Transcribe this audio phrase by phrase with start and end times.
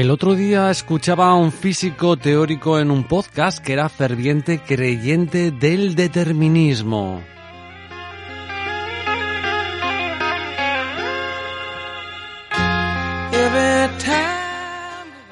[0.00, 5.50] El otro día escuchaba a un físico teórico en un podcast que era ferviente creyente
[5.50, 7.20] del determinismo.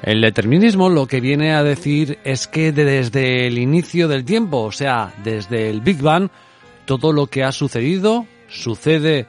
[0.03, 4.71] El determinismo lo que viene a decir es que desde el inicio del tiempo, o
[4.71, 6.29] sea, desde el Big Bang,
[6.85, 9.25] todo lo que ha sucedido, sucede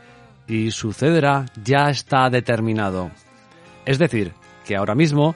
[0.47, 3.11] y sucederá ya está determinado.
[3.87, 4.35] Es decir,
[4.77, 5.35] ahora mismo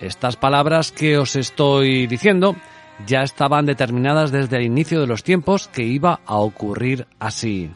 [0.00, 2.56] estas palabras que os estoy diciendo
[3.06, 7.70] ya estaban determinadas desde el inicio de los tiempos que iba a ocurrir así.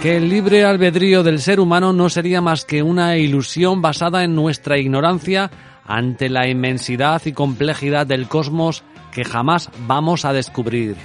[0.00, 4.34] que el libre albedrío del ser humano no sería más que una ilusión basada en
[4.34, 5.50] nuestra ignorancia
[5.86, 10.96] ante la inmensidad y complejidad del cosmos que jamás vamos a descubrir.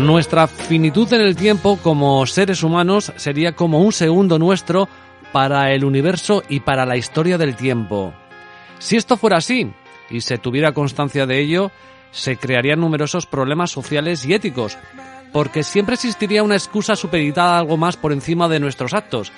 [0.00, 4.88] Nuestra finitud en el tiempo como seres humanos sería como un segundo nuestro
[5.30, 8.14] para el universo y para la historia del tiempo.
[8.78, 9.70] Si esto fuera así,
[10.08, 11.70] y se tuviera constancia de ello,
[12.12, 14.78] se crearían numerosos problemas sociales y éticos,
[15.34, 19.32] porque siempre existiría una excusa supeditada a algo más por encima de nuestros actos,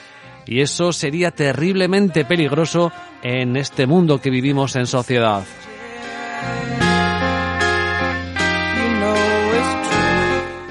[0.47, 2.93] y eso sería terriblemente peligroso
[3.25, 5.43] en este mundo que vivimos en sociedad.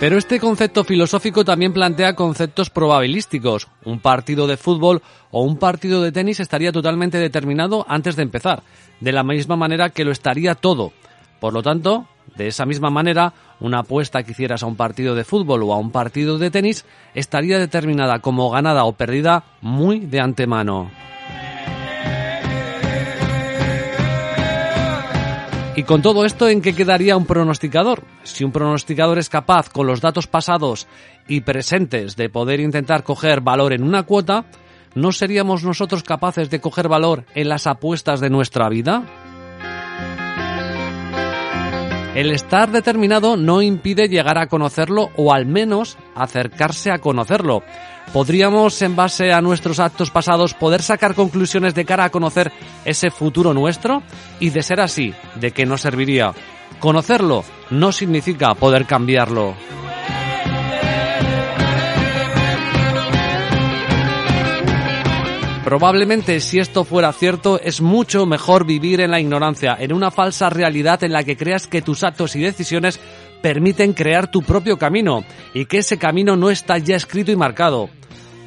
[0.02, 3.68] Pero este concepto filosófico también plantea conceptos probabilísticos.
[3.86, 8.64] Un partido de fútbol o un partido de tenis estaría totalmente determinado antes de empezar,
[9.00, 10.92] de la misma manera que lo estaría todo.
[11.40, 15.24] Por lo tanto, de esa misma manera, una apuesta que hicieras a un partido de
[15.24, 16.84] fútbol o a un partido de tenis
[17.14, 20.90] estaría determinada como ganada o perdida muy de antemano.
[25.82, 28.04] Y con todo esto, ¿en qué quedaría un pronosticador?
[28.22, 30.86] Si un pronosticador es capaz, con los datos pasados
[31.28, 34.46] y presentes, de poder intentar coger valor en una cuota,
[34.94, 39.06] ¿no seríamos nosotros capaces de coger valor en las apuestas de nuestra vida?
[42.14, 47.64] El estar determinado no impide llegar a conocerlo o al menos acercarse a conocerlo.
[48.14, 52.52] ¿Podríamos, en base a nuestros actos pasados, poder sacar conclusiones de cara a conocer
[52.84, 54.04] ese futuro nuestro?
[54.40, 56.34] Y de ser así, ¿de qué nos serviría?
[56.80, 59.54] Conocerlo no significa poder cambiarlo.
[65.64, 70.50] Probablemente si esto fuera cierto es mucho mejor vivir en la ignorancia, en una falsa
[70.50, 73.00] realidad en la que creas que tus actos y decisiones
[73.42, 75.24] permiten crear tu propio camino
[75.54, 77.90] y que ese camino no está ya escrito y marcado.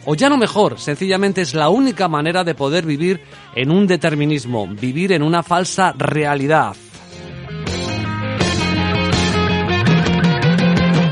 [0.07, 3.23] O ya no mejor, sencillamente es la única manera de poder vivir
[3.55, 6.77] en un determinismo, vivir en una falsa realidad.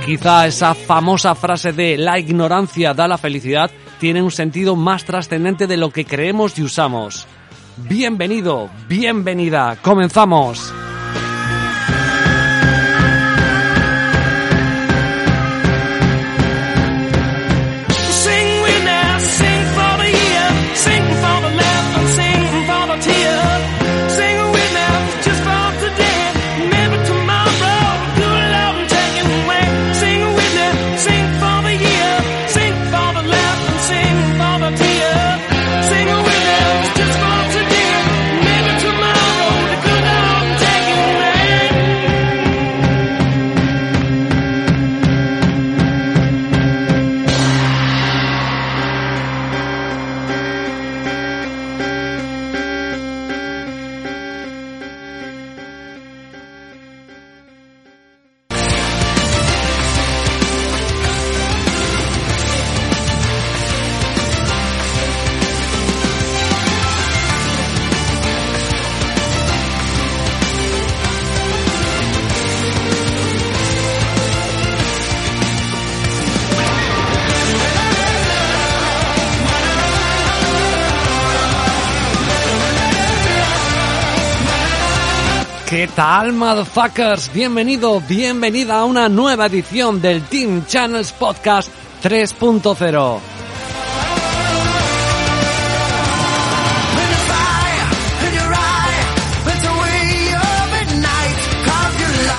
[0.04, 5.66] Quizá esa famosa frase de la ignorancia da la felicidad tiene un sentido más trascendente
[5.66, 7.26] de lo que creemos y usamos.
[7.76, 10.74] Bienvenido, bienvenida, comenzamos.
[86.12, 87.32] ¿Qué tal, motherfuckers?
[87.32, 91.70] Bienvenido, bienvenida a una nueva edición del Team Channels Podcast
[92.02, 93.18] 3.0.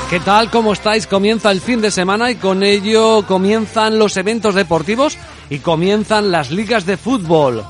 [0.08, 0.52] ¿Qué tal?
[0.52, 1.08] ¿Cómo estáis?
[1.08, 5.18] Comienza el fin de semana y con ello comienzan los eventos deportivos
[5.50, 7.66] y comienzan las ligas de fútbol.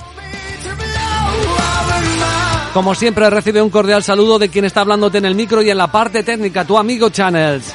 [2.74, 5.78] Como siempre, recibe un cordial saludo de quien está hablándote en el micro y en
[5.78, 7.72] la parte técnica, tu amigo Channels.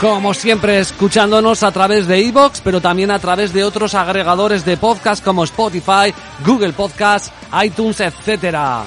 [0.00, 4.76] Como siempre, escuchándonos a través de iVoox, pero también a través de otros agregadores de
[4.76, 6.14] podcast como Spotify,
[6.44, 7.32] Google Podcasts,
[7.64, 8.84] iTunes, etcétera.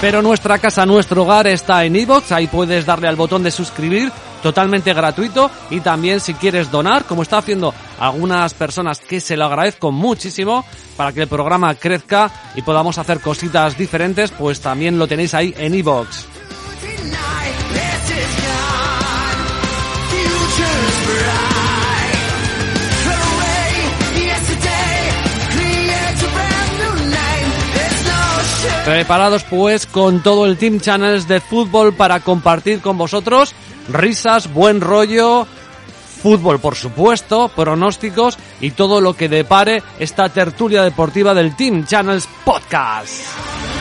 [0.00, 4.10] Pero nuestra casa, nuestro hogar está en iVoox, ahí puedes darle al botón de suscribir,
[4.42, 9.44] totalmente gratuito, y también si quieres donar, como está haciendo algunas personas que se lo
[9.44, 10.64] agradezco muchísimo,
[10.96, 15.54] para que el programa crezca y podamos hacer cositas diferentes, pues también lo tenéis ahí
[15.58, 16.39] en iVoox.
[28.84, 33.54] Preparados pues con todo el Team Channels de fútbol para compartir con vosotros
[33.88, 35.46] risas, buen rollo,
[36.22, 42.28] fútbol por supuesto, pronósticos y todo lo que depare esta tertulia deportiva del Team Channels
[42.44, 43.79] Podcast.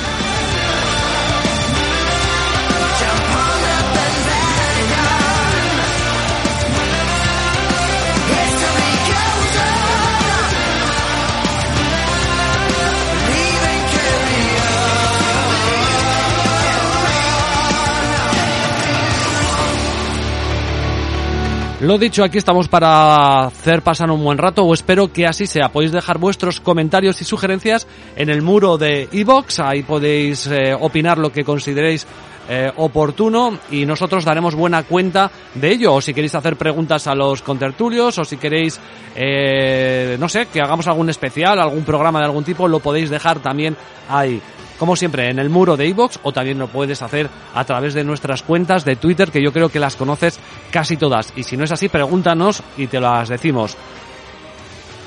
[21.81, 25.69] Lo dicho, aquí estamos para hacer pasar un buen rato o espero que así sea.
[25.69, 27.87] Podéis dejar vuestros comentarios y sugerencias
[28.17, 32.05] en el muro de iBox, ahí podéis eh, opinar lo que consideréis
[32.49, 35.93] eh, oportuno y nosotros daremos buena cuenta de ello.
[35.93, 38.77] O si queréis hacer preguntas a los contertulios o si queréis,
[39.15, 43.39] eh, no sé, que hagamos algún especial, algún programa de algún tipo, lo podéis dejar
[43.39, 43.77] también
[44.09, 44.41] ahí
[44.79, 48.05] como siempre, en el muro de iVoox o también lo puedes hacer a través de
[48.05, 50.39] nuestras cuentas de Twitter, que yo creo que las conoces
[50.71, 51.33] casi todas.
[51.35, 53.75] Y si no es así, pregúntanos y te las decimos.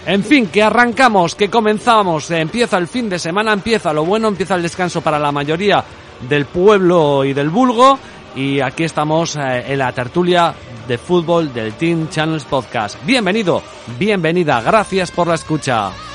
[0.04, 4.56] En fin, que arrancamos, que comenzamos, empieza el fin de semana, empieza lo bueno, empieza
[4.56, 5.82] el descanso para la mayoría
[6.28, 7.98] del pueblo y del vulgo.
[8.34, 10.54] Y aquí estamos eh, en la tertulia
[10.86, 12.96] de fútbol del Team Channels Podcast.
[13.04, 13.62] Bienvenido,
[13.98, 16.11] bienvenida, gracias por la escucha.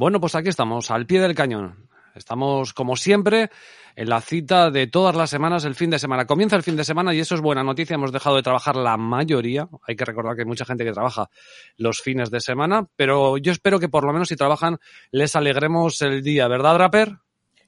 [0.00, 1.90] Bueno, pues aquí estamos, al pie del cañón.
[2.14, 3.50] Estamos, como siempre,
[3.94, 6.26] en la cita de todas las semanas, el fin de semana.
[6.26, 7.96] Comienza el fin de semana y eso es buena noticia.
[7.96, 9.68] Hemos dejado de trabajar la mayoría.
[9.86, 11.28] Hay que recordar que hay mucha gente que trabaja
[11.76, 14.78] los fines de semana, pero yo espero que por lo menos si trabajan
[15.10, 17.18] les alegremos el día, ¿verdad, Draper?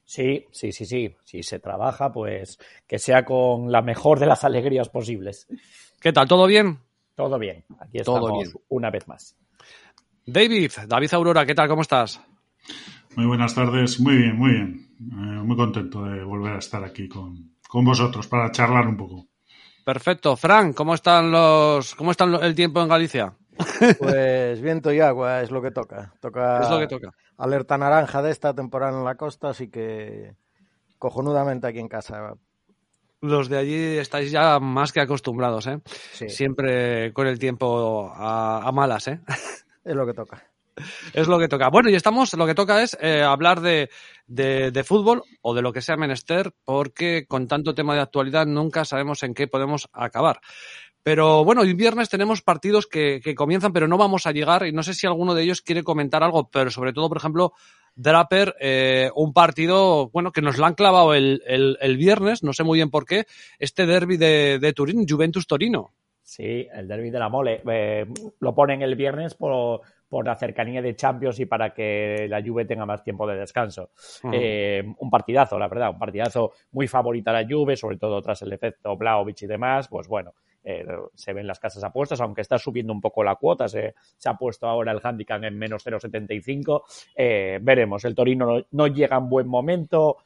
[0.03, 1.15] Sí, sí, sí, sí.
[1.23, 5.45] Si se trabaja, pues que sea con la mejor de las alegrías posibles.
[6.01, 6.27] ¿Qué tal?
[6.27, 6.79] ¿Todo bien?
[7.13, 7.63] Todo bien.
[7.79, 8.51] Aquí estamos Todo bien.
[8.69, 9.35] una vez más.
[10.25, 11.67] David, David Aurora, ¿qué tal?
[11.67, 12.21] ¿Cómo estás?
[13.15, 14.87] Muy buenas tardes, muy bien, muy bien.
[14.99, 19.27] Eh, muy contento de volver a estar aquí con, con, vosotros para charlar un poco.
[19.83, 20.37] Perfecto.
[20.37, 23.33] Frank, ¿cómo están los, cómo están el tiempo en Galicia?
[23.99, 26.13] Pues viento y agua es lo que toca.
[26.21, 27.11] Toca, es lo que toca.
[27.37, 30.35] alerta naranja de esta temporada en la costa, así que
[30.97, 32.33] cojonudamente aquí en casa.
[33.19, 35.81] Los de allí estáis ya más que acostumbrados, ¿eh?
[36.13, 36.29] Sí.
[36.29, 39.19] Siempre con el tiempo a, a malas, ¿eh?
[39.83, 40.47] Es lo que toca.
[41.13, 41.69] Es lo que toca.
[41.69, 43.89] Bueno, y estamos, lo que toca es eh, hablar de,
[44.25, 48.85] de, fútbol o de lo que sea menester, porque con tanto tema de actualidad nunca
[48.85, 50.41] sabemos en qué podemos acabar.
[51.03, 54.71] Pero bueno, hoy viernes tenemos partidos que, que, comienzan, pero no vamos a llegar, y
[54.71, 57.53] no sé si alguno de ellos quiere comentar algo, pero sobre todo, por ejemplo,
[57.95, 62.53] Draper, eh, un partido, bueno, que nos lo han clavado el, el, el, viernes, no
[62.53, 63.25] sé muy bien por qué,
[63.59, 65.93] este derby de, de Turín, Juventus-Torino.
[66.35, 67.61] Sí, el derby de la mole.
[67.69, 68.07] Eh,
[68.39, 72.65] lo ponen el viernes por, por la cercanía de Champions y para que la Juve
[72.65, 73.91] tenga más tiempo de descanso.
[74.23, 74.31] Uh -huh.
[74.33, 78.41] eh, un partidazo, la verdad, un partidazo muy favorita a la Juve, sobre todo tras
[78.41, 82.57] el efecto Blaovic y demás, pues bueno, eh, se ven las casas apuestas, aunque está
[82.57, 83.93] subiendo un poco la cuota, se,
[84.25, 86.81] ha puesto ahora el handicap en menos 0,75.
[87.15, 90.17] Eh, veremos, el Torino no, llega en buen momento,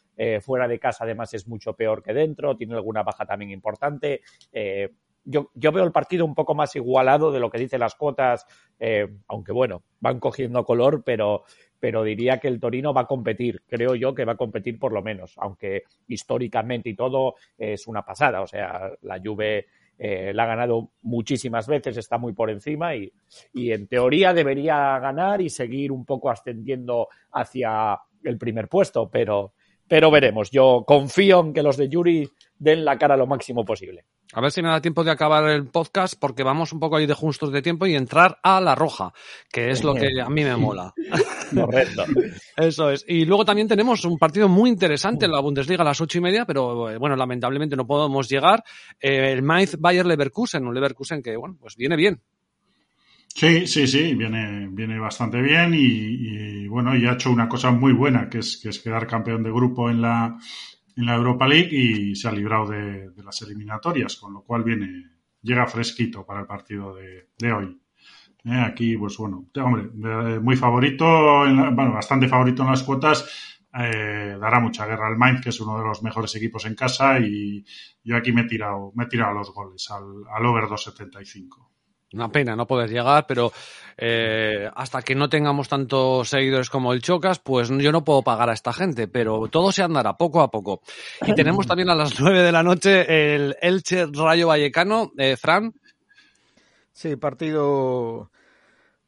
[0.41, 4.21] fuera de casa además es mucho peor que dentro, tiene alguna baja también importante.
[5.29, 8.45] Yo, yo, veo el partido un poco más igualado de lo que dicen las cuotas,
[9.27, 11.43] aunque bueno, van cogiendo color, pero,
[11.79, 14.93] pero diría que el Torino va a competir, creo yo que va a competir por
[14.93, 19.67] lo menos, aunque históricamente y todo es una pasada, o sea, la Juve
[19.99, 23.11] eh, la ha ganado muchísimas veces, está muy por encima y,
[23.53, 29.53] y, en teoría debería ganar y seguir un poco ascendiendo hacia el primer puesto, pero,
[29.87, 30.51] pero veremos.
[30.51, 32.29] Yo confío en que los de Yuri
[32.59, 34.05] den la cara lo máximo posible.
[34.33, 37.05] A ver si me da tiempo de acabar el podcast porque vamos un poco ahí
[37.05, 39.13] de justos de tiempo y entrar a la roja,
[39.49, 40.93] que es lo que a mí me mola.
[41.55, 42.03] Correcto.
[42.57, 43.05] Eso es.
[43.07, 46.21] Y luego también tenemos un partido muy interesante en la Bundesliga a las ocho y
[46.21, 48.63] media, pero eh, bueno, lamentablemente no podemos llegar.
[48.99, 52.21] Eh, el Mainz Bayer Leverkusen, un Leverkusen que, bueno, pues viene bien.
[53.37, 57.93] Sí, sí, sí, viene, viene bastante bien y, bueno, y ha hecho una cosa muy
[57.93, 60.35] buena, que es, que es quedar campeón de grupo en la,
[60.95, 65.03] en la Europa League y se ha librado de, las eliminatorias, con lo cual viene,
[65.43, 67.79] llega fresquito para el partido de, hoy.
[68.43, 73.23] Eh, aquí, pues bueno, hombre, muy favorito, bueno, bastante favorito en las cuotas.
[73.71, 77.19] Eh, dará mucha guerra al Mainz, que es uno de los mejores equipos en casa,
[77.19, 77.63] y
[78.03, 81.76] yo aquí me he tirado, me he tirado los goles al, al over 2.75.
[82.13, 83.51] Una pena no poder llegar, pero
[83.97, 88.49] eh, hasta que no tengamos tantos seguidores como el Chocas, pues yo no puedo pagar
[88.49, 90.81] a esta gente, pero todo se andará poco a poco.
[91.25, 95.11] Y tenemos también a las nueve de la noche el Elche Rayo Vallecano.
[95.17, 95.73] Eh, Fran.
[96.93, 98.31] Sí, partido,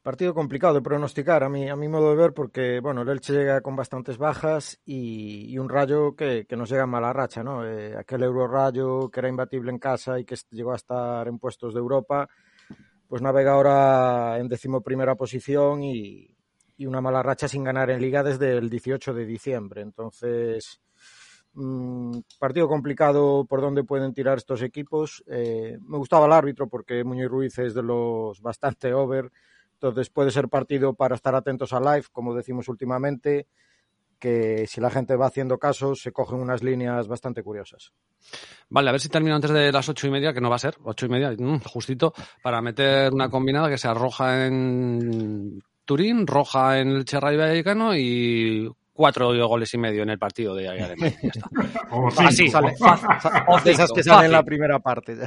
[0.02, 3.32] partido complicado de pronosticar a mi, a mi modo de ver, porque bueno, el Elche
[3.32, 7.66] llega con bastantes bajas y, un Rayo que, que, nos llega en mala racha, ¿no?
[7.66, 11.40] Eh, aquel Euro Rayo que era imbatible en casa y que llegó a estar en
[11.40, 12.28] puestos de Europa
[13.10, 16.36] pues navega ahora en decimoprimera posición y,
[16.82, 19.82] una mala racha sin ganar en liga desde el 18 de diciembre.
[19.82, 20.80] Entonces,
[21.54, 25.22] mm, partido complicado por dónde pueden tirar estos equipos.
[25.28, 29.30] Eh, me gustaba el árbitro porque Muñoz Ruiz es de los bastante over.
[29.74, 33.48] Entonces puede ser partido para estar atentos a live, como decimos últimamente
[34.20, 37.92] que si la gente va haciendo caso, se cogen unas líneas bastante curiosas.
[38.70, 40.60] Vale, a ver si termino antes de las ocho y media, que no va a
[40.60, 46.28] ser, ocho y media, mm, justito, para meter una combinada que sea roja en Turín,
[46.28, 51.18] roja en el Cherray Vallecano y cuatro goles y medio en el partido de Alemania.
[52.18, 52.76] Así, sale.
[53.66, 55.18] esas que salen en la primera parte.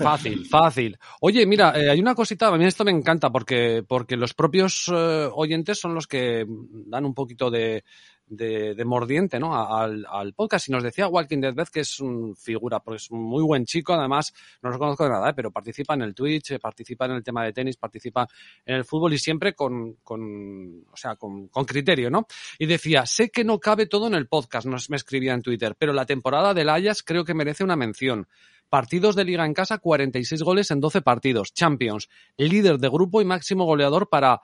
[0.00, 0.96] Fácil, fácil.
[1.20, 4.90] Oye, mira, eh, hay una cosita, a mí esto me encanta porque, porque los propios
[4.92, 6.46] eh, oyentes son los que
[6.86, 7.82] dan un poquito de,
[8.28, 9.54] de, mordiente ¿no?
[9.54, 10.68] al, al, podcast.
[10.68, 13.92] Y nos decía Walking Dead que es un figura, porque es un muy buen chico,
[13.94, 14.32] además
[14.62, 15.32] no lo conozco de nada, ¿eh?
[15.34, 18.26] pero participa en el Twitch, eh, participa en el tema de tenis, participa
[18.64, 22.26] en el fútbol y siempre con, con o sea, con, con, criterio, ¿no?
[22.58, 25.74] Y decía, sé que no cabe todo en el podcast, nos me escribía en Twitter,
[25.78, 28.26] pero la temporada del Ayas creo que merece una mención.
[28.68, 31.54] Partidos de liga en casa, 46 goles en 12 partidos.
[31.54, 34.42] Champions, líder de grupo y máximo goleador para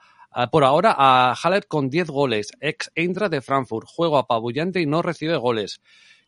[0.51, 5.01] por ahora a Haller con 10 goles, ex Eintracht de Frankfurt, juego apabullante y no
[5.01, 5.79] recibe goles.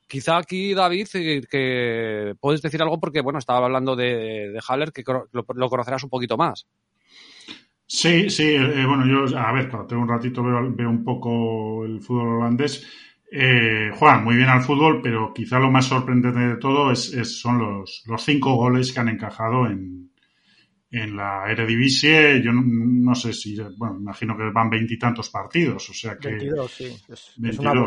[0.08, 4.94] Quizá aquí, David, eh, que puedes decir algo porque, bueno, estaba hablando de, de Haller,
[4.94, 6.66] que lo, conocerás un poquito más.
[7.86, 12.00] Sí, sí, eh, bueno, yo, a ver, cuando tengo un ratito veo, un poco el
[12.02, 12.88] fútbol holandés.
[13.30, 13.92] Eh,
[14.24, 17.12] muy bien al fútbol, pero quizá lo más sorprendente de todo es,
[17.42, 20.12] son los, los cinco goles que han encajado en,
[20.90, 26.18] en la Eredivisie, yo no, sé si, bueno, imagino que van veintitantos partidos, o sea
[26.18, 26.30] que...
[26.30, 26.86] 22, sí.
[27.10, 27.86] Es, creo,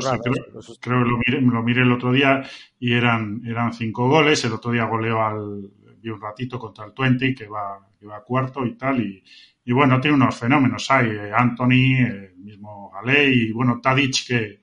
[0.81, 2.43] que lo miré, lo miré el otro día
[2.79, 6.93] y eran, eran cinco goles, el otro día goleó al, vi un ratito contra el
[6.93, 9.23] Twenty, que va, que va cuarto y tal, y,
[9.65, 14.63] y bueno, tiene unos fenómenos, hay eh, Anthony, el mismo Galey, y bueno, Tadic, que,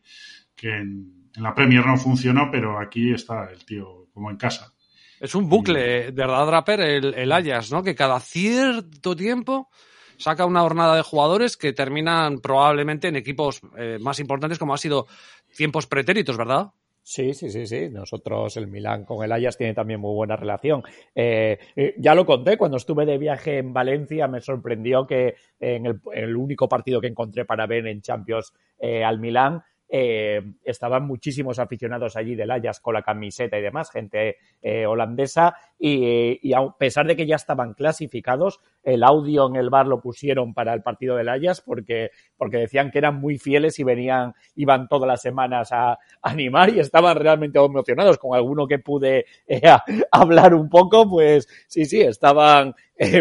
[0.55, 4.73] que en, en la Premier no funcionó, pero aquí está el tío como en casa.
[5.19, 6.79] Es un bucle, ¿verdad, Draper?
[6.81, 7.83] El, el Ayas, ¿no?
[7.83, 9.69] Que cada cierto tiempo
[10.17, 14.77] saca una jornada de jugadores que terminan probablemente en equipos eh, más importantes como ha
[14.77, 15.07] sido
[15.55, 16.67] tiempos pretéritos, ¿verdad?
[17.01, 17.87] Sí, sí, sí, sí.
[17.89, 20.83] Nosotros, el Milán con el Ayas tiene también muy buena relación.
[21.15, 25.85] Eh, eh, ya lo conté, cuando estuve de viaje en Valencia me sorprendió que en
[25.85, 31.59] el, el único partido que encontré para ver en Champions al Milán eh, estaban muchísimos
[31.59, 37.07] aficionados allí del Ajax con la camiseta y demás, gente eh, holandesa, y, a pesar
[37.07, 41.15] de que ya estaban clasificados, el audio en el bar lo pusieron para el partido
[41.15, 45.69] del Ajax porque, porque decían que eran muy fieles y venían, iban todas las semanas
[45.71, 48.17] a, animar y estaban realmente emocionados.
[48.17, 49.61] Con alguno que pude eh,
[50.11, 52.75] hablar un poco, pues sí, sí, estaban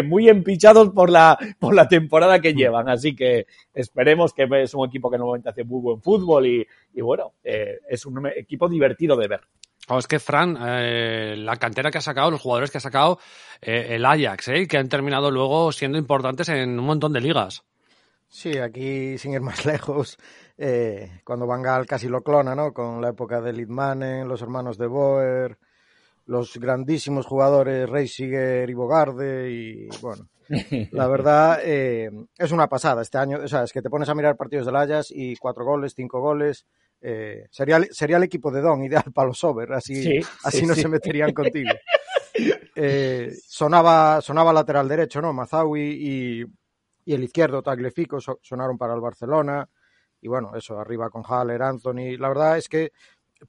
[0.05, 2.89] muy empichados por la, por la temporada que llevan.
[2.89, 7.01] Así que esperemos que es un equipo que normalmente hace muy buen fútbol y, y
[7.01, 9.41] bueno, es un equipo divertido de ver
[9.97, 13.19] es que Fran, eh, la cantera que ha sacado, los jugadores que ha sacado
[13.61, 17.63] eh, el Ajax, eh, que han terminado luego siendo importantes en un montón de ligas.
[18.27, 20.17] Sí, aquí sin ir más lejos,
[20.57, 22.73] eh, cuando Van Gaal casi lo clona, ¿no?
[22.73, 25.57] Con la época de Lidmanen, los hermanos de Boer,
[26.27, 30.29] los grandísimos jugadores Reisiger y Bogarde y bueno,
[30.91, 34.37] la verdad es una pasada este año, o sea, es que te pones a mirar
[34.37, 36.65] partidos del Ajax y cuatro goles, cinco goles,
[37.01, 40.87] eh, sería, sería el equipo de Don ideal para los over, así, así no se
[40.87, 41.71] meterían contigo.
[42.79, 45.33] Eh, sonaba, sonaba lateral derecho, ¿no?
[45.33, 46.45] Mazawi y,
[47.03, 49.67] y el izquierdo, Tagliafico, sonaron para el Barcelona.
[50.21, 52.15] Y bueno, eso, arriba con Haller, Anthony.
[52.19, 52.91] La verdad es que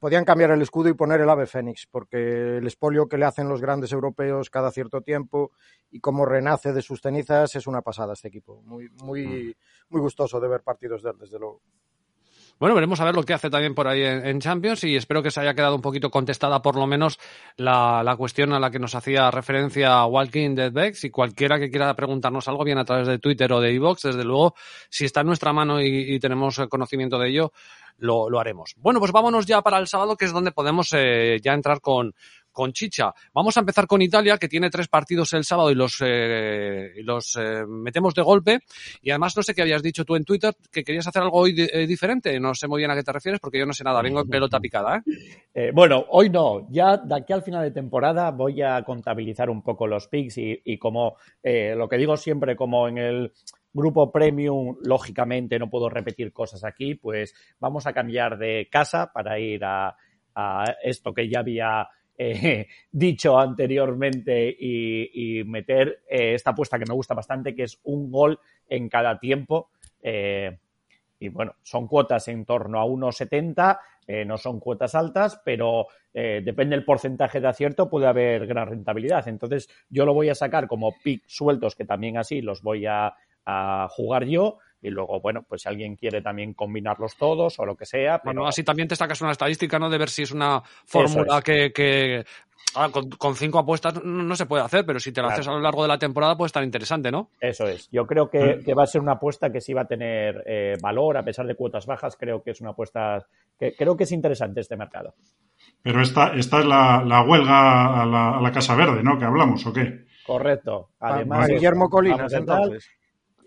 [0.00, 3.48] podían cambiar el escudo y poner el ave fénix, porque el espolio que le hacen
[3.48, 5.52] los grandes europeos cada cierto tiempo
[5.90, 8.62] y cómo renace de sus cenizas es una pasada este equipo.
[8.62, 9.54] Muy, muy, mm.
[9.90, 11.62] muy gustoso de ver partidos de él, desde luego.
[12.58, 15.30] Bueno, veremos a ver lo que hace también por ahí en, Champions y espero que
[15.30, 17.20] se haya quedado un poquito contestada por lo menos
[17.56, 21.70] la, la cuestión a la que nos hacía referencia Walking Dead Bex y cualquiera que
[21.70, 24.54] quiera preguntarnos algo bien a través de Twitter o de iVoox, desde luego,
[24.90, 27.52] si está en nuestra mano y, tenemos conocimiento de ello,
[27.98, 28.74] lo, lo, haremos.
[28.78, 32.12] Bueno, pues vámonos ya para el sábado, que es donde podemos eh, ya entrar con,
[32.58, 33.14] con chicha.
[33.32, 37.66] Vamos a empezar con Italia, que tiene tres partidos el sábado y los, eh, eh,
[37.68, 38.58] metemos de golpe.
[39.00, 41.54] Y además, no sé qué habías dicho tú en Twitter, que querías hacer algo hoy
[41.56, 42.40] eh, diferente.
[42.40, 44.28] No sé muy bien a qué te refieres, porque yo no sé nada, vengo en
[44.28, 45.04] pelota picada.
[45.72, 46.66] bueno, hoy no.
[46.68, 50.78] Ya de aquí al final de temporada voy a contabilizar un poco los picks y,
[50.78, 53.32] como lo que digo siempre, como en el
[53.72, 59.38] grupo premium, lógicamente no puedo repetir cosas aquí, pues vamos a cambiar de casa para
[59.38, 59.94] ir a
[60.82, 67.14] esto que ya había eh, dicho anteriormente y, meter eh, esta apuesta que me gusta
[67.14, 69.70] bastante, que es un gol en cada tiempo.
[70.02, 70.58] Eh,
[71.20, 73.78] y bueno, son cuotas en torno a 1,70,
[74.24, 79.26] no son cuotas altas, pero depende del porcentaje de acierto, puede haber gran rentabilidad.
[79.26, 83.16] Entonces, yo lo voy a sacar como pick sueltos, que también así los voy a
[83.90, 87.86] jugar yo y luego, bueno, pues si alguien quiere también combinarlos todos o lo que
[87.86, 88.20] sea.
[88.24, 89.90] Bueno, así también te sacas una estadística, ¿no?
[89.90, 92.24] De ver si es una fórmula que, que...
[92.74, 95.60] Ah, con, cinco apuestas no se puede hacer, pero si te lo haces a lo
[95.60, 97.30] largo de la temporada puede estar interesante, ¿no?
[97.40, 97.88] Eso es.
[97.90, 101.16] Yo creo que, va a ser una apuesta que sí va a tener eh, valor,
[101.16, 102.16] a pesar de cuotas bajas.
[102.16, 103.26] Creo que es una apuesta
[103.58, 105.14] que creo que es interesante este mercado.
[105.82, 109.18] Pero esta, esta es la, huelga a la, Casa Verde, ¿no?
[109.18, 110.04] Que hablamos, ¿o qué?
[110.26, 110.90] Correcto.
[111.00, 112.90] Además, Guillermo Colinas, entonces.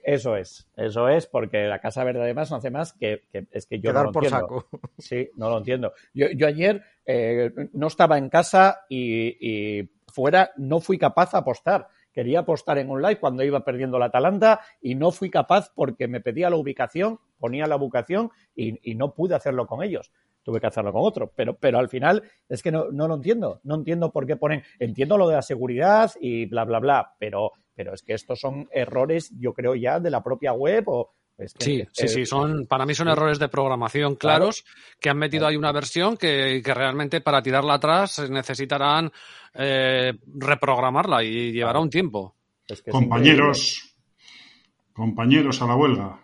[0.04, 3.80] Eso es, eso es, porque la Casa Verde además no hace más que, es que
[3.80, 4.48] yo no lo por entiendo.
[4.48, 4.80] Saco.
[4.98, 5.94] Sí, no lo entiendo.
[6.14, 11.88] Yo, yo ayer eh, no estaba en casa y, fuera no fui capaz de apostar.
[12.12, 16.08] Quería apostar en un live cuando iba perdiendo la Atalanta y no fui capaz porque
[16.10, 20.12] me pedía la ubicación, ponía la ubicación y, y no pude hacerlo con ellos
[20.44, 21.32] tuve que hacerlo con otro.
[21.36, 23.60] Pero, pero al final es que no, no lo entiendo.
[23.64, 24.64] No entiendo por qué ponen.
[24.80, 28.68] Entiendo lo de la seguridad y bla, bla, bla, pero, pero es que estos son
[28.72, 31.14] errores, yo creo, ya de la propia web o.
[31.38, 34.64] sí, sí, sí, son, para mí son errores de programación claros
[35.00, 39.12] que han metido ahí una versión que, que realmente para tirarla atrás necesitarán
[39.54, 42.36] eh, reprogramarla y llevará un tiempo.
[42.90, 43.96] compañeros,
[44.94, 46.20] compañeros a la huelga.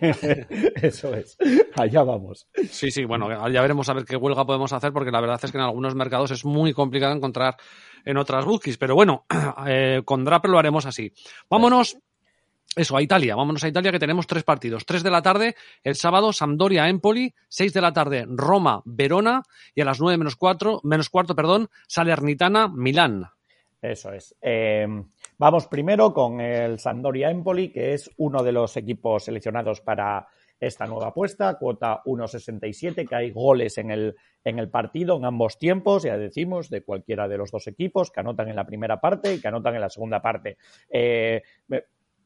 [0.82, 1.36] Eso es,
[1.76, 2.48] allá vamos.
[2.70, 5.50] Sí, sí, bueno, ya veremos a ver qué huelga podemos hacer porque la verdad es
[5.50, 7.56] que en algunos mercados es muy complicado encontrar
[8.04, 9.26] en otras bookies, pero bueno,
[9.66, 11.12] eh, con Draper lo haremos así.
[11.50, 11.98] Vámonos
[12.76, 13.34] eso, a Italia.
[13.34, 14.84] Vámonos a Italia que tenemos tres partidos.
[14.84, 17.34] Tres de la tarde, el sábado, Sampdoria, Empoli.
[17.48, 19.42] Seis de la tarde, Roma, Verona.
[19.74, 23.30] Y a las nueve menos cuatro, menos cuarto, perdón, Salernitana, Milán.
[23.80, 24.34] Eso es.
[24.42, 24.86] Eh,
[25.38, 30.86] vamos primero con el Sampdoria Empoli, que es uno de los equipos seleccionados para esta
[30.86, 36.04] nueva apuesta, cuota 1.67, que hay goles en el, en el partido en ambos tiempos,
[36.04, 39.40] ya decimos, de cualquiera de los dos equipos, que anotan en la primera parte y
[39.40, 40.56] que anotan en la segunda parte.
[40.88, 41.42] Eh,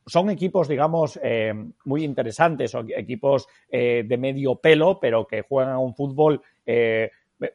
[0.06, 1.52] son equipos, digamos, eh,
[1.84, 6.42] muy interesantes, equipos de medio pelo, pero que juegan a un fútbol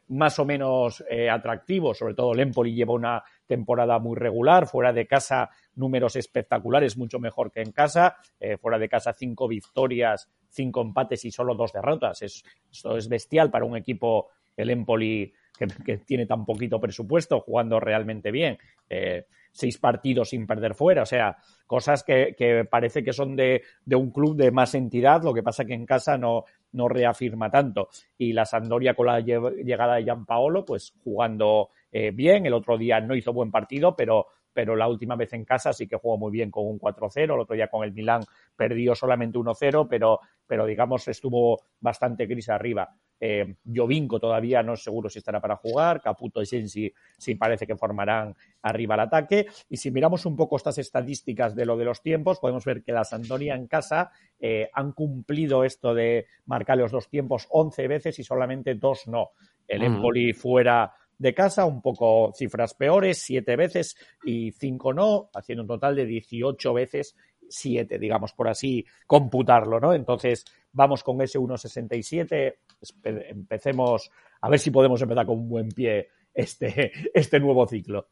[0.07, 5.05] más o menos atractivo, sobre todo el Empoli lleva una temporada muy regular, fuera de
[5.05, 8.17] casa números espectaculares, mucho mejor que en casa.
[8.39, 12.21] Eh, fuera de casa, cinco victorias, cinco empates y solo dos derrotas.
[12.21, 17.79] Es, esto es bestial para un equipo, el Empoli, que, tiene tan poquito presupuesto, jugando
[17.79, 18.57] realmente bien.
[18.89, 23.63] Eh, seis partidos sin perder fuera, o sea, cosas que, que parece que son de,
[23.85, 27.49] de, un club de más entidad, lo que pasa que en casa no, no reafirma
[27.49, 27.87] tanto.
[28.17, 32.99] Y la Sandoria con la llegada de Gianpaolo, pues jugando eh, bien, el otro día
[32.99, 36.31] no hizo buen partido, pero pero la última vez en casa sí que jugó muy
[36.31, 38.23] bien con un 4-0, el otro día con el Milán
[38.55, 42.95] perdió solamente 1-0, pero, pero digamos estuvo bastante gris arriba.
[43.19, 47.65] Eh, Jovinko todavía no es seguro si estará para jugar, Caputo y Sensi sí parece
[47.65, 49.47] que formarán arriba el ataque.
[49.69, 52.91] Y si miramos un poco estas estadísticas de lo de los tiempos, podemos ver que
[52.91, 58.19] la Sandoria en casa eh, han cumplido esto de marcar los dos tiempos 11 veces
[58.19, 59.29] y solamente dos no.
[59.67, 65.63] El Empoli fuera de casa, un poco cifras peores, siete veces y cinco no, haciendo
[65.63, 67.15] un total de 18 veces
[67.49, 69.93] siete, digamos, por así computarlo, ¿no?
[69.93, 72.55] Entonces, vamos con ese 1.67,
[73.03, 74.11] empecemos
[74.41, 78.09] a ver si podemos empezar con un buen pie este, este nuevo ciclo.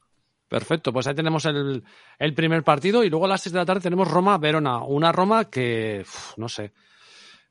[0.47, 1.83] Perfecto, pues ahí tenemos el,
[2.19, 5.49] el, primer partido y luego a las 6 de la tarde tenemos Roma-Verona, una Roma
[5.49, 6.05] que,
[6.37, 6.73] no sé,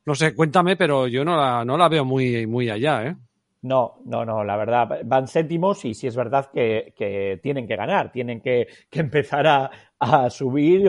[0.05, 3.17] no sé, cuéntame, pero yo no la, no la veo muy, muy allá, ¿eh?
[3.63, 7.77] No, no, no, la verdad, van séptimos y sí es verdad que, que tienen que
[7.77, 9.71] ganar, tienen que, que empezar a,
[10.01, 10.89] a, subir.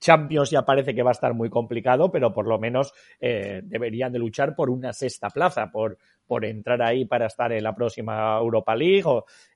[0.00, 4.12] Champions ya parece que va a estar muy complicado, pero por lo menos eh, deberían
[4.12, 8.38] de luchar por una sexta plaza, por, por entrar ahí para estar en la próxima
[8.38, 9.04] Europa League.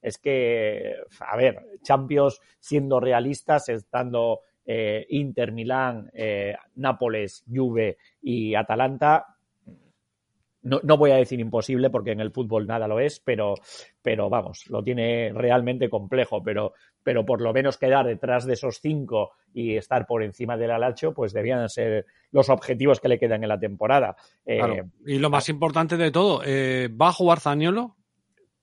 [0.02, 8.54] Es que, a ver, Champions siendo realistas, estando eh, Inter, Milán, eh, Nápoles, Juve y
[8.54, 9.26] Atalanta,
[10.62, 13.54] no, no, voy a decir imposible porque en el fútbol nada lo es, pero,
[14.00, 16.72] pero vamos, lo tiene realmente complejo, pero,
[17.04, 21.12] pero por lo menos quedar detrás de esos cinco y estar por encima del Alacho,
[21.12, 24.16] pues debían ser los objetivos que le quedan en la temporada.
[24.44, 27.94] Eh, y lo más importante de todo, eh, ¿va a jugar Zaniolo?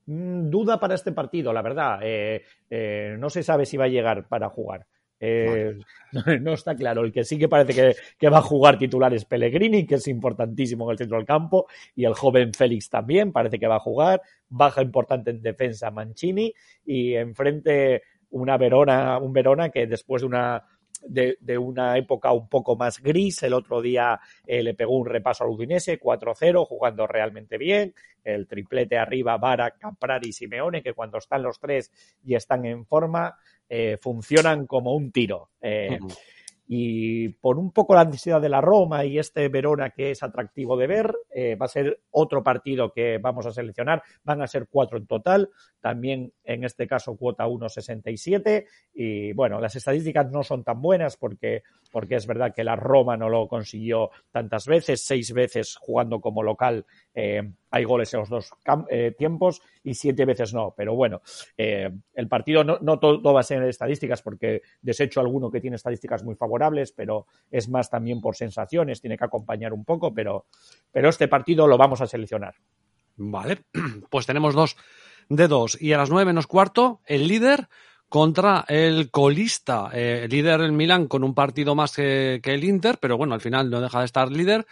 [0.08, 2.00] Mm, duda para este partido, la verdad.
[2.02, 4.88] Eh, no se sabe si va a llegar para jugar.
[5.24, 5.78] Eh,
[6.42, 7.04] no, está claro.
[7.04, 10.86] El que sí que parece que, va a jugar titular es Pellegrini, que es importantísimo
[10.86, 14.22] en el centro del campo, y el joven Félix también parece que va a jugar.
[14.50, 18.02] Baja importante en defensa Mancini y enfrente
[18.32, 20.64] una Verona, un Verona que después de una
[21.04, 23.44] de, una época un poco más gris.
[23.44, 27.94] El otro día eh, le pegó un repaso al Udinese, 4-0, jugando realmente bien.
[28.24, 31.92] El triplete arriba, Vara, Caprari y Simeone, que cuando están los tres
[32.24, 33.36] y están en forma,
[33.68, 35.50] eh, funcionan como un tiro.
[35.62, 35.98] Eh,
[36.74, 40.78] y por un poco la necesidad de la Roma y este Verona que es atractivo
[40.78, 44.02] de ver, eh, va a ser otro partido que vamos a seleccionar.
[44.24, 45.50] Van a ser cuatro en total,
[45.82, 48.68] también en este caso cuota 1.67.
[48.94, 53.18] Y bueno, las estadísticas no son tan buenas porque, porque es verdad que la Roma
[53.18, 56.86] no lo consiguió tantas veces, seis veces jugando como local.
[57.14, 58.52] Eh, hay goles en los dos
[58.90, 60.74] eh, tiempos y siete veces no.
[60.76, 61.22] Pero bueno,
[61.58, 66.24] eh, el partido no, todo, va a ser estadísticas porque desecho alguno que tiene estadísticas
[66.24, 70.46] muy favorables, pero es más también por sensaciones, tiene que acompañar un poco, pero,
[70.92, 72.56] pero este partido lo vamos a seleccionar.
[73.16, 73.62] Vale,
[74.10, 74.76] pues tenemos dos
[75.30, 77.70] de dos y a las nueve menos cuarto el líder
[78.10, 83.16] contra el colista, eh, líder el Milan con un partido más que el Inter, pero
[83.16, 84.68] bueno, al final no deja de estar líder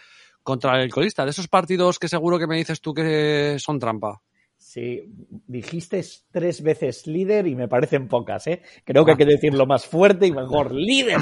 [0.50, 4.20] contra el colista, de esos partidos que seguro que me dices tú que son trampa.
[4.56, 5.00] Sí,
[5.46, 8.60] dijiste tres veces líder y me parecen pocas, ¿eh?
[8.84, 11.18] Creo que hay que decirlo más fuerte y mejor líder,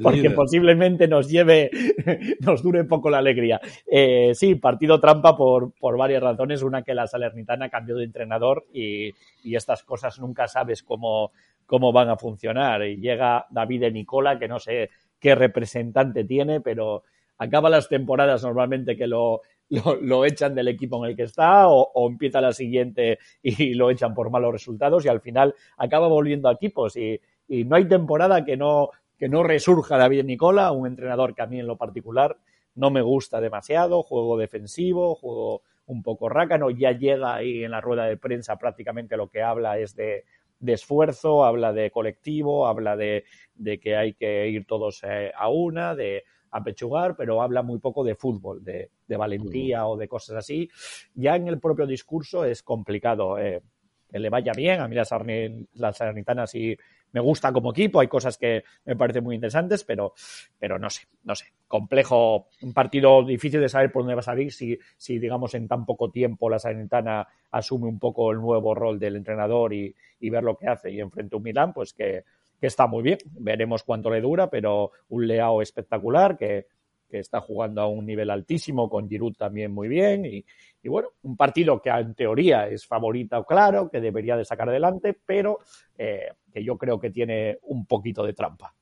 [0.00, 1.68] porque posiblemente nos lleve,
[2.40, 3.60] nos dure poco la alegría.
[3.90, 6.62] Eh, sí, partido trampa por, por varias razones.
[6.62, 9.10] Una que la Salernitana cambió de entrenador y,
[9.42, 11.32] y estas cosas nunca sabes cómo,
[11.66, 12.82] cómo van a funcionar.
[12.86, 14.90] Y llega David de Nicola, que no sé
[15.20, 17.02] qué representante tiene, pero
[17.38, 22.08] acaba las temporadas normalmente que lo, lo, echan del equipo en el que está o,
[22.08, 26.52] empieza la siguiente y lo echan por malos resultados y al final acaba volviendo a
[26.52, 26.96] equipos.
[26.96, 31.42] Y, y no hay temporada que no, que no resurja David Nicola, un entrenador que
[31.42, 32.36] a mí en lo particular
[32.74, 37.80] no me gusta demasiado, juego defensivo, juego un poco rácano, ya llega ahí en la
[37.80, 40.24] rueda de prensa prácticamente lo que habla es de,
[40.58, 45.48] de esfuerzo, habla de colectivo, habla de, de, que hay que ir todos eh, a
[45.48, 50.68] una, de, apechugar, pero habla muy poco de fútbol, de, valentía o de cosas así.
[51.14, 53.62] Ya en el propio discurso es complicado eh,
[54.10, 54.80] que le vaya bien.
[54.80, 56.76] A mí la, Salernitana sí
[57.12, 60.14] me gusta como equipo, hay cosas que me parecen muy interesantes, pero,
[60.58, 61.46] pero no sé, no sé.
[61.66, 65.66] Complejo, un partido difícil de saber por dónde va a salir si, si digamos, en
[65.66, 70.30] tan poco tiempo la Salernitana asume un poco el nuevo rol del entrenador y, y
[70.30, 72.24] ver lo que hace y enfrente un Milán, pues que
[72.60, 73.18] que está muy bien.
[73.38, 76.66] Veremos cuánto le dura, pero un Leao espectacular que,
[77.08, 80.24] que está jugando a un nivel altísimo, con Giroud también muy bien.
[80.26, 80.44] Y,
[80.82, 85.16] y, bueno, un partido que en teoría es favorita, claro, que debería de sacar adelante,
[85.24, 85.60] pero
[85.96, 88.74] eh, que yo creo que tiene un poquito de trampa.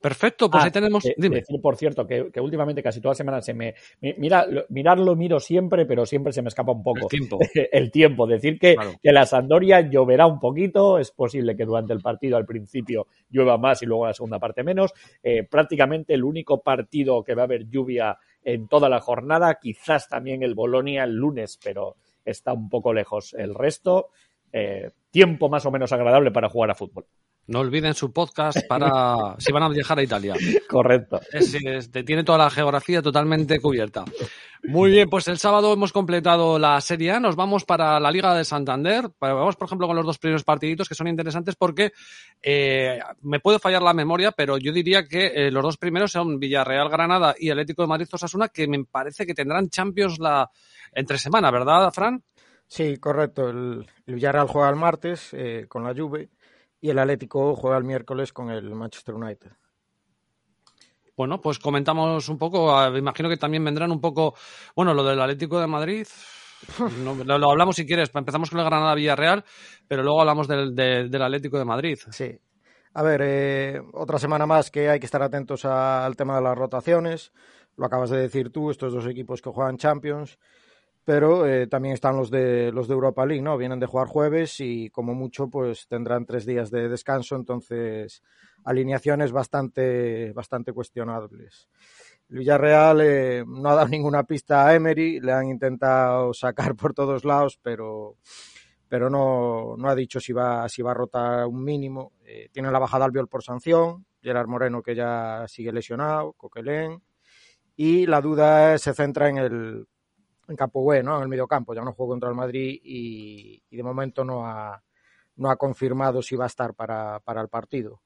[0.00, 1.04] Perfecto, pues ah, ahí tenemos.
[1.04, 1.36] Eh, dime.
[1.36, 3.74] Decir, por cierto, que, que, últimamente casi toda semana se me.
[4.00, 7.00] Mira, mirarlo miro siempre, pero siempre se me escapa un poco.
[7.02, 7.38] El tiempo.
[7.72, 8.26] el tiempo.
[8.26, 8.92] Decir que, claro.
[9.02, 10.98] que la Sandoria lloverá un poquito.
[10.98, 14.38] Es posible que durante el partido al principio llueva más y luego en la segunda
[14.38, 14.92] parte menos.
[15.22, 19.58] Eh, prácticamente el único partido que va a haber lluvia en toda la jornada.
[19.60, 23.34] Quizás también el Bolonia el lunes, pero está un poco lejos.
[23.34, 24.08] El resto,
[24.50, 27.04] eh, tiempo más o menos agradable para jugar a fútbol.
[27.50, 30.34] No olviden su podcast para si van a viajar a Italia.
[30.68, 31.20] Correcto.
[31.32, 34.04] Es, es, tiene toda la geografía totalmente cubierta.
[34.62, 37.18] Muy bien, pues el sábado hemos completado la serie A.
[37.18, 39.10] Nos vamos para la Liga de Santander.
[39.18, 41.90] Vamos, por ejemplo, con los dos primeros partiditos que son interesantes porque
[42.40, 46.38] eh, me puede fallar la memoria, pero yo diría que eh, los dos primeros son
[46.38, 50.48] Villarreal Granada y Atlético de Madrid Osasuna, que me parece que tendrán Champions la
[50.92, 52.22] entre semana, ¿verdad, Fran?
[52.68, 53.48] Sí, correcto.
[53.48, 56.28] El, el Villarreal juega el martes eh, con la Juve
[56.80, 59.50] y el Atlético juega el miércoles con el Manchester United.
[61.16, 64.34] Bueno, pues comentamos un poco, me imagino que también vendrán un poco,
[64.74, 66.06] bueno, lo del Atlético de Madrid,
[67.04, 69.44] no, lo, lo, hablamos si quieres, empezamos con el Granada Villarreal,
[69.86, 71.98] pero luego hablamos del, del, del Atlético de Madrid.
[72.10, 72.38] Sí.
[72.92, 76.42] A ver, eh, otra semana más que hay que estar atentos a, al tema de
[76.42, 77.32] las rotaciones.
[77.76, 80.38] Lo acabas de decir tú, estos dos equipos que juegan Champions
[81.04, 83.56] pero eh, también están los de los de Europa League, ¿no?
[83.56, 88.22] Vienen de jugar jueves y como mucho pues tendrán tres días de descanso, entonces
[88.64, 91.68] alineaciones bastante bastante cuestionables.
[92.28, 96.94] El Villarreal eh, no ha dado ninguna pista a Emery, le han intentado sacar por
[96.94, 98.16] todos lados, pero
[98.88, 102.12] pero no, no ha dicho si va, si va a rotar un mínimo.
[102.24, 107.00] Eh, tiene la bajada Albiol por sanción, Gerard Moreno que ya sigue lesionado, Coquelén,
[107.76, 109.86] y la duda se centra en el
[110.50, 111.16] en campo B, ¿no?
[111.16, 114.82] En el mediocampo, ya no jugó contra el Madrid y, y, de momento no ha,
[115.36, 118.02] no ha confirmado si va a estar para, para el partido.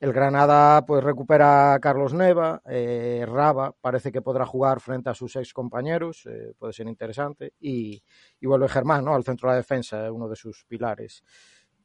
[0.00, 5.14] El Granada pues recupera a Carlos Neva, eh, Raba parece que podrá jugar frente a
[5.14, 8.02] sus ex compañeros, eh, puede ser interesante, y,
[8.40, 9.14] y, vuelve Germán ¿no?
[9.14, 11.22] al centro de la defensa, uno de sus pilares.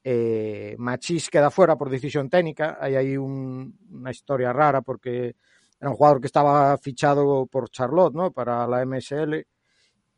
[0.04, 5.36] Eh, Machís queda fuera por decisión técnica, hay ahí un, una historia rara porque
[5.80, 8.32] era un jugador que estaba fichado por Charlotte ¿no?
[8.32, 9.46] para la MSL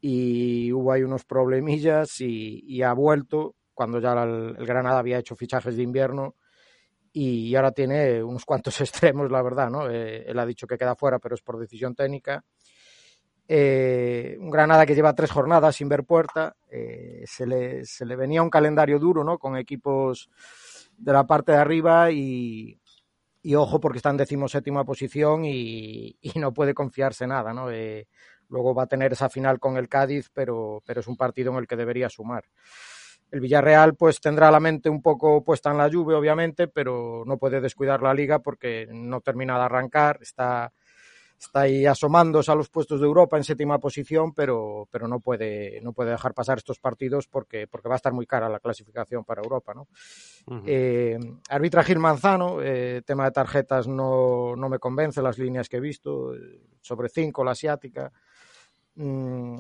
[0.02, 5.38] y hubo ahí unos problemillas y, y ha vuelto cuando ya el, Granada había hecho
[5.38, 6.36] fichajes de invierno
[7.14, 9.90] y ahora tiene unos cuantos extremos, la verdad, ¿no?
[9.90, 12.44] Eh, él ha dicho que queda fuera, pero es por decisión técnica.
[13.48, 18.16] Eh, un Granada que lleva tres jornadas sin ver puerta, eh, se, le, se, le,
[18.16, 19.40] venía un calendario duro, ¿no?
[19.40, 20.30] Con equipos
[20.98, 22.80] de la parte de arriba y,
[23.56, 27.72] ojo porque está en decimoséptima posición y, y, no puede confiarse nada, ¿no?
[27.72, 28.08] Eh,
[28.50, 31.60] Luego va a tener esa final con el Cádiz, pero, pero es un partido en
[31.60, 32.46] el que debería sumar.
[33.32, 37.38] El Villarreal pues tendrá la mente un poco puesta en la lluvia, obviamente, pero no
[37.38, 40.74] puede descuidar la liga porque no termina de arrancar, está,
[41.40, 45.80] está ahí asomándose a los puestos de Europa en séptima posición, pero, pero no, puede,
[45.82, 49.24] no puede dejar pasar estos partidos porque, porque va a estar muy cara la clasificación
[49.24, 49.76] para Europa.
[49.76, 49.88] ¿no?
[50.48, 50.64] Uh -huh.
[50.66, 55.78] eh, arbitra Gil Manzano, eh, tema de tarjetas no, no me convence las líneas que
[55.78, 56.34] he visto,
[56.82, 58.12] sobre cinco la asiática.
[59.00, 59.58] Mm,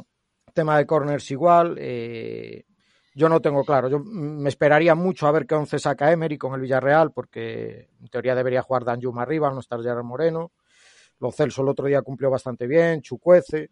[0.54, 1.78] tema de corners igual.
[1.80, 2.66] Eh,
[3.16, 3.88] yo no tengo claro.
[3.88, 8.08] Yo me esperaría mucho a ver qué once saca Emery con el Villarreal, porque en
[8.08, 10.52] teoría debería jugar Danjuma arriba, no estar Gerard Moreno.
[11.20, 13.72] Lo Celso el otro día cumplió bastante bien, Chucuece,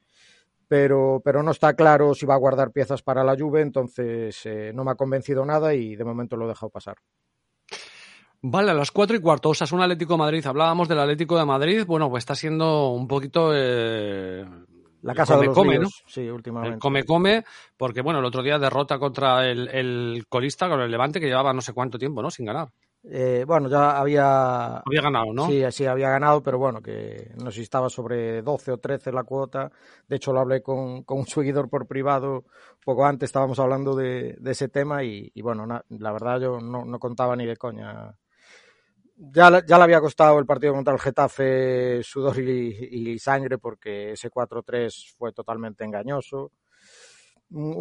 [0.67, 4.71] pero, pero no está claro si va a guardar piezas para la Juve, entonces eh,
[4.73, 6.97] no me ha convencido nada y de momento lo he dejado pasar.
[8.41, 10.45] Vale, a las cuatro y cuarto, es un Atlético Madrid.
[10.45, 11.85] Hablábamos del Atlético de Madrid.
[11.85, 14.45] Bueno, pues está siendo un poquito eh,
[15.01, 16.11] la casa come, de los come, ríos, ¿no?
[16.11, 16.75] Sí, últimamente.
[16.75, 17.43] El come come,
[17.75, 21.53] porque bueno, el otro día derrota contra el, el, colista, con el Levante, que llevaba
[21.53, 22.31] no sé cuánto tiempo, ¿no?
[22.31, 22.69] Sin ganar.
[23.09, 24.77] Eh, bueno, ya había...
[24.77, 25.47] Había ganado, ¿no?
[25.47, 29.11] Sí, sí, había ganado, pero bueno, que no sé si estaba sobre 12 o 13
[29.13, 29.71] la cuota.
[30.07, 32.43] De hecho, lo hablé con, con un seguidor por privado
[32.83, 36.59] poco antes, estábamos hablando de, de ese tema y, y bueno, na, la verdad yo
[36.59, 38.15] no, no contaba ni de coña
[39.17, 44.11] ya, ya le había costado el partido contra el Getafe sudor y, y sangre porque
[44.11, 46.51] ese 4-3 fue totalmente engañoso.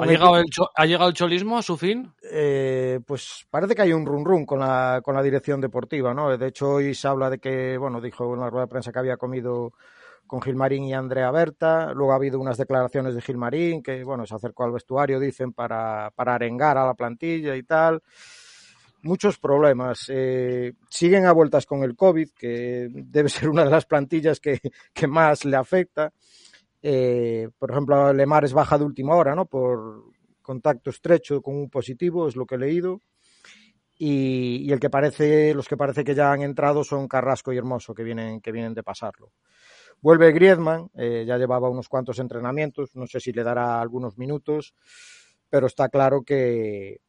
[0.01, 0.46] ¿Ha llegado, el
[0.77, 2.12] ¿Ha llegado el cholismo a su fin?
[2.22, 6.37] Eh, pues parece que hay un run run con la, con la dirección deportiva, ¿no?
[6.37, 9.01] De hecho, hoy se habla de que, bueno, dijo en la rueda de prensa que
[9.01, 9.72] había comido
[10.25, 11.92] con Gilmarín y Andrea Berta.
[11.92, 16.12] Luego ha habido unas declaraciones de Gilmarín que, bueno, se acercó al vestuario, dicen, para,
[16.14, 18.01] para arengar a la plantilla y tal
[19.03, 20.07] muchos problemas.
[20.09, 24.61] Eh, siguen a vueltas con el COVID, que debe ser una de las plantillas que,
[24.93, 26.13] que más le afecta.
[26.83, 29.47] Eh, por ejemplo, Lemar es baja de última hora, ¿no?
[29.47, 30.05] Por
[30.43, 33.01] contacto estrecho con un positivo, es lo que he leído.
[33.99, 37.57] Y, y, el que parece, los que parece que ya han entrado son Carrasco y
[37.57, 39.33] Hermoso, que vienen, que vienen de pasarlo.
[40.01, 44.75] Vuelve Griezmann, eh, ya llevaba unos cuantos entrenamientos, no sé si le dará algunos minutos,
[45.49, 47.01] pero está claro que,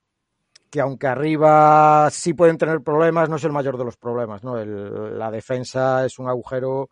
[0.69, 4.43] que aunque arriba sí pueden tener problemas, no es el mayor de los problemas.
[4.43, 4.57] ¿no?
[4.57, 6.89] El, la defensa es un agujero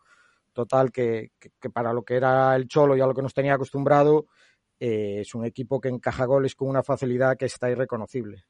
[0.54, 3.34] total que, que, que, para lo que era el Cholo y a lo que nos
[3.34, 4.28] tenía acostumbrado,
[4.80, 8.46] eh, es un equipo que encaja goles con una facilidad que está irreconocible.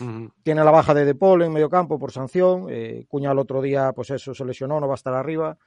[0.00, 0.32] Uh -huh.
[0.42, 2.66] Tiene la baja de De Paul en medio campo por sanción.
[2.68, 5.58] Eh, Cuña el otro día, pues eso, se lesionó, no va a estar arriba.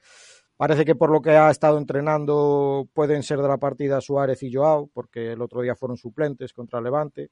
[0.56, 4.54] Parece que por lo que ha estado entrenando pueden ser de la partida Suárez y
[4.54, 7.32] Joao, porque el otro día fueron suplentes contra Levante.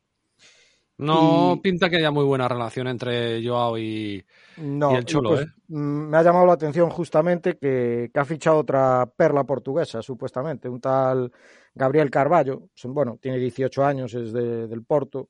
[0.99, 1.59] No y...
[1.61, 4.23] pinta que haya muy buena relación entre Joao y,
[4.57, 5.51] no, y el Cholo, pues, ¿eh?
[5.69, 10.81] Me ha llamado la atención justamente que, que, ha fichado otra perla portuguesa, supuestamente, un
[10.81, 11.31] tal
[11.73, 12.63] Gabriel Carballo.
[12.83, 15.29] Bueno, tiene 18 años, es de, del Porto.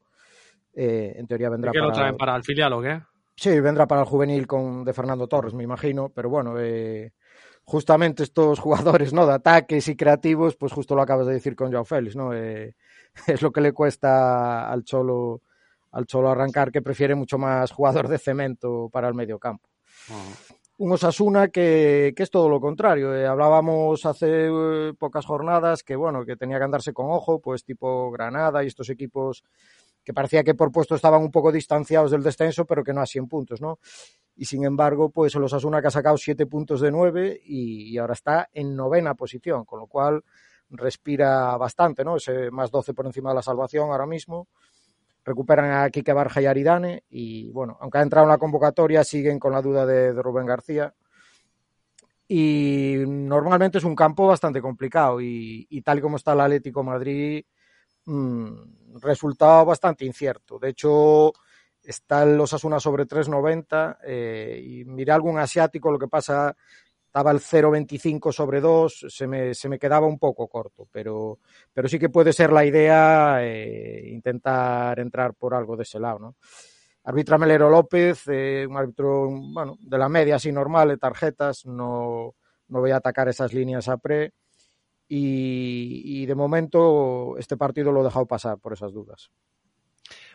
[0.74, 1.90] Eh, en teoría vendrá ¿Y qué para...
[1.90, 3.02] lo traen para el filial o qué?
[3.36, 7.14] Sí, vendrá para el juvenil con, de Fernando Torres, me imagino, pero bueno, eh,
[7.64, 9.28] justamente estos jugadores ¿no?
[9.28, 12.34] de ataques y creativos, pues justo lo acabas de decir con Joao Félix, ¿no?
[12.34, 12.76] Eh,
[13.28, 15.42] es lo que le cuesta al Cholo
[15.92, 19.70] al Cholo arrancar, que prefiere mucho más jugador de cemento para el medio campo.
[20.10, 20.56] Uh -huh.
[20.80, 23.14] Un Osasuna que, que, es todo lo contrario.
[23.14, 27.66] Eh, hablábamos hace eh, pocas jornadas que, bueno, que tenía que andarse con ojo, pues
[27.66, 29.44] tipo Granada y estos equipos
[30.06, 33.06] que parecía que por puesto estaban un poco distanciados del descenso, pero que no a
[33.06, 33.80] 100 puntos, ¿no?
[34.38, 37.98] Y sin embargo, pues el Osasuna que ha sacado 7 puntos de 9 y, y
[37.98, 40.24] ahora está en novena posición, con lo cual
[40.70, 42.16] respira bastante, ¿no?
[42.16, 44.48] Ese más 12 por encima de la salvación ahora mismo
[45.24, 49.40] recuperan a Kike Barja y Aridane y bueno, aunque ha entrado en la convocatoria siguen
[49.40, 50.94] con la duda de, Rubén García.
[52.28, 57.44] Y normalmente es un campo bastante complicado y, tal como está el Atlético Madrid
[58.06, 60.60] mmm, resultado bastante incierto.
[60.60, 61.34] De hecho
[61.82, 66.56] está los Asuna sobre 3.90 eh, y miré algún asiático lo que pasa
[67.10, 71.40] estaba el 0,25 sobre 2, se me, se me quedaba un poco corto, pero,
[71.74, 76.20] pero sí que puede ser la idea eh, intentar entrar por algo de ese lado,
[76.20, 76.36] ¿no?
[77.06, 82.36] Arbitra Melero López, eh, un árbitro bueno, de la media así normal, de tarjetas, no,
[82.68, 84.34] no voy a atacar esas líneas a pre
[85.08, 89.32] y, y de momento este partido lo he dejado pasar por esas dudas.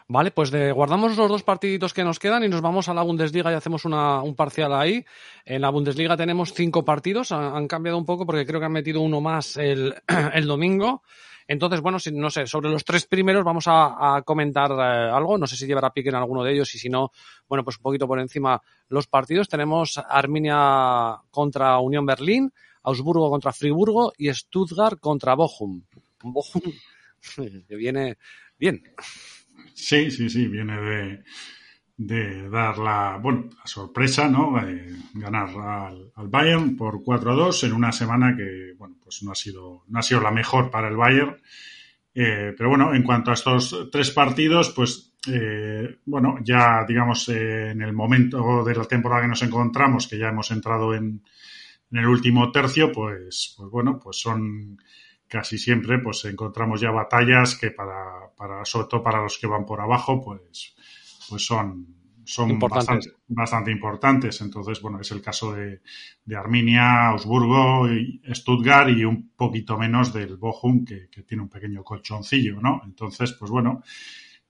[0.06, 3.02] Vale, pues de, guardamos los dos partiditos que nos quedan y nos vamos a la
[3.02, 5.02] Bundesliga y hacemos una, un parcial ahí.
[5.46, 9.00] En la Bundesliga tenemos cinco partidos, han, cambiado un poco porque creo que han metido
[9.00, 9.94] uno más el,
[10.34, 11.02] el domingo.
[11.46, 15.38] Entonces, bueno, si, no sé, sobre los tres primeros vamos a, a comentar eh, algo.
[15.38, 17.10] No sé si llevará pique en alguno de ellos y si no,
[17.48, 19.48] bueno, pues un poquito por encima los partidos.
[19.48, 25.82] Tenemos Arminia contra Unión Berlín, Augsburgo contra Friburgo y Stuttgart contra Bochum.
[26.22, 26.62] Bochum
[27.68, 28.18] que viene
[28.58, 28.82] bien.
[29.72, 31.24] Sí, sí, sí, viene de,
[31.96, 34.60] de dar la, bueno, la sorpresa, ¿no?
[34.60, 39.22] De ganar al, al, Bayern por 4 a 2 en una semana que, bueno, pues
[39.22, 41.36] no ha sido, no ha sido la mejor para el Bayern.
[42.14, 47.70] Eh, pero bueno, en cuanto a estos tres partidos, pues, eh, bueno, ya digamos eh,
[47.70, 51.22] en el momento de la temporada que nos encontramos, que ya hemos entrado en,
[51.90, 54.78] en el último tercio, pues, pues bueno, pues son
[55.34, 59.66] casi siempre pues encontramos ya batallas que para, para sobre todo para los que van
[59.66, 60.76] por abajo pues
[61.28, 61.88] pues son
[62.24, 62.86] son importantes.
[62.86, 65.82] Bastante, bastante, importantes entonces bueno es el caso de,
[66.24, 71.48] de Arminia Augsburgo y Stuttgart y un poquito menos del Bochum que, que tiene un
[71.48, 73.82] pequeño colchoncillo no entonces pues bueno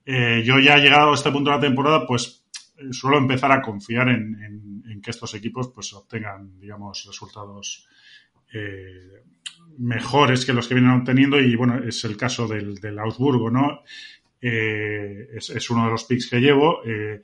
[0.04, 2.44] eh, yo ya he llegado a este punto de la temporada pues
[2.76, 7.88] eh, suelo empezar a confiar en, en, en que estos equipos pues obtengan digamos resultados
[8.54, 9.22] eh,
[9.78, 13.80] mejores que los que vienen obteniendo y bueno, es el caso del, del Augsburgo, ¿no?
[14.40, 17.20] Eh, es, es, uno de los picks que llevo eh,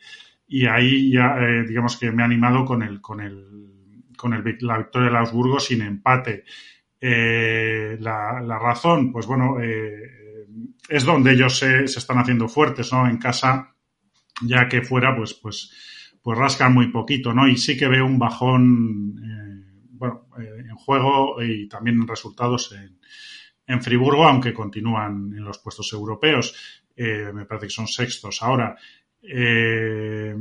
[0.48, 1.36] y ahí ya
[1.68, 3.46] digamos que me ha animado con el con el
[4.16, 6.44] con el, la victoria del Augsburgo sin empate.
[7.00, 13.08] La, la, razón, pues bueno, es donde ellos se, se, están haciendo fuertes, ¿no?
[13.08, 13.74] En casa,
[14.42, 15.72] ya que fuera, pues, pues,
[16.20, 17.48] pues rascan muy poquito, ¿no?
[17.48, 19.16] Y sí que veo un bajón
[20.00, 22.98] bueno, eh, en juego y también en resultados en,
[23.66, 26.54] en, Friburgo, aunque continúan en los puestos europeos.
[26.96, 28.74] Eh, me parece que son sextos ahora.
[29.22, 30.34] Eh,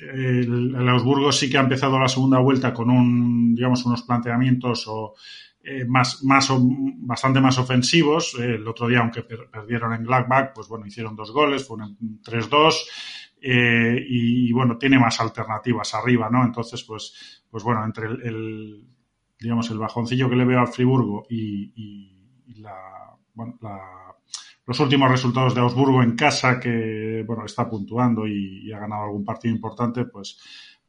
[0.00, 4.86] el, el, Augsburgo sí que ha empezado la segunda vuelta con un, digamos, unos planteamientos
[4.88, 5.14] o,
[5.62, 8.34] eh, más, más, bastante más ofensivos.
[8.38, 12.20] el otro día, aunque per perdieron en Gladbach, pues bueno, hicieron dos goles, fue un
[12.22, 12.74] 3-2
[13.40, 16.44] eh, y, bueno, tiene más alternativas arriba, ¿no?
[16.44, 18.84] Entonces, pues, pues bueno, entre el,
[19.42, 22.14] digamos, el bajoncillo que le veo al Friburgo y,
[22.56, 23.58] la, bueno,
[24.64, 29.24] los últimos resultados de Augsburgo en casa, que, bueno, está puntuando y, ha ganado algún
[29.24, 30.38] partido importante, pues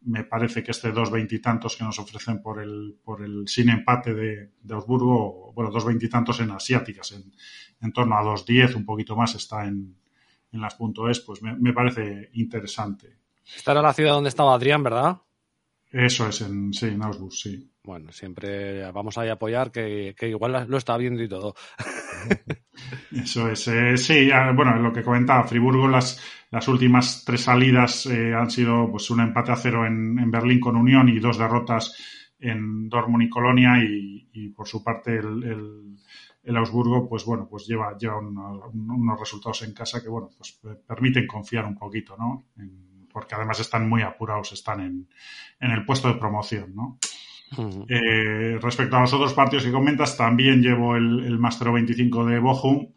[0.01, 4.13] me parece que este dos veintitantos que nos ofrecen por el, por el sin empate
[4.13, 7.33] de, de Augsburgo, bueno, dos veintitantos en asiáticas, en,
[7.81, 9.95] en torno a dos diez, un poquito más, está en,
[10.51, 10.77] en las
[11.09, 13.17] .es, pues me, parece interesante.
[13.55, 15.17] Esta era la ciudad donde estaba Adrián, ¿verdad?
[15.93, 17.71] Eso es, en, sí, en Augsburg, sí.
[17.83, 21.53] Bueno, siempre vamos a apoyar, que, igual lo está viendo y todo.
[23.11, 26.19] Eso es, eh, sí, bueno, lo que comentaba, Friburgo, las,
[26.49, 30.75] las últimas tres salidas eh, han sido pues un empate a cero en, Berlín con
[30.75, 31.95] Unión y dos derrotas
[32.39, 35.95] en Dortmund y Colonia y, por su parte el
[36.43, 41.25] el Augsburgo, pues bueno, pues lleva, lleva unos resultados en casa que, bueno, pues permiten
[41.25, 42.47] confiar un poquito, ¿no?
[43.13, 45.09] Porque además están muy apurados, están en,
[45.59, 46.97] en el puesto de promoción, ¿no?
[47.87, 52.39] Eh, respecto a los otros partidos que comentas, también llevo el, el Master 25 de
[52.39, 52.87] Bochum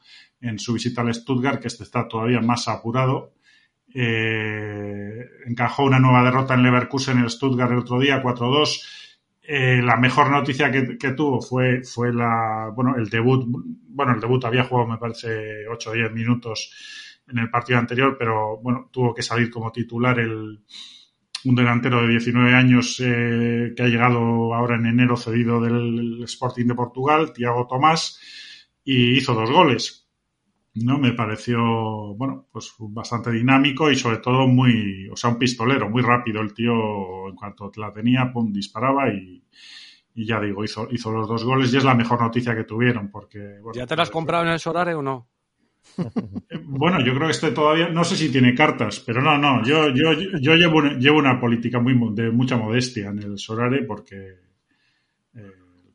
[0.41, 3.35] en su visita al Stuttgart, que este está todavía más apurado.
[3.95, 8.81] Eh, encajó una nueva derrota en Leverkusen en el Stuttgart el otro día, 4-2
[9.49, 13.45] eh, la mejor noticia que, tuvo fue, fue la, bueno, el debut.
[13.47, 16.73] Bueno, el debut había jugado, me parece, 8 o 10 minutos
[17.29, 20.61] en el partido anterior, pero bueno, tuvo que salir como titular el,
[21.45, 26.67] un delantero de 19 años eh, que ha llegado ahora en enero cedido del Sporting
[26.67, 28.21] de Portugal, Tiago Tomás,
[28.85, 30.09] y hizo dos goles.
[30.75, 30.99] ¿no?
[30.99, 31.59] Me pareció,
[32.15, 36.53] bueno, pues bastante dinámico y sobre todo muy, o sea, un pistolero, muy rápido el
[36.53, 39.43] tío, en cuanto la tenía, pum, disparaba y,
[40.15, 43.11] y ya digo, hizo, hizo los dos goles y es la mejor noticia que tuvieron
[43.11, 43.61] porque...
[43.75, 45.29] ¿Ya te las has comprado en el Sorare o no?
[46.65, 49.89] Bueno, yo creo que este todavía, no sé si tiene cartas, pero no, no, yo,
[49.89, 54.47] yo, yo llevo, llevo una política muy de mucha modestia en el Sorare porque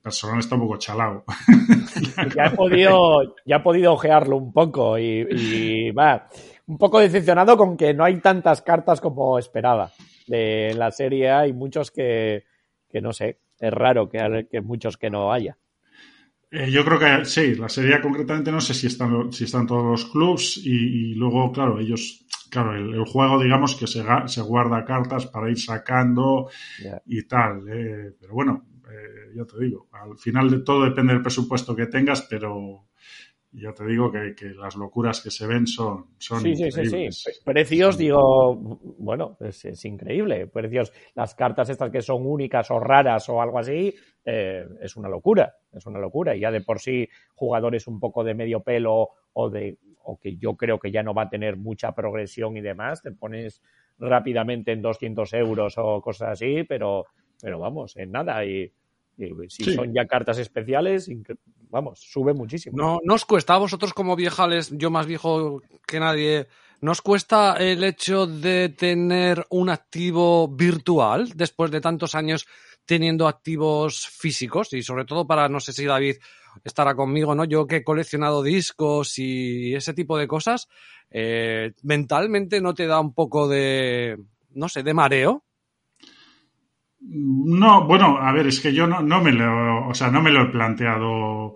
[0.01, 1.23] personal está un poco chalado.
[2.35, 6.27] ya he podido, ya podido ojearlo un poco y, va,
[6.67, 9.91] un poco decepcionado con que no hay tantas cartas como esperaba.
[10.27, 12.43] De la serie hay muchos que,
[12.89, 15.57] que no sé, es raro que, que muchos que no haya.
[16.53, 19.85] Eh, yo creo que sí, la serie concretamente no sé si están, si están todos
[19.85, 25.27] los clubs y, luego, claro, ellos, claro, el, juego digamos que se, se, guarda cartas
[25.27, 26.49] para ir sacando
[27.05, 27.63] y tal.
[27.69, 31.87] Eh, pero bueno, eh, ya te digo, al final de todo depende del presupuesto que
[31.87, 32.90] tengas, pero
[33.53, 37.31] ya te digo que, las locuras que se ven son, son sí, sí, sí, sí,
[37.43, 38.55] Precios, digo,
[38.97, 40.47] bueno, es, increíble.
[40.47, 43.93] Precios, las cartas estas que son únicas o raras o algo así,
[44.23, 46.35] eh, es una locura, es una locura.
[46.35, 50.37] Y ya de por sí, jugadores un poco de medio pelo o de o que
[50.37, 53.61] yo creo que ya no va a tener mucha progresión y demás, te pones
[53.99, 57.05] rápidamente en 200 euros o cosas así, pero,
[57.41, 58.43] pero vamos, en nada.
[58.45, 58.71] Y,
[59.49, 61.07] si son ya cartas especiales,
[61.71, 62.77] vamos, sube muchísimo.
[62.77, 66.47] No, ¿No os cuesta a vosotros como viejales, yo más viejo que nadie,
[66.81, 72.45] ¿nos cuesta el hecho de tener un activo virtual después de tantos años
[72.85, 74.73] teniendo activos físicos?
[74.73, 76.17] Y sobre todo para, no sé si David
[76.63, 77.45] estará conmigo, ¿no?
[77.45, 80.67] Yo que he coleccionado discos y ese tipo de cosas,
[81.09, 84.17] eh, mentalmente no te da un poco de,
[84.51, 85.45] no sé, de mareo.
[87.03, 90.31] No, bueno, a ver, es que yo no, no me lo, o sea, no me
[90.31, 91.55] lo he planteado.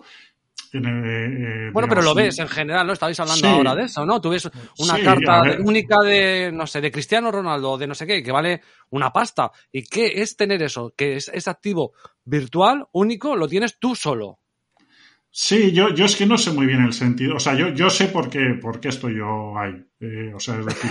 [0.72, 2.92] Eh, eh, bueno, pero lo ves en general, ¿no?
[2.92, 4.20] Estabais hablando ahora de eso, ¿no?
[4.20, 8.22] Tú ves una carta única de, no sé, de Cristiano Ronaldo, de no sé qué,
[8.22, 9.52] que vale una pasta.
[9.70, 10.92] ¿Y qué es tener eso?
[10.96, 11.92] Que es, es activo
[12.24, 14.40] virtual, único, lo tienes tú solo.
[15.38, 17.36] Sí, yo, yo es que no sé muy bien el sentido.
[17.36, 19.74] O sea, yo, yo sé por qué, por qué estoy yo ahí.
[20.00, 20.90] Eh, o sea, es decir,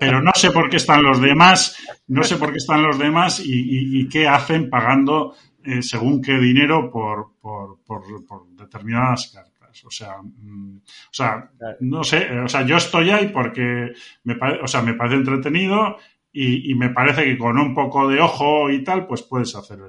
[0.00, 1.76] pero no sé por qué están los demás,
[2.06, 6.38] no sé por qué están los demás y, y, qué hacen pagando eh, según qué
[6.38, 9.84] dinero por, por, por, por, determinadas cartas.
[9.84, 11.50] O sea, mm, o sea,
[11.80, 13.92] no sé, o sea, yo estoy ahí porque
[14.24, 15.98] me, o sea, me parece entretenido
[16.32, 19.80] y, y me parece que con un poco de ojo y tal, pues puedes hacer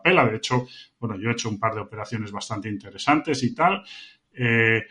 [0.00, 0.24] pela.
[0.26, 0.66] De hecho,
[0.98, 3.82] bueno, yo he hecho un par de operaciones bastante interesantes y tal.
[4.32, 4.82] Eh,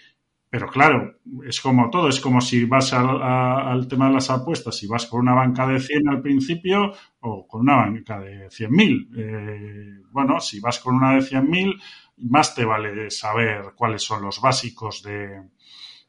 [0.52, 4.86] pero claro, es como todo, es como si vas al, tema de las apuestas, si
[4.86, 6.92] vas con una banca de 100 al principio
[7.22, 9.08] o con una banca de 100.000.
[9.16, 11.82] Eh, bueno, si vas con una de 100.000,
[12.18, 15.42] más te vale saber cuáles son los básicos de,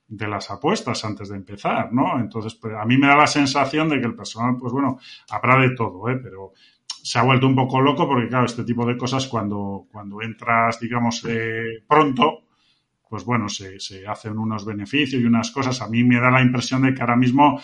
[0.08, 2.18] de las apuestas antes de empezar, ¿no?
[2.18, 4.98] Entonces, pues, a mí me da la sensación de que el personal, pues bueno,
[5.30, 6.18] habrá de todo, ¿eh?
[6.22, 6.52] Pero
[7.02, 10.78] se ha vuelto un poco loco porque, claro, este tipo de cosas cuando, cuando entras,
[10.78, 12.44] digamos, eh, pronto,
[13.08, 15.82] pues bueno, se, se, hacen unos beneficios y unas cosas.
[15.82, 17.60] A mí me da la impresión de que ahora mismo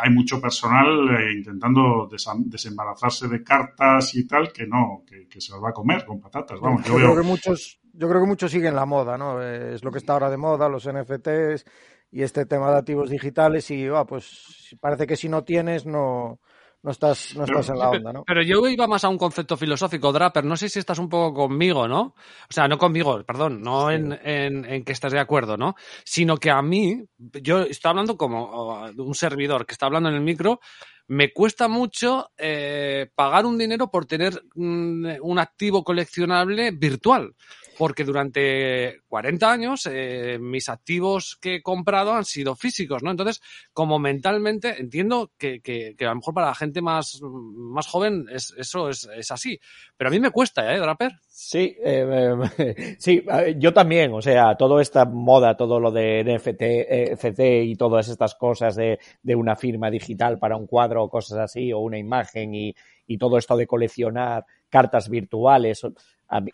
[0.00, 5.62] hay mucho personal eh, intentando desembarazarse de cartas y tal que no, que, se los
[5.62, 6.60] va a comer con patatas.
[6.60, 9.42] Vamos, yo, creo que muchos, yo creo que muchos siguen la moda, ¿no?
[9.42, 11.64] Es lo que está ahora de moda, los NFTs
[12.10, 16.40] y este tema de activos digitales y, ah, pues parece que si no tienes no
[16.86, 18.24] no estás, no estás en la onda, ¿no?
[18.24, 20.44] Pero yo iba más a un concepto filosófico, Draper.
[20.44, 22.14] No sé si estás un poco conmigo, ¿no?
[22.48, 25.74] O sea, no conmigo, perdón, no en, en, que estás de acuerdo, ¿no?
[26.04, 30.20] Sino que a mí, yo estoy hablando como un servidor que está hablando en el
[30.20, 30.60] micro,
[31.08, 37.34] me cuesta mucho eh, pagar un dinero por tener mm, un activo coleccionable virtual
[37.76, 43.10] porque durante 40 años eh, mis activos que he comprado han sido físicos, ¿no?
[43.10, 48.26] Entonces, como mentalmente, entiendo que, que, a lo mejor para la gente más, más joven
[48.32, 49.58] es, eso es, es, así.
[49.96, 51.12] Pero a mí me cuesta, ¿eh, Draper?
[51.28, 53.24] Sí, eh, sí,
[53.58, 54.12] yo también.
[54.14, 58.98] O sea, toda esta moda, todo lo de NFT, NFT y todas estas cosas de,
[59.22, 62.74] de una firma digital para un cuadro o cosas así, o una imagen y,
[63.06, 65.86] y todo esto de coleccionar cartas virtuales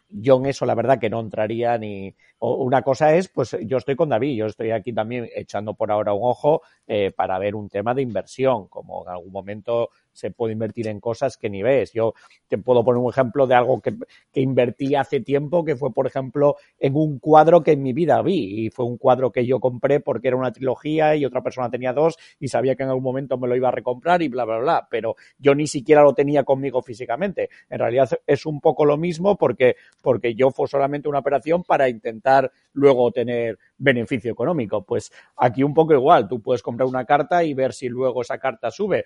[0.08, 2.14] yo en eso la verdad que no entraría ni...
[2.38, 6.12] una cosa es, pues yo estoy con David, yo estoy aquí también echando por ahora
[6.12, 10.52] un ojo eh, para ver un tema de inversión, como en algún momento se puede
[10.52, 11.92] invertir en cosas que ni ves.
[11.92, 12.14] Yo
[12.48, 13.94] te puedo poner un ejemplo de algo que,
[14.32, 18.20] que, invertí hace tiempo, que fue, por ejemplo, en un cuadro que en mi vida
[18.22, 18.66] vi.
[18.66, 21.92] Y fue un cuadro que yo compré porque era una trilogía y otra persona tenía
[21.92, 24.58] dos y sabía que en algún momento me lo iba a recomprar y bla, bla,
[24.58, 24.88] bla.
[24.90, 27.50] Pero yo ni siquiera lo tenía conmigo físicamente.
[27.70, 31.88] En realidad es un poco lo mismo porque, porque yo fue solamente una operación para
[31.88, 34.82] intentar luego tener beneficio económico.
[34.84, 36.28] Pues aquí un poco igual.
[36.28, 39.04] Tú puedes comprar una carta y ver si luego esa carta sube.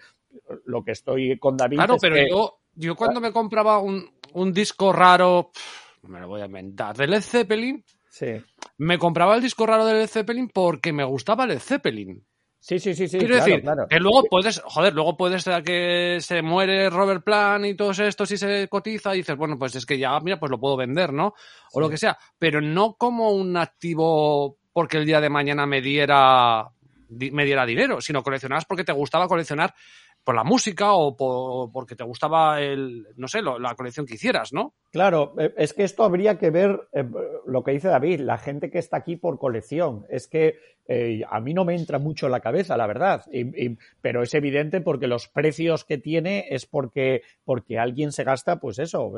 [0.65, 1.77] Lo que estoy con David.
[1.77, 5.51] Claro, pero yo, yo cuando me compraba un, un disco raro,
[6.03, 8.43] me lo voy a inventar, del Led Zeppelin, sí.
[8.79, 12.25] me compraba el disco raro del Led Zeppelin porque me gustaba el Led Zeppelin.
[12.59, 13.19] Sí, sí, sí, sí.
[13.19, 17.77] Quiero decir, que luego puedes, joder, luego puedes ser que se muere Robert Plant y
[17.77, 20.59] todos estos y se cotiza y dices, bueno, pues es que ya, mira, pues lo
[20.59, 21.35] puedo vender, ¿no?
[21.73, 25.81] O lo que sea, pero no como un activo porque el día de mañana me
[25.81, 26.69] diera,
[27.09, 29.75] me diera dinero, sino coleccionabas porque te gustaba coleccionar
[30.27, 34.53] por la música o por, porque te gustaba el, no sé, la colección que hicieras,
[34.53, 34.75] ¿no?
[34.91, 37.05] Claro, eh, es que esto habría que ver eh,
[37.47, 40.05] lo que dice David, la gente que está aquí por colección.
[40.09, 40.57] Es que
[40.89, 43.25] eh, a mí no me entra mucho en la cabeza, la verdad,
[44.01, 48.81] pero es evidente porque los precios que tiene es porque, porque alguien se gasta, pues
[48.81, 49.13] eso,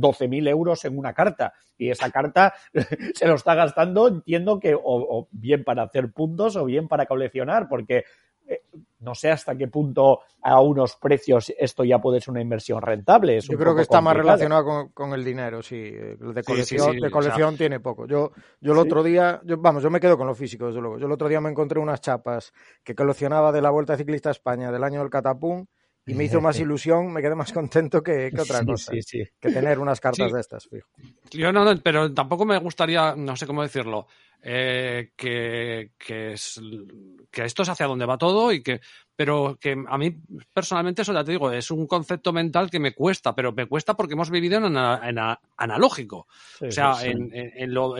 [0.00, 2.54] 12.000 euros en una carta y esa carta
[3.14, 7.68] se lo está gastando, entiendo que o, bien para hacer puntos o bien para coleccionar,
[7.68, 8.04] porque
[8.46, 8.62] eh,
[9.00, 13.40] no sé hasta qué punto a unos precios esto ya puede ser una inversión rentable.
[13.40, 15.90] yo creo que está más relacionado con, el dinero, sí.
[15.90, 18.06] De colección, de colección tiene poco.
[18.06, 20.98] Yo, yo el otro día, yo, vamos, yo me quedo con lo físico, desde luego.
[20.98, 24.32] Yo el otro día me encontré unas chapas que coleccionaba de la Vuelta Ciclista a
[24.32, 25.66] España del año del Catapum
[26.06, 28.92] y me hizo más ilusión, me quedé más contento que, otra cosa.
[28.92, 30.88] Que tener unas cartas de estas, fijo.
[31.30, 34.06] Yo no, pero tampoco me gustaría, no sé cómo decirlo,
[34.42, 36.58] eh, que, que, es,
[37.30, 38.80] que esto es hacia donde va todo y que
[39.14, 40.16] pero que a mí
[40.54, 43.92] personalmente eso ya te digo es un concepto mental que me cuesta pero me cuesta
[43.92, 45.18] porque hemos vivido en,
[45.58, 46.26] analógico
[46.58, 47.92] o sea En, lo,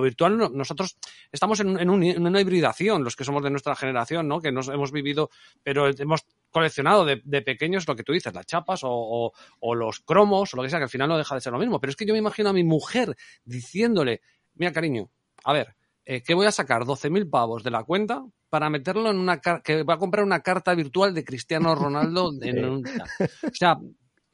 [0.00, 0.98] virtual nosotros
[1.30, 5.30] estamos en, una hibridación los que somos de nuestra generación no que nos hemos vivido
[5.62, 10.54] pero hemos coleccionado de, pequeños lo que tú dices las chapas o, o los cromos
[10.54, 11.80] o lo que sea que al final no deja de ser lo mismo.
[11.80, 14.22] Pero es que yo me imagino a mi mujer diciéndole
[14.54, 15.10] mira cariño
[15.44, 19.18] a ver eh, que voy a sacar 12.000 pavos de la cuenta para meterlo en
[19.18, 23.78] una que va a comprar una carta virtual de Cristiano Ronaldo en un, o sea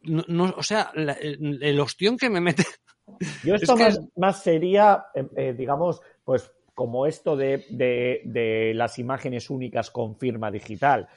[0.02, 2.64] no, o sea el, ostión que me mete
[3.44, 3.76] yo esto
[4.16, 6.50] más, sería eh, eh, digamos pues
[6.80, 11.08] como esto de, de, de, las imágenes únicas con firma digital.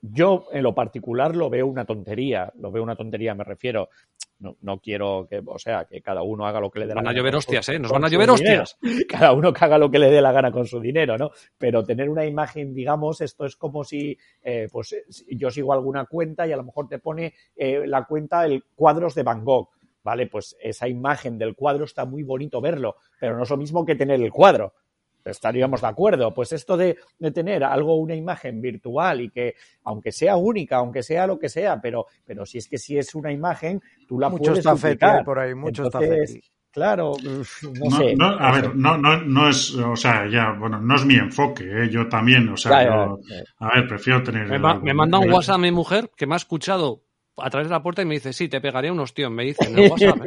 [0.00, 2.52] yo, en lo particular, lo veo una tontería.
[2.60, 3.88] Lo veo una tontería, me refiero
[4.38, 7.00] no, no quiero que, o sea, que cada uno haga lo que le dé la
[7.00, 7.08] gana.
[7.08, 7.78] Van a llover hostias, ¿eh?
[7.80, 8.78] Nos van a llover hostias.
[9.08, 11.32] Cada uno que haga lo que le dé la gana con su dinero, ¿no?
[11.58, 14.94] Pero tener una imagen, digamos, esto es como si, eh, pues,
[15.28, 19.16] yo sigo alguna cuenta y a lo mejor te pone eh, la cuenta el cuadros
[19.16, 19.70] de Van Gogh.
[20.04, 23.84] Vale, pues esa imagen del cuadro está muy bonito verlo, pero no es lo mismo
[23.84, 24.72] que tener el cuadro
[25.28, 26.32] estaríamos de acuerdo.
[26.32, 26.96] Pues esto de,
[27.32, 29.54] tener algo, una imagen virtual y que,
[29.84, 33.14] aunque sea única, aunque sea lo que sea, pero, pero si es que si es
[33.14, 35.24] una imagen, tú la puedes duplicar.
[35.24, 35.90] por ahí, muchos
[36.70, 38.14] Claro, no, sé.
[38.20, 41.88] a ver, no, no, no es, o sea, ya, bueno, no es mi enfoque, ¿eh?
[41.88, 43.08] yo también, o sea,
[43.58, 44.46] a ver, prefiero tener.
[44.46, 47.07] Me, me manda un WhatsApp a mi mujer que me ha escuchado
[47.42, 49.66] a través de la puerta y me dice, sí, te pegaría un ostión, me dice
[49.66, 50.18] en el WhatsApp.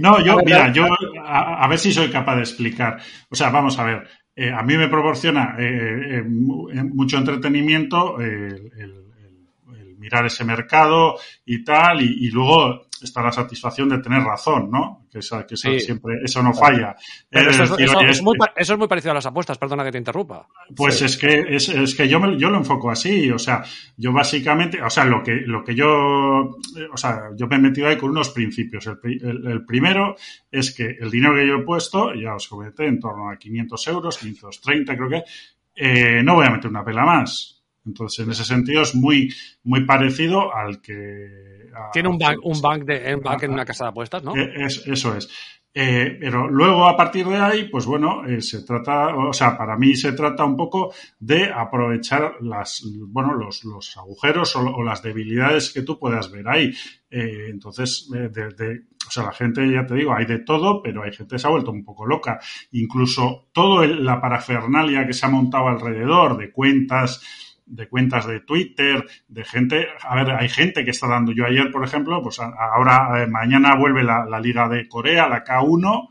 [0.00, 0.86] no, yo, mira, yo,
[1.24, 3.00] a, ver si soy capaz de explicar.
[3.28, 8.70] O sea, vamos a ver, eh, a mí me proporciona eh, mucho entretenimiento el,
[9.98, 15.06] mirar ese mercado y tal, y, luego está la satisfacción de tener razón, ¿no?
[15.10, 16.94] Que, esa, que siempre, eso no falla.
[17.30, 20.46] eso, es, muy, parecido a las apuestas, perdona que te interrumpa.
[20.74, 23.62] Pues es que es, es que yo, me, yo lo enfoco así, o sea,
[23.96, 27.88] yo básicamente, o sea, lo que, lo que yo, o sea, yo me he metido
[27.88, 28.86] ahí con unos principios.
[28.86, 30.16] El, el, primero
[30.50, 33.88] es que el dinero que yo he puesto, ya os comenté, en torno a 500
[33.88, 35.22] euros, 530 creo que,
[35.76, 37.62] eh, no voy a meter una pela más.
[37.86, 39.32] Entonces, en ese sentido es muy,
[39.64, 41.49] muy parecido al que...
[41.92, 44.36] Tiene un bank, un bank, de, un bank en una casa de apuestas, ¿no?
[44.36, 45.28] Eh, es, eso es.
[45.72, 49.76] Eh, pero luego, a partir de ahí, pues bueno, eh, se trata, o sea, para
[49.76, 55.72] mí se trata un poco de aprovechar las, bueno, los, los agujeros o, las debilidades
[55.72, 56.72] que tú puedas ver ahí.
[57.08, 61.36] entonces, de, o sea, la gente, ya te digo, hay de todo, pero hay gente
[61.36, 62.40] que se ha vuelto un poco loca.
[62.72, 67.20] Incluso toda la parafernalia que se ha montado alrededor de cuentas,
[67.70, 71.70] de cuentas de Twitter, de gente, a ver, hay gente que está dando, yo ayer,
[71.70, 76.08] por ejemplo, pues ahora, eh, mañana vuelve la, Liga de Corea, la K1,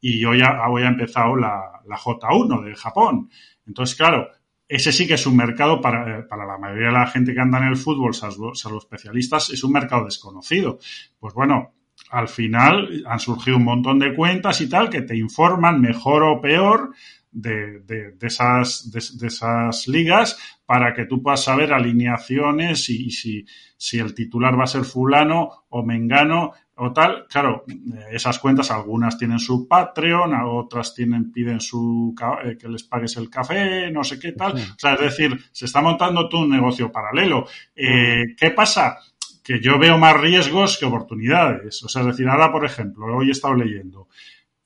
[0.00, 3.30] y hoy ha, hoy ha empezado la, la J1 de Japón.
[3.66, 4.28] Entonces, claro,
[4.68, 7.40] ese sí que es un mercado para, eh, para, la mayoría de la gente que
[7.40, 10.78] anda en el fútbol, salvo, salvo, especialistas, es un mercado desconocido.
[11.18, 11.74] Pues bueno,
[12.10, 16.40] al final han surgido un montón de cuentas y tal que te informan mejor o
[16.40, 16.92] peor
[17.32, 23.44] de, de, de esas, de, esas ligas para que tú puedas saber alineaciones y, si,
[23.76, 27.26] si el titular va a ser fulano o mengano o tal.
[27.28, 27.64] Claro,
[28.10, 32.14] esas cuentas algunas tienen su Patreon, otras tienen, piden su
[32.44, 34.52] eh, que les pagues el café, no sé qué tal.
[34.54, 37.46] O sea, es decir, se está montando todo un negocio paralelo.
[37.76, 38.98] Eh, ¿Qué pasa?
[39.42, 41.82] Que yo veo más riesgos que oportunidades.
[41.82, 44.08] O sea, es decir, ahora, por ejemplo, hoy he estado leyendo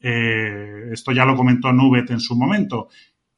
[0.06, 2.88] eh, esto ya lo comentó Nubet en su momento.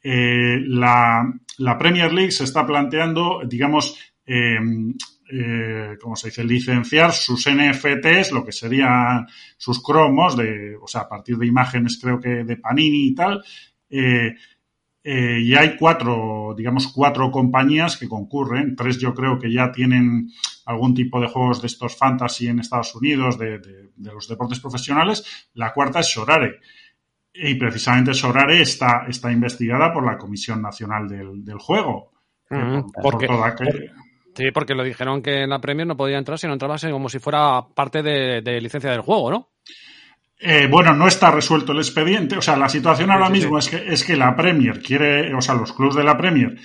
[0.03, 1.33] Eh, la,
[1.79, 3.97] Premier League se está planteando, digamos,
[4.27, 4.59] eh,
[6.01, 11.09] ¿cómo se dice?, licenciar sus NFTs, lo que serían sus cromos, de, o sea, a
[11.09, 13.45] partir de imágenes creo que de Panini y tal,
[13.89, 14.35] eh,
[15.05, 18.75] y hay cuatro, digamos, cuatro compañías que concurren.
[18.75, 20.31] Tres yo creo que ya tienen
[20.67, 25.49] algún tipo de juegos de estos fantasy en Estados Unidos, de, los deportes profesionales.
[25.55, 26.61] La cuarta es Sorare.
[27.33, 32.13] Y precisamente Sorare está, está investigada por la Comisión Nacional del, Juego.
[33.03, 33.29] porque,
[34.35, 37.09] sí, porque lo dijeron que en la Premier no podía entrar si no entraba como
[37.09, 39.51] si fuera parte de, de licencia del juego, ¿no?
[40.39, 42.37] Eh, bueno, no está resuelto el expediente.
[42.37, 45.55] O sea, la situación ahora mismo Es, que, es que la Premier quiere, o sea,
[45.55, 46.59] los clubes de la Premier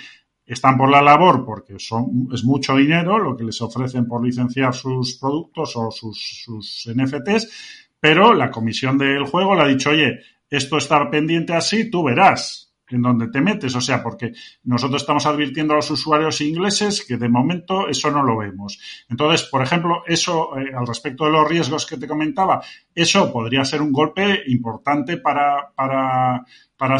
[0.53, 4.73] están por la labor porque son, es mucho dinero lo que les ofrecen por licenciar
[4.73, 10.19] sus productos o sus, sus NFTs, pero la comisión del juego le ha dicho, oye,
[10.49, 13.75] esto está pendiente así, tú verás en donde te metes.
[13.75, 14.33] O sea, porque
[14.63, 18.79] nosotros estamos advirtiendo a los usuarios ingleses que de momento eso no lo vemos.
[19.09, 22.61] Entonces, por ejemplo, eso, eh, al respecto de los riesgos que te comentaba,
[22.93, 26.45] eso podría ser un golpe importante para, para,
[26.77, 26.97] para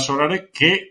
[0.53, 0.90] que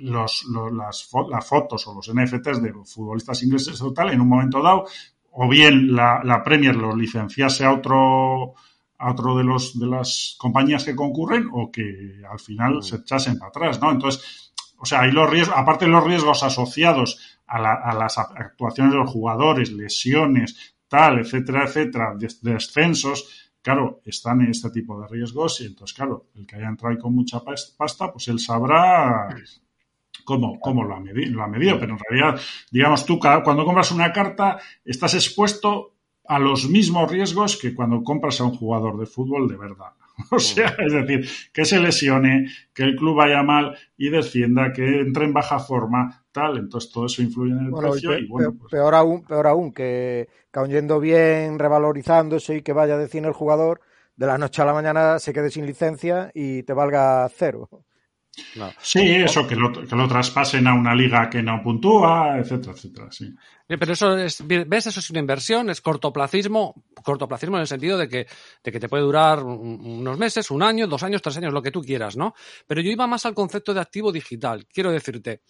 [0.00, 4.62] los, las, las, fotos o los NFTs de futbolistas ingleses o tal, en un momento
[4.62, 4.84] dado,
[5.32, 8.54] o bien la, la Premier los licenciase a otro
[8.98, 12.82] a otro de los de las compañías que concurren o que al final mm.
[12.82, 13.90] se echasen para atrás, ¿no?
[13.90, 18.98] Entonces, o sea, hay los riesgos, aparte de los riesgos asociados a, las actuaciones de
[18.98, 25.66] los jugadores, lesiones, tal, etcétera, etcétera, descensos, claro, están en este tipo de riesgos y
[25.66, 29.28] entonces, claro, el que haya entrado ahí con mucha pasta, pues él sabrá
[30.24, 32.40] cómo, cómo lo, ha medido, lo ha medido, pero en realidad,
[32.70, 35.94] digamos, tú cuando compras una carta estás expuesto
[36.26, 39.92] a los mismos riesgos que cuando compras a un jugador de fútbol de verdad.
[40.30, 45.00] O sea, es decir, que se lesione, que el club vaya mal y descienda, que
[45.00, 46.58] entre en baja forma, tal.
[46.58, 48.18] Entonces todo eso influye en el precio.
[48.18, 52.98] Y, bueno, pues peor, aún, peor aún, que, que yendo bien, revalorizándose y que vaya
[52.98, 53.80] de cine el jugador,
[54.14, 57.68] de la noche a la mañana se quede sin licencia y te valga cero.
[58.80, 63.08] Sí, eso, que lo, que lo traspasen a una liga que no puntúa, etcétera, etcétera,
[63.10, 63.34] sí.
[63.66, 64.86] Pero eso es, ¿ves?
[64.86, 68.26] Eso es una inversión, es cortoplacismo, cortoplacismo en el sentido de que,
[68.64, 71.70] de que te puede durar unos meses, un año, dos años, tres años, lo que
[71.70, 72.34] tú quieras, ¿no?
[72.66, 74.66] Pero yo iba más al concepto de activo digital.
[74.66, 75.42] Quiero decirte,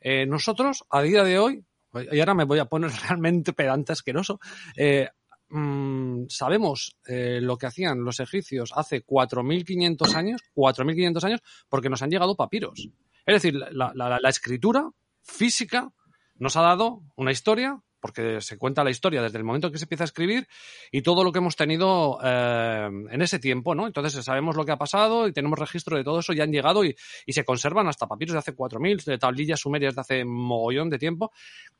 [0.00, 1.64] eh, nosotros, a día de hoy,
[2.12, 4.40] y ahora me voy a poner realmente pedante asqueroso,
[4.76, 5.08] eh,
[5.48, 12.02] Mm, sabemos eh, lo que hacían los egipcios hace 4.500 años, 4.500 años, porque nos
[12.02, 12.88] han llegado papiros.
[13.26, 14.90] Es decir, la, escritura
[15.22, 15.92] física
[16.36, 19.86] nos ha dado una historia porque se cuenta la historia desde el momento que se
[19.86, 20.46] empieza a escribir
[20.92, 23.86] y todo lo que hemos tenido eh, en ese tiempo, ¿no?
[23.86, 26.84] Entonces sabemos lo que ha pasado y tenemos registro de todo eso, ya han llegado
[26.84, 26.94] y,
[27.24, 30.98] y se conservan hasta papiros de hace 4.000, de tablillas sumerias de hace mogollón de
[30.98, 31.32] tiempo.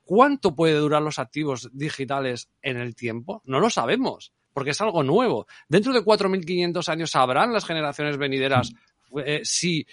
[0.03, 3.43] ¿Cuánto puede durar los activos digitales en el tiempo?
[3.45, 5.47] No lo sabemos, porque es algo nuevo.
[5.68, 8.72] Dentro de 4.500 años sabrán las generaciones venideras
[9.27, 9.87] eh, si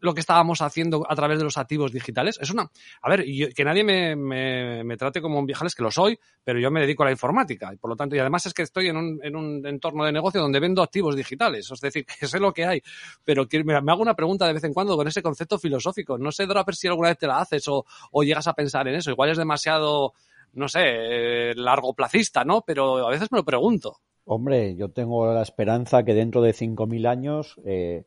[0.00, 2.38] lo que estábamos haciendo a través de los activos digitales.
[2.40, 2.70] Es una.
[3.02, 3.24] A ver,
[3.54, 7.02] que nadie me, me, trate como un viejales, que lo soy, pero yo me dedico
[7.02, 7.72] a la informática.
[7.72, 10.12] Y por lo tanto, y además es que estoy en un, en un entorno de
[10.12, 11.70] negocio donde vendo activos digitales.
[11.70, 12.82] Es decir, que sé lo que hay.
[13.24, 16.18] Pero que me, hago una pregunta de vez en cuando con ese concepto filosófico.
[16.18, 18.94] No sé, Dora, si alguna vez te la haces o, o llegas a pensar en
[18.96, 19.10] eso.
[19.10, 20.14] Igual es demasiado,
[20.54, 22.62] no sé, eh, largo placista, ¿no?
[22.62, 24.00] Pero a veces me lo pregunto.
[24.24, 28.04] Hombre, yo tengo la esperanza que dentro de 5.000 años eh,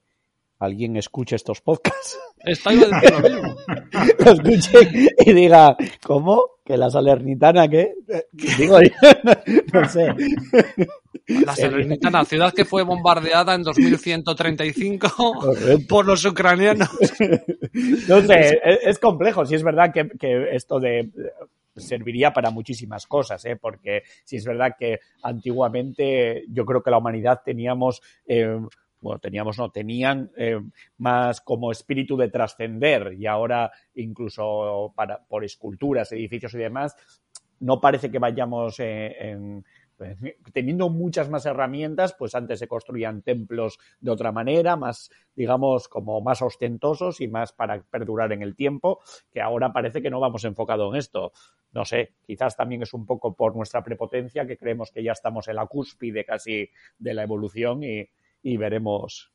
[0.60, 2.20] alguien escuche estos podcasts.
[2.40, 3.56] Está lo mismo.
[4.20, 5.76] lo escuche y diga,
[6.06, 6.44] ¿cómo?
[6.66, 7.94] ¿Que la Salernitana qué?
[8.58, 8.80] Digo,
[9.74, 10.08] no sé.
[11.28, 15.88] La Salernitana, ciudad que fue bombardeada en 2135 Correcto.
[15.88, 16.90] por los ucranianos.
[18.08, 19.46] No sé, es, es complejo.
[19.46, 21.12] Si es verdad que, que esto de
[21.76, 23.56] serviría para muchísimas cosas, ¿eh?
[23.56, 28.60] porque si es verdad que antiguamente yo creo que la humanidad teníamos eh,
[29.04, 30.60] bueno, teníamos, no, tenían eh,
[30.98, 36.96] más como espíritu de trascender y ahora incluso para, por esculturas, edificios y demás,
[37.60, 39.66] no parece que vayamos eh, en,
[40.54, 46.22] teniendo muchas más herramientas, pues antes se construían templos de otra manera, más, digamos, como
[46.22, 49.00] más ostentosos y más para perdurar en el tiempo,
[49.32, 51.32] que ahora parece que no vamos enfocado en esto.
[51.72, 55.48] No sé, quizás también es un poco por nuestra prepotencia que creemos que ya estamos
[55.48, 58.08] en la cúspide casi de la evolución y,
[58.44, 59.34] y veremos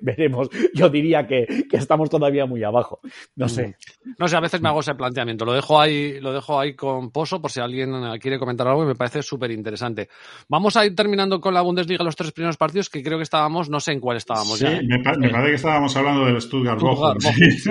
[0.00, 0.48] veremos.
[0.74, 3.00] Yo diría que, que, estamos todavía muy abajo.
[3.36, 3.76] No sé.
[4.18, 5.44] No sé, a veces me hago ese planteamiento.
[5.44, 8.86] Lo dejo ahí, lo dejo ahí con poso por si alguien quiere comentar algo y
[8.86, 10.08] me parece súper interesante.
[10.48, 13.70] Vamos a ir terminando con la Bundesliga los tres primeros partidos que creo que estábamos,
[13.70, 14.80] no sé en cuál estábamos sí, ya.
[14.82, 17.20] Me, pa me, parece que estábamos hablando del Stuttgart Bochum.
[17.20, 17.70] Sí.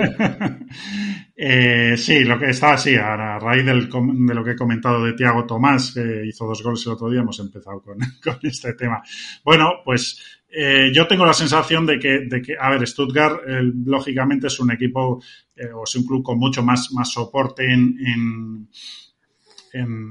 [1.42, 5.14] eh, sí, lo que está así, a raíz del, de lo que he comentado de
[5.14, 7.96] Tiago Tomás, que hizo dos goles el otro día, hemos empezado con,
[8.42, 9.02] este tema.
[9.42, 13.40] Bueno, pues eh, yo tengo la sensación de que, de que a ver, Stuttgart
[13.86, 15.22] lógicamente es un equipo
[15.56, 18.68] eh, o es un club con mucho más, soporte en,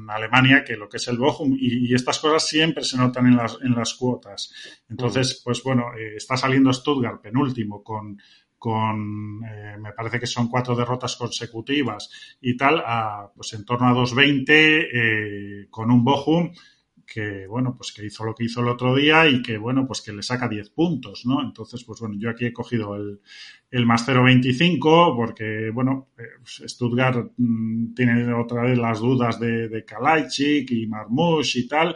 [0.08, 3.36] Alemania que lo que es el Bochum y, y, estas cosas siempre se notan en
[3.36, 4.52] las, en las cuotas.
[4.90, 8.18] Entonces, pues bueno, eh, está saliendo Stuttgart penúltimo con,
[8.60, 13.88] con eh, me parece que son cuatro derrotas consecutivas y tal, a, pues en torno
[13.88, 16.52] a 2.20 eh, con un Bochum
[17.12, 20.02] que, bueno, pues que hizo lo que hizo el otro día y que, bueno, pues
[20.02, 21.42] que le saca 10 puntos, ¿no?
[21.42, 23.22] Entonces, pues bueno, yo aquí he cogido el,
[23.72, 26.10] el más 0.25 porque, bueno,
[26.46, 31.96] Stuttgart mmm, tiene otra vez las dudas de, de Kalajdzic y Marmouche y tal.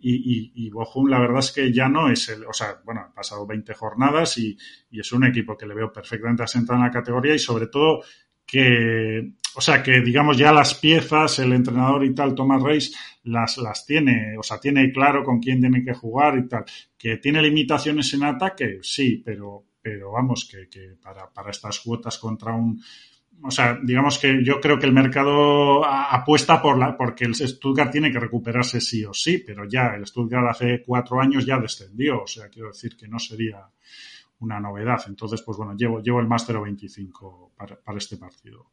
[0.00, 3.00] Y, y, y, Bochum, la verdad es que ya no es el, o sea, bueno,
[3.06, 4.56] han pasado 20 jornadas y,
[4.90, 8.02] y es un equipo que le veo perfectamente asentado en la categoría y sobre todo
[8.48, 13.58] que, o sea, que digamos ya las piezas, el entrenador y tal, Thomas Reis, las,
[13.58, 16.64] las tiene, o sea, tiene claro con quién tiene que jugar y tal.
[16.96, 22.16] Que tiene limitaciones en ataque, sí, pero, pero vamos, que, que para, para estas cuotas
[22.16, 22.80] contra un,
[23.42, 27.90] o sea, digamos que yo creo que el mercado apuesta por la, porque el Stuttgart
[27.90, 32.22] tiene que recuperarse sí o sí, pero ya el Stuttgart hace cuatro años ya descendió,
[32.22, 33.64] o sea, quiero decir que no sería
[34.40, 35.00] una novedad.
[35.06, 38.72] Entonces, pues bueno, llevo, llevo el más 0.25 para, para este partido.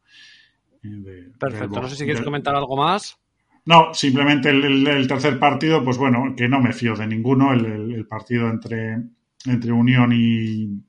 [0.82, 3.18] De, Perfecto, no sé si quieres comentar algo más.
[3.64, 7.52] No, simplemente el, el, el, tercer partido, pues bueno, que no me fío de ninguno,
[7.52, 8.96] el, el partido entre,
[9.44, 10.85] entre Unión y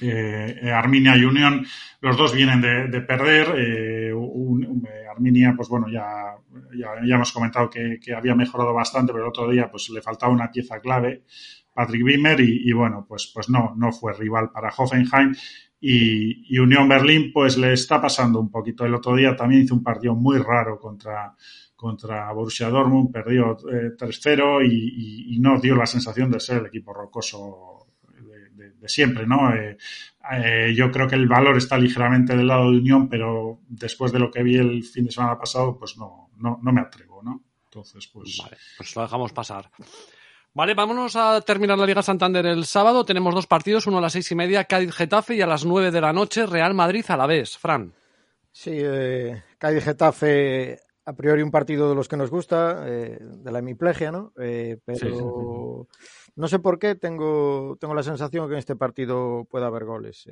[0.00, 1.66] eh, Arminia y Unión,
[2.00, 3.54] los dos vienen de, de perder.
[3.56, 6.34] Eh, un, Arminia, pues bueno, ya,
[6.74, 10.00] ya, ya hemos comentado que, que, había mejorado bastante, pero el otro día pues le
[10.00, 11.24] faltaba una pieza clave,
[11.74, 15.34] Patrick Wimmer, y, y bueno, pues, pues no, no fue rival para Hoffenheim.
[15.80, 18.86] Y, y, Unión Berlín, pues le está pasando un poquito.
[18.86, 21.34] El otro día también hizo un partido muy raro contra,
[21.74, 26.58] contra Borussia Dortmund, perdió eh, 3-0 y, y, y, no dio la sensación de ser
[26.58, 27.81] el equipo rocoso
[28.62, 29.54] de, de, siempre, ¿no?
[29.54, 29.76] Eh,
[30.32, 34.18] eh, yo creo que el valor está ligeramente del lado de Unión, pero después de
[34.18, 37.42] lo que vi el fin de semana pasado, pues no, no, no me atrevo, ¿no?
[37.64, 38.38] Entonces, pues...
[38.42, 39.70] Vale, pues lo dejamos pasar.
[40.54, 43.06] Vale, vámonos a terminar la Liga Santander el sábado.
[43.06, 46.00] Tenemos dos partidos, uno a las seis y media, Cádiz-Getafe, y a las nueve de
[46.02, 47.56] la noche, Real Madrid a la vez.
[47.56, 47.94] Fran.
[48.50, 53.60] Sí, eh, Cádiz-Getafe, a priori un partido de los que nos gusta, eh, de la
[53.60, 54.34] hemiplegia, ¿no?
[54.38, 56.21] Eh, pero sí, sí, sí.
[56.36, 60.28] No sé por qué tengo, tengo la sensación que en este partido puede haber goles.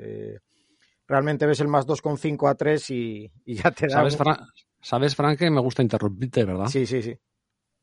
[1.06, 3.94] realmente ves el más 2,5 a 3 y, y, ya te da...
[3.94, 4.38] ¿Sabes, Fran?
[4.80, 6.66] Sabes, Frank, que me gusta interrumpirte, ¿verdad?
[6.66, 7.16] Sí, sí, sí.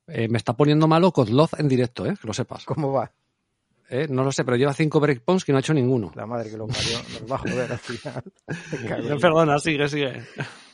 [0.07, 2.15] Eh, me está poniendo malo Kozlov en directo, ¿eh?
[2.19, 2.65] Que lo sepas.
[2.65, 3.11] ¿Cómo va?
[3.89, 6.11] Eh, no lo sé, pero lleva cinco breakpoints que no ha hecho ninguno.
[6.15, 6.97] La madre que lo parió.
[7.21, 8.23] Nos va a joder al final.
[9.21, 10.23] Perdona, sigue, sigue.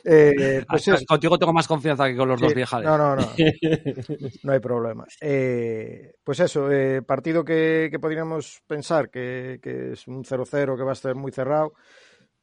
[0.04, 2.88] Eh, pues Ah, es- Contigo tengo más confianza que con los Sí, dos viejales.
[2.90, 3.28] No, no, no.
[4.44, 5.06] No hay problema.
[5.22, 10.84] Eh, pues eso, eh, partido que, que podríamos pensar que, que es un 0-0, que
[10.84, 11.74] va a estar muy cerrado,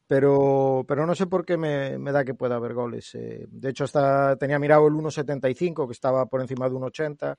[0.07, 3.13] pero, pero no sé por qué me, me da que pueda haber goles.
[3.15, 7.35] Eh, de hecho, hasta tenía mirado el 1.75, que estaba por encima de 1.80.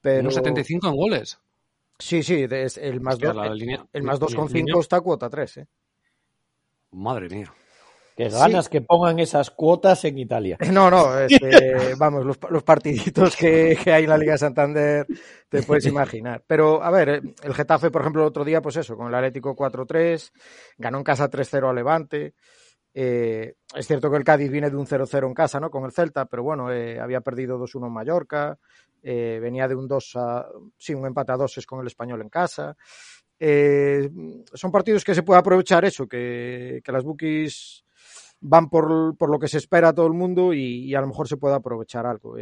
[0.00, 0.20] Pero...
[0.20, 1.38] Unos 75 en goles.
[1.98, 5.00] Sí, sí, es el más, Hostia, dos- la línea- el más la 2,5 línea- está
[5.00, 5.56] cuota 3.
[5.58, 5.66] ¿eh?
[6.92, 7.52] Madre mía.
[8.16, 10.56] Que ganas que pongan esas cuotas en Italia.
[10.72, 15.06] No, no, este, vamos, los, los partiditos que, que hay en la Liga de Santander
[15.50, 16.42] te puedes imaginar.
[16.46, 19.54] Pero, a ver, el Getafe, por ejemplo, el otro día, pues eso, con el Atlético
[19.54, 20.32] 4-3,
[20.78, 22.34] ganó en casa 3-0 a Levante.
[22.98, 25.70] Eh, es cierto que el Cádiz viene de un 0-0 en casa, ¿no?
[25.70, 28.58] Con el Celta, pero bueno, eh, había perdido 2-1 en Mallorca,
[29.02, 30.46] eh, venía de un 2 a,
[30.78, 32.74] sí, un empate a 2 con el Español en casa.
[34.54, 37.84] Son partidos que se puede aprovechar eso, que, las bookies
[38.40, 41.36] van por, lo que se espera a todo el mundo y, a lo mejor se
[41.36, 42.36] puede aprovechar algo.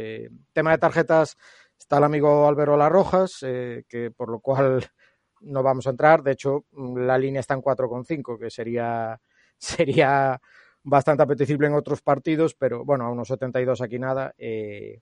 [0.53, 1.35] Tema de tarjetas,
[1.77, 4.85] está el amigo Alberola Rojas, eh, que por lo cual
[5.41, 6.23] no vamos a entrar.
[6.23, 9.19] De hecho, la línea está en 4,5, que sería,
[9.57, 10.39] sería
[10.83, 14.33] bastante apetecible en otros partidos, pero bueno, a unos 72 aquí nada.
[14.37, 15.01] Eh,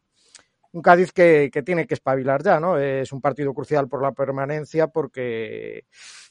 [0.72, 2.80] un Cádiz que, que, tiene que espabilar ya, ¿no?
[2.80, 5.86] Es un partido crucial por la permanencia porque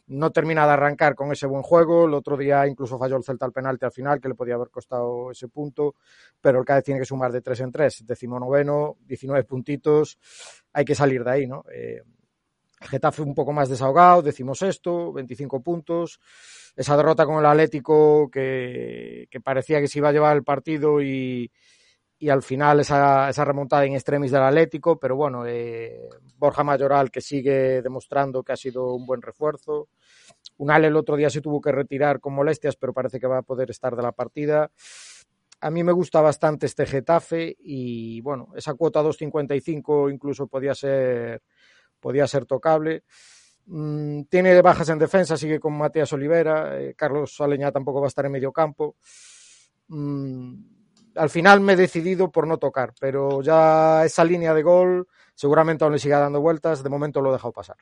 [0.06, 2.06] no termina de arrancar con ese buen juego.
[2.06, 4.70] El otro día incluso falló el Celta al penalti al final, que le podía haber
[4.70, 5.94] costado ese punto,
[6.40, 8.04] pero el Cádiz tiene que sumar de tres en tres.
[8.04, 10.18] Decimonoveno, 19 puntitos,
[10.72, 11.64] hay que salir de ahí, ¿no?
[11.72, 12.02] Eh,
[12.82, 16.20] Getafe un poco más desahogado, decimos esto, 25 puntos.
[16.76, 21.50] Esa derrota con el Atlético que, parecía que se iba a llevar el partido y,
[22.18, 27.10] y al final esa, esa, remontada en extremis del Atlético, pero bueno, eh, Borja Mayoral
[27.10, 29.88] que sigue demostrando que ha sido un buen refuerzo.
[30.56, 33.42] Unal el otro día se tuvo que retirar con molestias, pero parece que va a
[33.42, 34.70] poder estar de la partida.
[35.60, 41.40] A mí me gusta bastante este Getafe y bueno, esa cuota 2.55 incluso podía ser,
[42.02, 43.04] podía ser tocable.
[43.66, 48.08] Mm, tiene bajas en defensa, sigue con Matías Olivera, eh, Carlos Aleñá tampoco va a
[48.08, 48.96] estar en medio campo.
[49.88, 50.54] Mm,
[51.14, 55.84] al final me he decidido por no tocar, pero ya esa línea de gol seguramente
[55.84, 57.76] aún le siga dando vueltas, de momento lo he dejado pasar.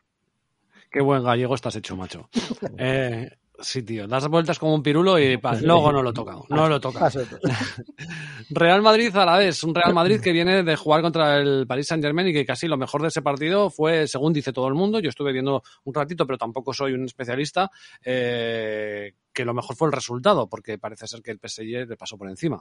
[0.90, 2.28] Qué buen gallego estás hecho, macho.
[2.78, 3.30] Eh,
[3.60, 7.10] sí, tío, das vueltas como un pirulo y luego no lo toca, no lo toca.
[8.50, 11.86] Real Madrid a la vez, un Real Madrid que viene de jugar contra el Paris
[11.86, 14.74] Saint Germain y que casi lo mejor de ese partido fue, según dice todo el
[14.74, 17.70] mundo, yo estuve viendo un ratito, pero tampoco soy un especialista,
[18.04, 22.16] eh, que lo mejor fue el resultado, porque parece ser que el PSG le pasó
[22.16, 22.60] por encima.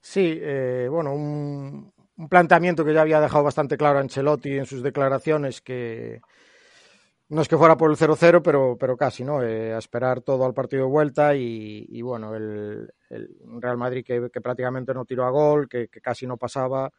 [0.00, 4.82] Sí, eh, bueno, un, un, planteamiento que ya había dejado bastante claro Ancelotti en sus
[4.82, 6.20] declaraciones, que
[7.28, 9.42] no es que fuera por el 0-0, pero, pero casi, ¿no?
[9.42, 14.04] Eh, a esperar todo al partido de vuelta y, y bueno, el, el, Real Madrid
[14.04, 16.92] que, que, prácticamente no tiró a gol, que, que, casi no pasaba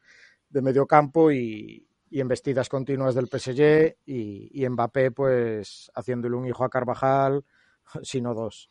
[0.49, 6.45] de medio campo y, y embestidas continuas del PSG y, y, Mbappé pues haciéndole un
[6.45, 7.45] hijo a Carvajal,
[8.03, 8.69] sino dos.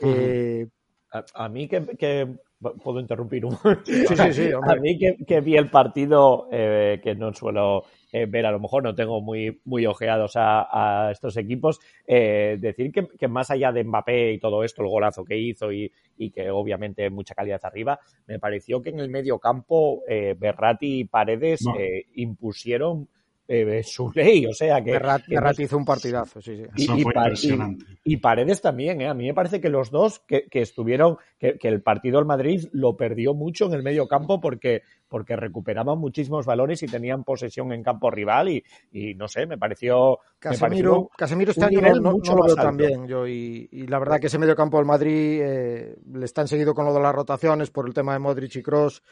[0.00, 0.14] Uh -huh.
[0.16, 0.68] eh,
[1.10, 2.36] a, a, mí que, que
[2.72, 7.14] puedo interrumpir un sí, sí, sí, a mí que, que, vi el partido eh, que
[7.14, 11.36] no suelo eh, ver a lo mejor no tengo muy muy ojeados a, a estos
[11.36, 15.38] equipos eh, decir que, que, más allá de Mbappé y todo esto el golazo que
[15.38, 20.02] hizo y, y que obviamente mucha calidad arriba me pareció que en el medio campo
[20.08, 21.74] eh, Berratti y Paredes no.
[22.14, 23.08] impusieron
[23.46, 24.92] eh, su ley, o sea que...
[24.92, 26.62] Berratti, hizo un partidazo, sí, sí.
[26.62, 27.84] Eso y, fue y, impresionante.
[28.04, 29.08] Y, y, Paredes también, ¿eh?
[29.08, 32.26] A mí me parece que los dos que, que estuvieron, que, que, el partido del
[32.26, 37.24] Madrid lo perdió mucho en el medio campo porque, porque recuperaban muchísimos balones y tenían
[37.24, 40.18] posesión en campo rival y, y no sé, me pareció...
[40.38, 43.86] Casemiro, me pareció Casemiro este año no, no, no, lo veo también yo y, y,
[43.86, 47.00] la verdad que ese medio campo del Madrid eh, le están seguido con lo de
[47.00, 49.02] las rotaciones por el tema de Modric y Cross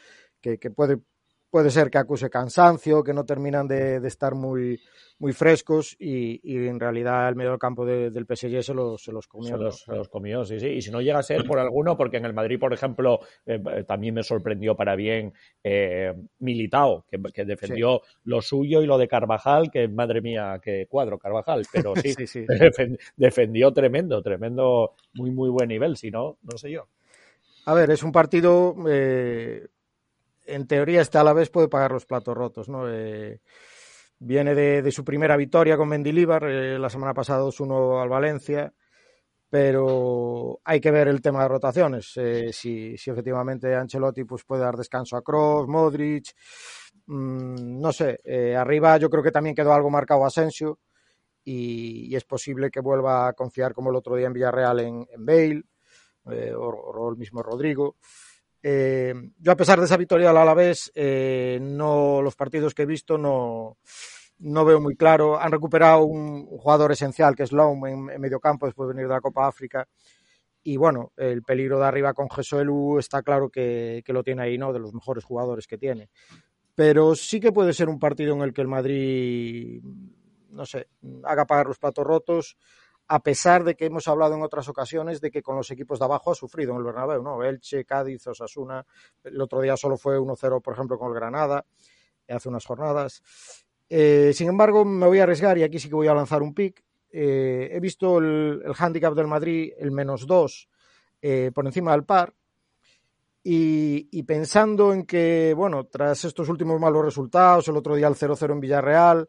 [0.41, 0.99] que, que puede
[1.53, 4.81] puede ser que acuse cansancio, que no terminan de, de estar muy,
[5.19, 9.03] muy frescos y, y, en realidad el medio del campo de, del PSG se los,
[9.03, 9.49] se los comió.
[9.49, 10.69] Se los, se los, comió, sí, sí.
[10.69, 13.61] Y si no llega a ser por alguno, porque en el Madrid, por ejemplo, eh,
[13.87, 15.31] también me sorprendió para bien
[15.63, 18.17] eh, Militao, que, que defendió sí.
[18.23, 22.25] lo suyo y lo de Carvajal, que madre mía, que cuadro Carvajal, pero sí, sí,
[22.25, 22.45] sí.
[23.15, 26.87] defendió tremendo, tremendo, muy, muy buen nivel, si no, no sé yo.
[27.67, 29.67] A ver, es un partido eh,
[30.45, 32.89] en teoría este Alavés puede pagar los platos rotos, ¿no?
[32.89, 33.41] Eh,
[34.19, 38.73] viene de, su primera victoria con Mendilíbar, eh, la semana pasada 2-1 al Valencia,
[39.49, 42.13] pero hay que ver el tema de rotaciones.
[42.15, 46.33] Eh, si, efectivamente Ancelotti pues, puede dar descanso a Kroos, Modric.
[47.05, 48.19] Mmm, no sé,
[48.57, 50.79] arriba yo creo que también quedó algo marcado Asensio
[51.43, 55.25] y, es posible que vuelva a confiar como el otro día en Villarreal en, en
[55.25, 55.63] Bale
[56.55, 57.97] o, el mismo Rodrigo.
[58.65, 62.85] Eh, yo a pesar de esa victoria al Alavés, eh, no los partidos que he
[62.85, 63.77] visto no,
[64.39, 65.37] no veo muy claro.
[65.39, 69.09] Han recuperado un, jugador esencial que es Lowe en, en medio campo después de venir
[69.09, 69.85] de la Copa África.
[70.63, 74.57] Y bueno, el peligro de arriba con Jesuelu está claro que, que, lo tiene ahí,
[74.57, 74.71] ¿no?
[74.71, 76.09] De los mejores jugadores que tiene.
[76.73, 79.83] Pero sí que puede ser un partido en el que el Madrid,
[80.49, 80.87] no sé,
[81.25, 82.57] haga pagar los platos rotos
[83.07, 86.05] a pesar de que hemos hablado en otras ocasiones de que con los equipos de
[86.05, 87.43] abajo ha sufrido en el Bernabéu, ¿no?
[87.43, 88.85] Elche, Cádiz, Osasuna,
[89.23, 91.65] el otro día solo fue 1-0, por ejemplo, con el Granada,
[92.27, 93.21] hace unas jornadas.
[93.89, 96.53] Eh, sin embargo, me voy a arriesgar y aquí sí que voy a lanzar un
[96.53, 96.83] pick.
[97.11, 100.69] Eh, he visto el, handicap del Madrid, el menos 2,
[101.21, 102.33] eh, por encima del par.
[103.45, 108.53] Y, pensando en que, bueno, tras estos últimos malos resultados, el otro día el 0-0
[108.53, 109.27] en Villarreal,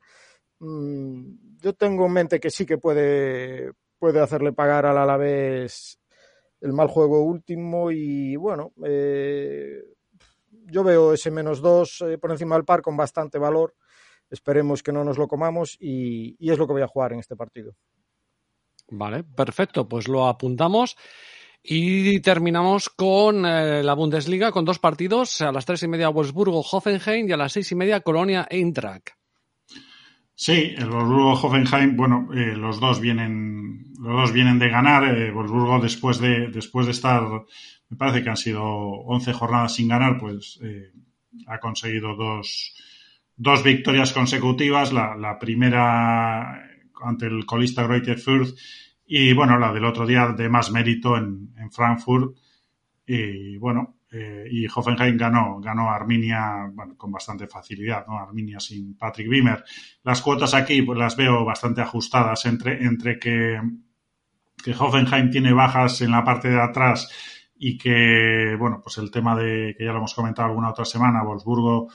[1.60, 5.98] yo tengo en mente que sí que puede, puede hacerle pagar al Alavés
[6.60, 9.82] el mal juego último y bueno, eh,
[10.50, 13.74] yo veo ese menos dos eh, por encima del par con bastante valor.
[14.30, 17.20] Esperemos que no nos lo comamos y, y, es lo que voy a jugar en
[17.20, 17.74] este partido.
[18.88, 20.96] Vale, perfecto, pues lo apuntamos.
[21.62, 27.28] Y terminamos con eh, la Bundesliga con dos partidos, a las tres y media Wolfsburgo-Hoffenheim
[27.28, 29.12] y a las seis y media Colonia-Eintracht.
[30.36, 35.04] Sí, el Wolfsburgo-Hoffenheim, bueno, eh, los dos vienen, los dos vienen de ganar.
[35.16, 35.32] Eh,
[35.80, 37.22] después de, después de estar,
[37.88, 40.90] me parece que han sido 11 jornadas sin ganar, pues eh,
[41.46, 42.74] ha conseguido dos,
[43.36, 44.92] dos victorias consecutivas.
[44.92, 46.60] La, la, primera
[47.02, 48.58] ante el colista Greuther Fürth
[49.06, 52.36] y bueno, la del otro día de más mérito en, en Frankfurt.
[53.06, 58.16] Y bueno, eh, y Hoffenheim ganó, ganó Arminia con bastante facilidad, ¿no?
[58.16, 59.64] Arminia sin Patrick Wimmer.
[60.04, 63.60] Las cuotas aquí pues las veo bastante ajustadas entre, entre que,
[64.62, 67.10] que Hoffenheim tiene bajas en la parte de atrás
[67.56, 71.24] y que, bueno, pues el tema de, que ya lo hemos comentado alguna otra semana,
[71.24, 71.88] Wolfsburgo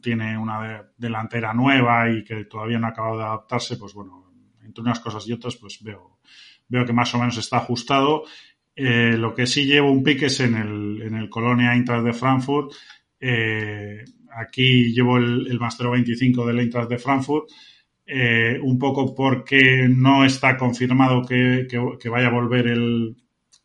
[0.00, 4.32] tiene una de, delantera nueva y que todavía no ha acabado de adaptarse, pues bueno,
[4.62, 6.18] entre unas cosas y otras, pues veo,
[6.66, 8.24] veo que más o menos está ajustado
[8.80, 12.12] eh, lo que sí llevo un pique es en el, en el Colonia Eintracht de
[12.12, 12.72] Frankfurt.
[13.18, 14.04] Eh,
[14.36, 17.50] aquí llevo el, el Master 25 del Eintracht de Frankfurt.
[18.06, 23.16] Eh, un poco porque no está confirmado que, que, vaya a volver el,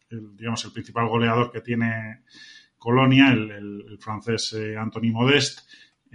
[0.10, 2.24] digamos, el principal goleador que tiene
[2.80, 5.62] Colonia, el, el francés Anthony Modeste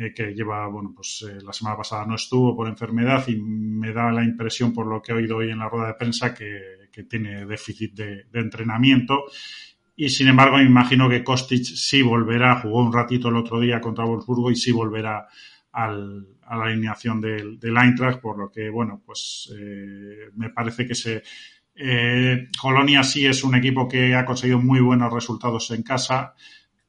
[0.01, 3.93] eh, que lleva, bueno, pues eh, la semana pasada no estuvo por enfermedad y me
[3.93, 6.89] da la impresión, por lo que he oído hoy en la rueda de prensa, que,
[6.93, 9.25] que tiene déficit de, entrenamiento.
[9.97, 13.81] Y sin embargo, me imagino que Kostic sí volverá, jugó un ratito el otro día
[13.81, 15.27] contra Wolfsburgo y sí volverá
[15.73, 20.87] al, a la alineación del, del Eintracht, por lo que, bueno, pues eh, me parece
[20.87, 21.25] que se.
[22.61, 26.35] Colonia sí es un equipo que ha conseguido muy buenos resultados en casa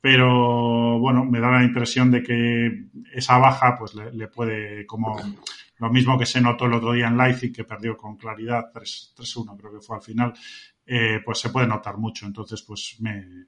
[0.01, 5.19] pero bueno, me da la impresión de que esa baja pues le, puede, como
[5.77, 9.57] lo mismo que se notó el otro día en Leipzig, que perdió con claridad 3-1
[9.57, 10.33] creo que fue al final,
[10.85, 12.25] eh, pues se puede notar mucho.
[12.25, 13.45] Entonces, pues me,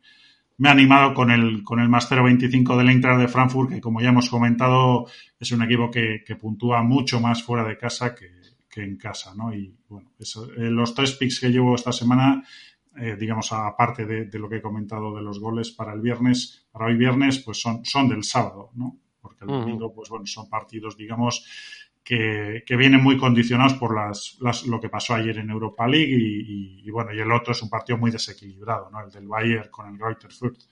[0.58, 4.02] me ha animado con el, con el Master 25 del Eintracht de Frankfurt, que como
[4.02, 5.08] ya hemos comentado,
[5.40, 8.42] es un equipo que, que puntúa mucho más fuera de casa que,
[8.72, 9.54] que en casa, ¿no?
[9.54, 12.44] Y bueno, eso, eh, los tres picks que llevo esta semana
[12.98, 16.68] eh, digamos, aparte de, de, lo que he comentado de los goles para el viernes,
[16.72, 19.00] para hoy viernes, pues son, son del sábado, ¿no?
[19.22, 19.96] Porque el domingo, uh -huh.
[19.96, 21.46] pues bueno, son partidos, digamos,
[22.04, 26.12] que, que vienen muy condicionados por las, las, lo que pasó ayer en Europa League
[26.12, 29.02] y, y, y, bueno, y el otro es un partido muy desequilibrado, ¿no?
[29.02, 30.64] El del Bayern con el Reuters Fürth.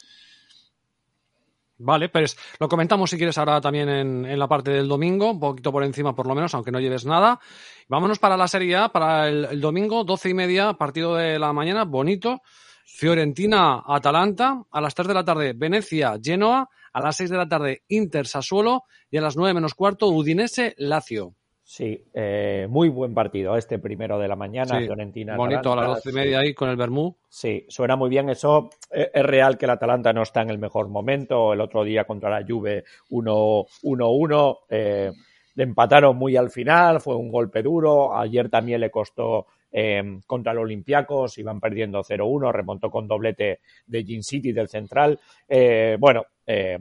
[1.81, 5.39] Vale, pues lo comentamos si quieres ahora también en, en, la parte del domingo, un
[5.39, 7.39] poquito por encima por lo menos, aunque no lleves nada.
[7.87, 11.85] Vámonos para la Serie A, para el, domingo, doce y media, partido de la mañana,
[11.85, 12.41] bonito.
[12.85, 18.83] Fiorentina-Atalanta, a las 3 de la tarde Venecia-Genoa, a las 6 de la tarde Inter-Sassuolo
[19.09, 21.35] y a las 9 menos cuarto Udinese-Lacio.
[21.71, 25.37] Sí, eh, muy buen partido este primero de la mañana, sí, Fiorentina.
[25.37, 26.47] Bonito, a las doce y media sí.
[26.47, 27.15] ahí con el Bermú.
[27.27, 28.71] Sí, suena muy bien eso.
[28.89, 31.53] Eh, es real que el Atalanta no está en el mejor momento.
[31.53, 34.57] El otro día contra la Juve 1-1.
[34.67, 35.11] Eh,
[35.53, 38.17] le empataron muy al final, fue un golpe duro.
[38.17, 44.03] Ayer también le costó eh, contra el Olympiacos, iban perdiendo 0-1, remontó con doblete de
[44.03, 45.19] Gin City del central.
[45.47, 46.79] Eh, bueno, eh,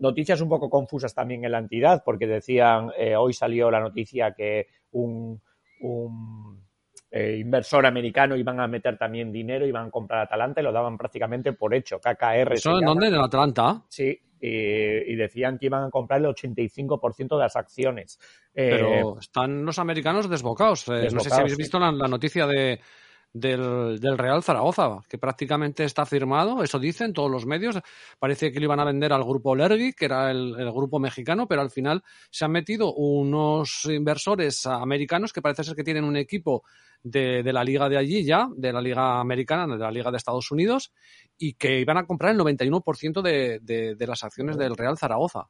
[0.00, 4.32] noticias un poco confusas también en la entidad, porque decían, eh, hoy salió la noticia
[4.32, 5.40] que un,
[5.80, 6.62] un
[7.14, 10.96] eh, inversor americano iban a meter también dinero, iban a comprar Atalanta y lo daban
[10.96, 12.00] prácticamente por hecho.
[12.00, 12.54] KKR.
[12.54, 13.08] ¿Eso en dónde?
[13.08, 13.82] ¿En Atlanta?
[13.86, 18.18] Sí, y, decían que iban a comprar el 85% de las acciones.
[18.52, 20.88] Pero están los americanos desbocados.
[20.88, 22.80] no sé si habéis visto la noticia de
[23.32, 27.78] del, del, Real Zaragoza, que prácticamente está firmado, eso dicen todos los medios.
[28.18, 31.62] Parece que lo iban a vender al grupo Lergui, que era el, grupo mexicano, pero
[31.62, 36.62] al final se han metido unos inversores americanos que parece ser que tienen un equipo
[37.02, 40.18] de, de la liga de allí ya, de la liga americana, de la liga de
[40.18, 40.92] Estados Unidos,
[41.38, 45.48] y que iban a comprar el 91% de, de, de las acciones del Real Zaragoza.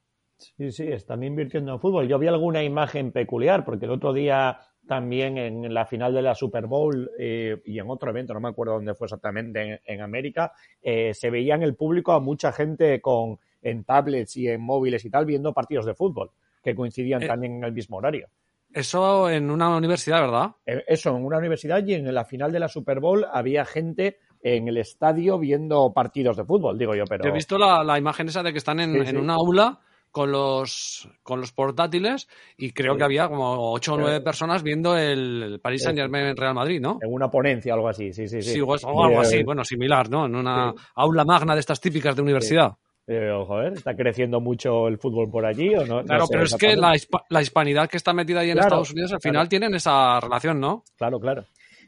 [0.57, 2.09] Sí, sí, están invirtiendo en fútbol.
[2.09, 6.35] Yo vi alguna imagen peculiar, porque el otro día también en la final de la
[6.35, 10.53] Super Bowl eh, y en otro evento, no me acuerdo dónde fue exactamente, en, América,
[10.83, 15.05] eh, se veía en el público a mucha gente con en tablets y en móviles
[15.05, 16.31] y tal viendo partidos de fútbol
[16.63, 18.29] que coincidían eh, también en el mismo horario.
[18.73, 20.53] Eso en una universidad, ¿verdad?
[20.65, 24.67] Eso, en una universidad y en la final de la Super Bowl había gente en
[24.67, 27.25] el estadio viendo partidos de fútbol, digo yo, pero...
[27.25, 29.81] he visto la, imagen esa de que están en, en una aula
[30.13, 34.97] con los, con los portátiles y creo que había como ocho o nueve personas viendo
[34.97, 36.99] el Paris Saint Germain en Real Madrid, ¿no?
[37.01, 38.53] En una ponencia, algo así, sí, sí, sí.
[38.53, 40.27] Sí, o algo así, bueno, similar, ¿no?
[40.27, 42.77] En una aula magna de estas típicas de universidad.
[43.07, 46.05] Eh, joder, ¿está creciendo mucho el fútbol por allí o no?
[46.05, 46.95] Claro, pero es que la,
[47.31, 50.85] la, hispanidad que está metida ahí en Estados Unidos al final tienen esa relación, ¿no?
[50.97, 51.45] Claro, claro.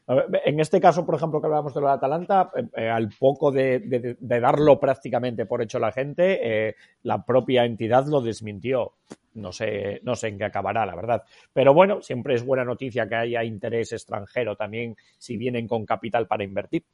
[0.07, 3.51] En este caso, por ejemplo, que hablábamos de lo de Atalanta, eh, eh, al poco
[3.51, 8.93] de, darlo prácticamente por hecho la gente, eh, la propia entidad lo desmintió.
[9.35, 11.23] No sé, no sé en qué acabará, la verdad.
[11.53, 16.27] Pero bueno, siempre es buena noticia que haya interés extranjero también si vienen con capital
[16.27, 16.85] para invertir.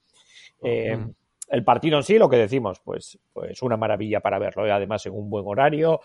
[1.51, 4.67] El partido en sí, lo que decimos, pues, pues una maravilla para verlo.
[4.67, 6.01] Y además en un buen horario,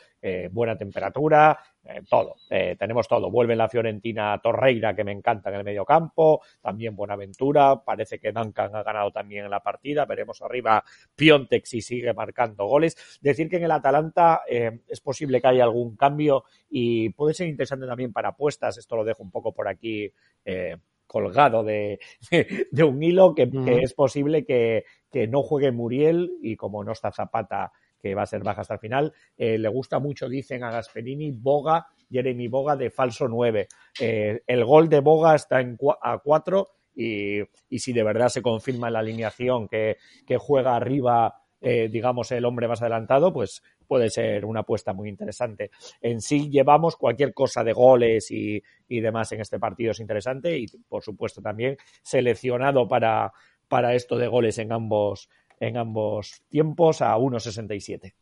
[0.52, 3.30] buena temperatura, eh, todo, eh, tenemos todo.
[3.30, 8.32] Vuelve la Fiorentina Torreira, que me encanta en el medio campo, también Buenaventura, parece que
[8.32, 10.84] Duncan ha ganado también en la partida, veremos arriba
[11.16, 13.20] Piontek si sigue marcando goles.
[13.22, 17.48] Decir que en el Atalanta eh, es posible que haya algún cambio y puede ser
[17.48, 20.12] interesante también para apuestas, esto lo dejo un poco por aquí
[21.08, 22.00] colgado de,
[22.72, 23.50] de, un hilo, que,
[23.82, 27.72] es posible que, que no juegue Muriel y como no está Zapata
[28.06, 29.14] que va a ser baja hasta el final.
[29.36, 33.68] Eh, le gusta mucho, dicen a Gasperini, Boga, Jeremy Boga de falso 9.
[34.00, 37.42] Eh, el gol de Boga está en a 4 y,
[37.80, 39.98] si de verdad se confirma la alineación que,
[40.38, 45.72] juega arriba, eh, digamos, el hombre más adelantado, pues puede ser una apuesta muy interesante.
[46.02, 50.58] En sí llevamos cualquier cosa de goles y, y demás en este partido es interesante
[50.58, 53.32] y, por supuesto, también seleccionado para,
[53.68, 55.30] para esto de goles en ambos
[55.60, 58.14] en ambos tiempos a 1.67.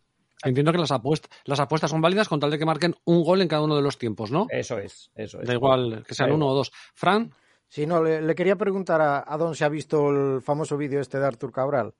[0.43, 3.41] Entiendo que las apuestas, las apuestas son válidas con tal de que marquen un gol
[3.41, 4.47] en cada uno de los tiempos, ¿no?
[4.49, 5.47] Eso es, eso es.
[5.47, 6.71] Da igual que sean uno o dos.
[6.93, 7.33] Fran.
[7.67, 11.17] Sí, no, le, quería preguntar a, a, Don si ha visto el famoso vídeo este
[11.17, 11.95] de Artur Cabral.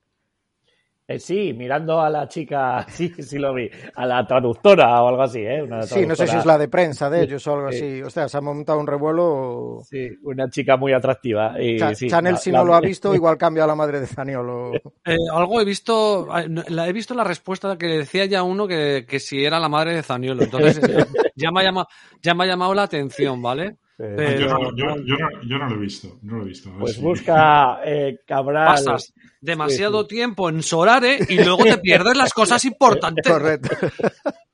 [1.14, 5.22] Eh, sí, mirando a la chica, sí, sí lo vi, a la traductora o algo
[5.22, 5.68] así, ¿eh?
[5.84, 8.02] sí, no sé si es la de prensa de ellos o algo así.
[8.02, 9.80] O sea, se ha montado un revuelo.
[9.84, 11.62] Sí, una chica muy atractiva.
[11.62, 14.72] Y, Chanel, si no lo ha visto, igual cambia a la madre de Zaniolo.
[15.06, 16.30] Eh, algo he visto,
[16.70, 19.94] la, he visto la respuesta que decía ya uno que, que si era la madre
[19.94, 20.44] de Zaniolo.
[20.44, 20.80] Entonces,
[21.36, 21.88] ya, me ha llamado,
[22.22, 23.78] ya me ha llamado la atención, ¿vale?
[23.98, 26.20] Yo, no, lo he visto.
[26.24, 28.68] No lo he visto pues busca eh, Cabral.
[28.68, 33.28] Pasas demasiado tiempo en Solare y luego te pierdes las cosas importantes.
[33.28, 33.70] Correcto.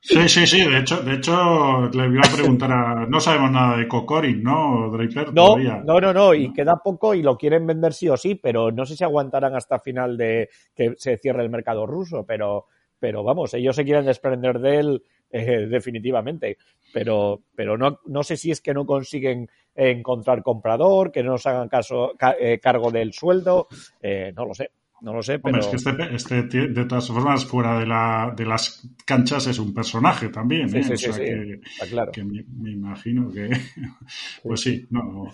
[0.00, 0.68] Sí, sí, sí.
[0.68, 3.06] De hecho, de hecho, le iba a preguntar a.
[3.06, 5.32] No sabemos nada de Cocorin, ¿no, Draper?
[5.32, 6.34] No, no, no, no.
[6.34, 9.54] Y queda poco y lo quieren vender sí o sí, pero no sé si aguantarán
[9.54, 12.24] hasta final de que se cierre el mercado ruso.
[12.26, 12.66] Pero,
[12.98, 16.58] pero vamos, ellos se quieren desprender de él eh, definitivamente.
[16.92, 21.46] Pero, pero no, no sé si es que no consiguen encontrar comprador, que no nos
[21.46, 23.68] hagan caso, eh, cargo del sueldo,
[24.00, 24.70] eh, no lo sé.
[25.02, 25.58] No lo sé, pero...
[25.58, 29.72] es que este, este, de todas formas, fuera de, la, de las canchas es un
[29.72, 30.82] personaje también, ¿eh?
[30.82, 32.12] Sí, sí, que, claro.
[32.12, 33.48] que me, imagino que...
[34.42, 35.30] pues sí, no,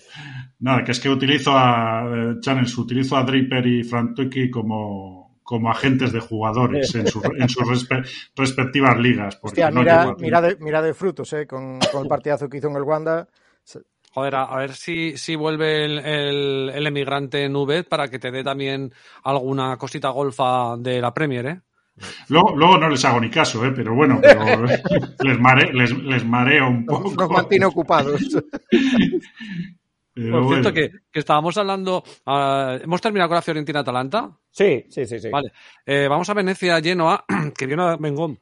[0.61, 2.37] Nada, que es que utilizo a...
[2.41, 7.23] Channels, utilizo a Draper y Frantucci como como agentes de jugadores en, sus
[8.35, 9.39] respectivas ligas.
[9.41, 11.47] Hostia, mira, mira, de, mira de frutos, ¿eh?
[11.47, 13.29] Con, con, el partidazo que hizo en el Wanda.
[14.13, 18.93] Joder, a, ver si, si vuelve el, el, emigrante Nubet para que te dé también
[19.23, 21.61] alguna cosita golfa de la Premier, ¿eh?
[22.29, 23.73] Luego, luego, no les hago ni caso, ¿eh?
[23.75, 24.67] pero bueno, pero
[25.21, 27.15] les, mare, les, les mareo un poco.
[27.17, 28.21] Nos mantiene ocupados.
[30.17, 32.03] Por cierto, que, estábamos hablando.
[32.25, 34.35] Ah, ¿Hemos terminado con la Fiorentina-Atalanta?
[34.51, 35.29] Sí, sí, sí, sí.
[35.29, 35.53] Vale.
[35.85, 37.23] Eh, vamos a Venecia, Genoa,
[37.57, 38.35] que viene vengo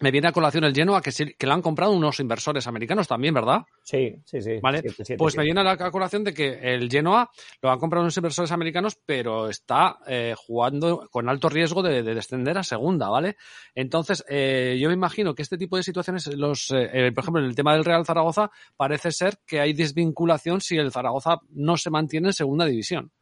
[0.00, 3.34] me viene a colación el Genoa que, que lo han comprado unos inversores americanos también,
[3.34, 3.62] ¿verdad?
[3.82, 4.58] Sí, sí, sí.
[4.60, 4.82] Vale,
[5.16, 7.30] pues me viene a la colación de que el Genoa
[7.62, 12.58] lo han comprado unos inversores americanos, pero está eh, jugando con alto riesgo de, descender
[12.58, 13.36] a segunda, ¿vale?
[13.74, 17.48] Entonces, eh, yo me imagino que este tipo de situaciones, los, eh, por ejemplo, en
[17.48, 21.90] el tema del Real Zaragoza, parece ser que hay desvinculación si el Zaragoza no se
[21.90, 23.12] mantiene en segunda división.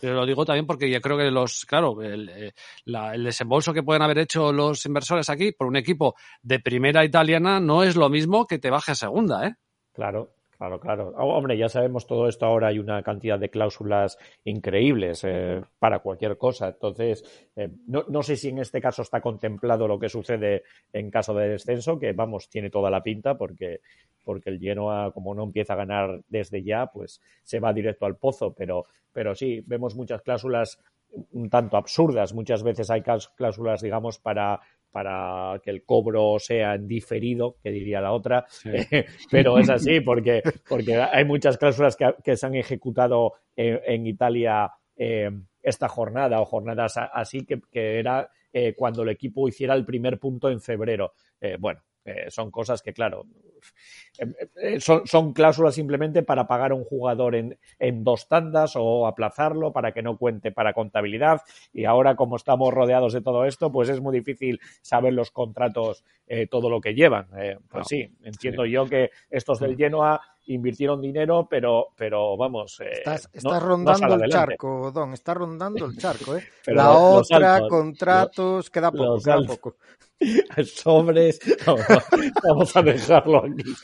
[0.00, 2.52] Pero lo digo también porque yo creo que los, claro, el, eh,
[2.86, 7.60] el, desembolso que pueden haber hecho los inversores aquí por un equipo de primera italiana
[7.60, 9.54] no es lo mismo que te baje a segunda, ¿eh?
[9.92, 11.08] Claro, Claro, claro.
[11.18, 16.38] Hombre, ya sabemos todo esto ahora, hay una cantidad de cláusulas increíbles eh, para cualquier
[16.38, 16.68] cosa.
[16.68, 20.62] Entonces, eh, no, no, sé si en este caso está contemplado lo que sucede
[20.94, 23.80] en caso de descenso, que vamos, tiene toda la pinta porque,
[24.26, 28.16] porque el Genoa, como no empieza a ganar desde ya, pues se va directo al
[28.16, 28.52] pozo.
[28.52, 30.80] Pero, pero sí, vemos muchas cláusulas
[31.32, 32.34] un tanto absurdas.
[32.34, 34.60] Muchas veces hay cláusulas, digamos, para
[34.96, 38.46] para que el cobro sea en diferido, que diría la otra,
[39.30, 45.30] pero es así porque, porque hay muchas cláusulas que, se han ejecutado en, Italia eh,
[45.62, 50.48] esta jornada o jornadas así que, era eh, cuando el equipo hiciera el primer punto
[50.48, 51.12] en febrero.
[51.42, 53.26] Eh, bueno, eh, son cosas que, claro,
[54.18, 59.08] eh, eh, son, cláusulas simplemente para pagar a un jugador en, en, dos tandas o
[59.08, 61.42] aplazarlo para que no cuente para contabilidad.
[61.72, 66.04] Y ahora, como estamos rodeados de todo esto, pues es muy difícil saber los contratos,
[66.50, 67.28] todo lo que llevan.
[67.68, 72.80] pues sí, entiendo yo que estos del Genoa invirtieron dinero, pero, pero vamos.
[72.80, 73.28] estás,
[73.62, 76.44] rondando el charco, Don, estás rondando el charco, ¿eh?
[76.66, 79.76] La otra, contratos, queda poco, queda poco.
[80.64, 81.38] sobres.
[82.42, 83.74] vamos a dejarlo aquí.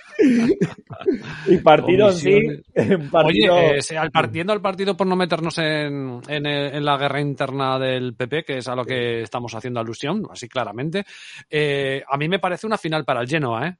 [1.46, 2.38] y partido sí.
[3.12, 8.14] Oye, eh, al partiendo al partido por no meternos en, en, la guerra interna del
[8.14, 11.04] PP, que es a lo que estamos haciendo alusión, así claramente,
[11.50, 13.76] eh, a mí me parece una final para el Genoa, ¿eh?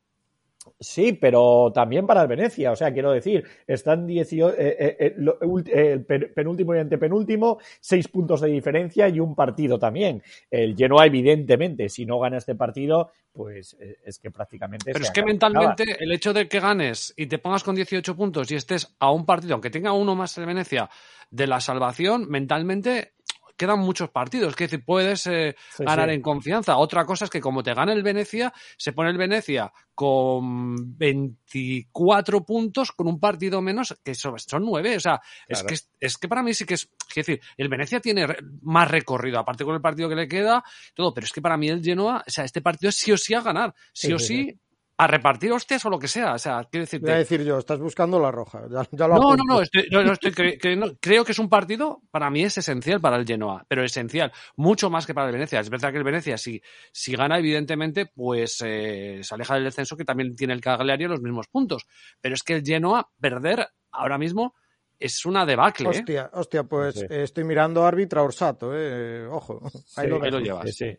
[0.83, 2.73] Sí, pero también para el Venecia.
[2.73, 8.41] O sea, quiero decir, están 18, eh, eh, eh, el penúltimo y antepenúltimo, seis puntos
[8.41, 10.23] de diferencia y un partido también.
[10.51, 14.93] El Genoa, evidentemente, si no gana este partido, pues es que prácticamente.
[14.93, 18.51] Pero es que mentalmente, el hecho de que ganes y te pongas con 18 puntos
[18.51, 20.91] y estés a un partido, aunque tenga uno más el Venecia,
[21.31, 23.15] de la salvación, mentalmente
[23.63, 26.79] quedan muchos partidos, que puedes eh, ganar en confianza.
[26.79, 32.45] Otra cosa es que como te gana el Venecia, se pone el Venecia con 24
[32.45, 34.97] puntos, con un partido menos, que son, son 9.
[34.97, 38.01] O sea, es, que, es que para mí sí que es, es decir, el Venecia
[38.01, 38.27] tiene
[38.63, 41.69] más recorrido, aparte con el partido que le queda, todo, pero es que para mí
[41.69, 44.59] el Genoa, o sea, este partido es sí o sí a ganar, sí, o sí
[45.03, 46.35] a repartir hostias o lo que sea.
[46.35, 47.07] O sea, quiero decirte.
[47.07, 48.63] Voy a decir yo, estás buscando la roja.
[48.69, 53.65] no, no, no, creo que es un partido, para mí es esencial para el Genoa,
[53.69, 55.61] pero esencial, mucho más que para el Venecia.
[55.61, 56.63] Es verdad que el Venecia, si,
[56.93, 61.21] si gana, evidentemente, pues eh, se aleja del descenso, que también tiene el Cagliari los
[61.21, 61.87] mismos puntos.
[62.21, 64.55] Pero es que el Genoa, perder ahora mismo
[65.01, 65.87] es una debacle.
[65.87, 65.99] ¿eh?
[65.99, 69.27] Hostia, hostia, pues estoy mirando árbitra Orsato, eh.
[69.27, 69.61] ojo.
[69.97, 70.73] Ahí, lo, llevas.
[70.73, 70.97] sí.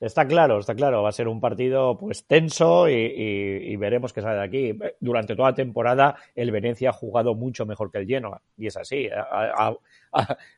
[0.00, 1.02] Está claro, está claro.
[1.02, 4.78] Va a ser un partido pues tenso y, veremos qué sale de aquí.
[4.98, 8.78] Durante toda la temporada el Venecia ha jugado mucho mejor que el Genoa y es
[8.78, 9.10] así.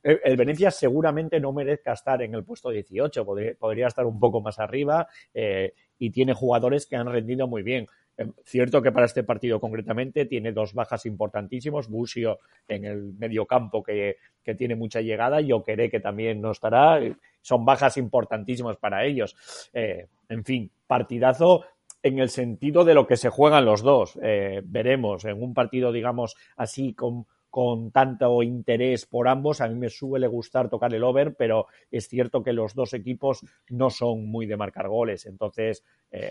[0.04, 3.26] el Venecia seguramente no merezca estar en el puesto 18,
[3.58, 7.88] podría, estar un poco más arriba eh, y tiene jugadores que han rendido muy bien.
[8.16, 12.38] Eh, cierto que para este partido concretamente tiene dos bajas importantísimos, Busio
[12.68, 14.18] en el medio campo que,
[14.56, 17.00] tiene mucha llegada y Oqueré que también no estará,
[17.42, 19.36] son bajas importantísimas para ellos.
[19.72, 21.64] Eh, en fin, partidazo
[22.02, 24.18] en el sentido de lo que se juegan los dos.
[24.22, 29.60] Eh, veremos en un partido, digamos, así con, con tanto interés por ambos.
[29.60, 33.44] A mí me suele gustar tocar el over, pero es cierto que los dos equipos
[33.68, 35.26] no son muy de marcar goles.
[35.26, 35.84] Entonces,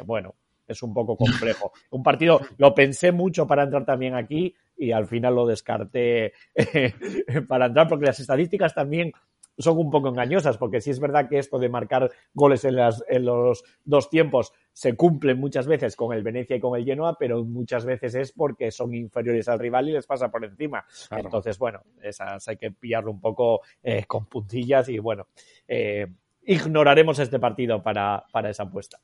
[0.06, 0.36] bueno,
[0.72, 1.72] es un poco complejo.
[1.92, 6.34] Un partido, lo pensé mucho para entrar también aquí y al final lo descarté
[7.48, 9.12] para entrar porque las estadísticas también
[9.62, 13.04] son un poco engañosas, porque sí es verdad que esto de marcar goles en, las,
[13.08, 17.18] en los dos tiempos se cumple muchas veces con el Venecia y con el Genoa,
[17.18, 20.86] pero muchas veces es porque son inferiores al rival y les pasa por encima.
[21.12, 25.28] Entonces, bueno, esas hay que pillarlo un poco eh, con puntillas y bueno,
[25.68, 26.08] eh,
[26.44, 29.00] ignoraremos este partido para, para esa apuesta.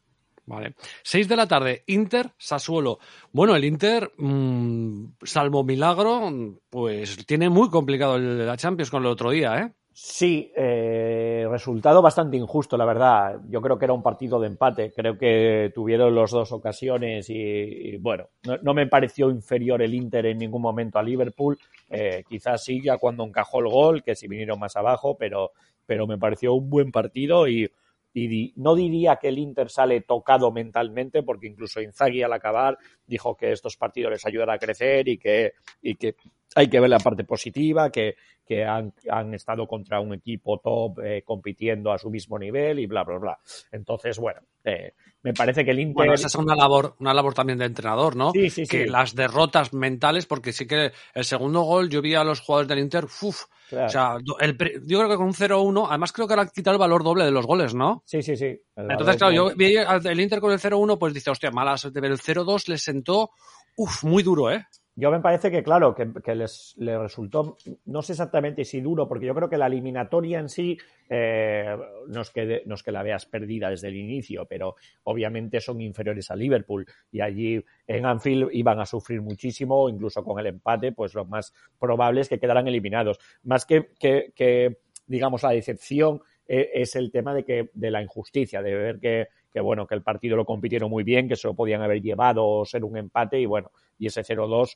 [0.48, 0.76] Vale.
[1.04, 3.00] 6 de la tarde, Inter, Sassuolo.
[3.34, 6.32] Bueno, el Inter, mmm, salvo milagro,
[6.70, 9.74] pues tiene muy complicado la Champions con el otro día, ¿eh?
[10.00, 13.42] Sí, eh, resultado bastante injusto, la verdad.
[13.50, 14.92] Yo creo que era un partido de empate.
[14.96, 18.30] Creo que tuvieron las dos ocasiones y, bueno,
[18.62, 21.58] no, me pareció inferior el Inter en ningún momento a Liverpool.
[21.90, 25.54] Eh, quizás sí, ya cuando encajó el gol, que si vinieron más abajo, pero,
[25.88, 27.68] pero me pareció un buen partido y
[28.14, 32.76] y no diría que el Inter sale tocado mentalmente, porque incluso Inzaghi al acabar
[33.06, 35.54] dijo que estos partidos les ayudan a crecer y que,
[35.84, 36.16] y que
[36.58, 41.00] hay que ver la parte positiva, que, que han, han, estado contra un equipo top
[41.04, 43.40] eh, compitiendo a su mismo nivel y bla, bla, bla.
[43.72, 45.94] Entonces, bueno, eh, me parece que el Inter...
[45.94, 48.32] Bueno, esa es una labor, una labor también de entrenador, ¿no?
[48.32, 48.72] Sí, sí, sí.
[48.72, 52.70] Que las derrotas mentales, porque sí que el segundo gol yo vi a los jugadores
[52.70, 53.86] del Inter, uff, claro.
[53.86, 54.58] o sea, el,
[54.88, 57.32] yo creo que con un 0-1, además creo que ahora quitado el valor doble de
[57.32, 58.02] los goles, ¿no?
[58.06, 58.60] Sí, sí, sí.
[58.76, 62.68] Entonces, claro, yo vi el Inter con el 0-1, pues dice, hostia, malas, el 0-2
[62.70, 63.30] le sentó,
[63.76, 64.66] uff, muy duro, ¿eh?
[65.00, 67.56] Yo me parece que, claro, que, les, resultó,
[67.86, 70.76] no sé exactamente si duro, porque yo creo que la eliminatoria en sí
[71.08, 75.82] eh, no, es que, no que la veas perdida desde el inicio, pero obviamente son
[75.82, 80.92] inferiores a Liverpool y allí en Anfield iban a sufrir muchísimo, incluso con el empate,
[80.94, 83.20] pues lo más probable es que quedaran eliminados.
[83.44, 88.02] Más que, que, que digamos, la decepción eh, es el tema de que de la
[88.02, 89.28] injusticia, de ver que,
[89.58, 92.46] que, bueno, que el partido lo compitieron muy bien, que se lo podían haber llevado
[92.46, 94.76] o ser un empate y bueno, y ese 0-2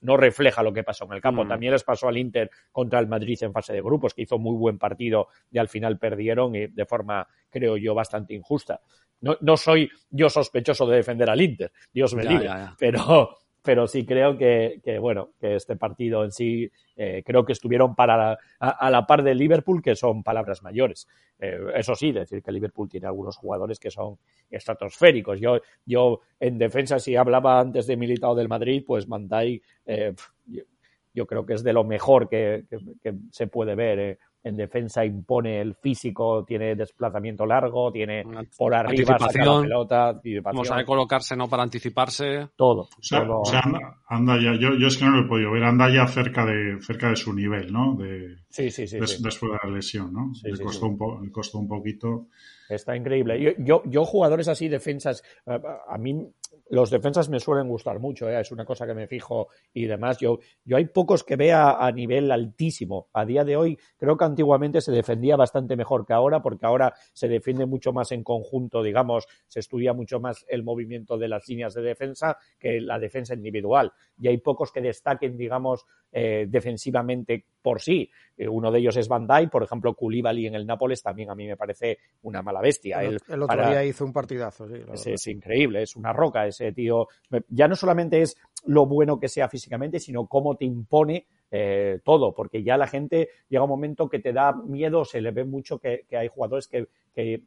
[0.00, 1.44] no refleja lo que pasó en el campo.
[1.44, 1.48] Mm.
[1.48, 4.56] También les pasó al Inter contra el Madrid en fase de grupos, que hizo muy
[4.56, 8.80] buen partido y al final perdieron y de forma, creo yo, bastante injusta.
[9.20, 14.04] No, no soy yo sospechoso de defender al Inter, Dios me libre, pero, pero sí
[14.04, 18.90] creo que, bueno, que este partido en sí eh, creo que estuvieron para la, a,
[18.90, 21.08] la par de Liverpool, que son palabras mayores.
[21.38, 24.18] Eh, eso sí, decir que Liverpool tiene algunos jugadores que son
[24.50, 25.40] estratosféricos.
[25.40, 30.14] Yo, yo en defensa, si hablaba antes de militado del Madrid, pues Mandai, eh,
[31.14, 34.18] yo, creo que es de lo mejor que, que, que se puede ver.
[34.44, 38.24] Eh en defensa impone el físico, tiene desplazamiento largo, tiene
[38.56, 42.82] por arriba saca la pelota, como sabe colocarse no para anticiparse, todo.
[42.82, 43.40] O sea, todo.
[43.40, 45.88] O sea anda, anda, ya, yo, yo es que no lo he podido ver, anda
[45.92, 47.96] ya cerca de cerca de su nivel, ¿no?
[47.96, 49.22] De, sí, sí, sí, des, sí.
[49.22, 50.34] Después de la lesión, ¿no?
[50.34, 52.28] Sí, le, sí, costó un po, le costó un poquito.
[52.68, 53.40] Está increíble.
[53.40, 56.28] Yo, yo, yo jugadores así, defensas, a mí
[56.70, 58.40] los defensas me suelen gustar mucho, ¿eh?
[58.40, 60.18] es una cosa que me fijo y demás.
[60.18, 63.08] Yo, yo hay pocos que vea a nivel altísimo.
[63.12, 66.94] A día de hoy, creo que antiguamente se defendía bastante mejor que ahora, porque ahora
[67.12, 71.48] se defiende mucho más en conjunto, digamos, se estudia mucho más el movimiento de las
[71.48, 73.92] líneas de defensa que la defensa individual.
[74.18, 78.10] Y hay pocos que destaquen, digamos, eh, defensivamente por sí.
[78.36, 81.34] Eh, uno de ellos es Van Dijk, por ejemplo, Koulibaly en el Nápoles también a
[81.34, 83.02] mí me parece una mala bestia.
[83.02, 83.70] El, el otro para...
[83.70, 84.82] día hizo un partidazo, sí.
[84.92, 87.08] Es, es, increíble, es una roca ese tío.
[87.48, 88.36] Ya no solamente es
[88.66, 93.30] lo bueno que sea físicamente, sino cómo te impone eh, todo, porque ya la gente
[93.48, 96.68] llega un momento que te da miedo, se le ve mucho que, que hay jugadores
[96.68, 97.44] que, que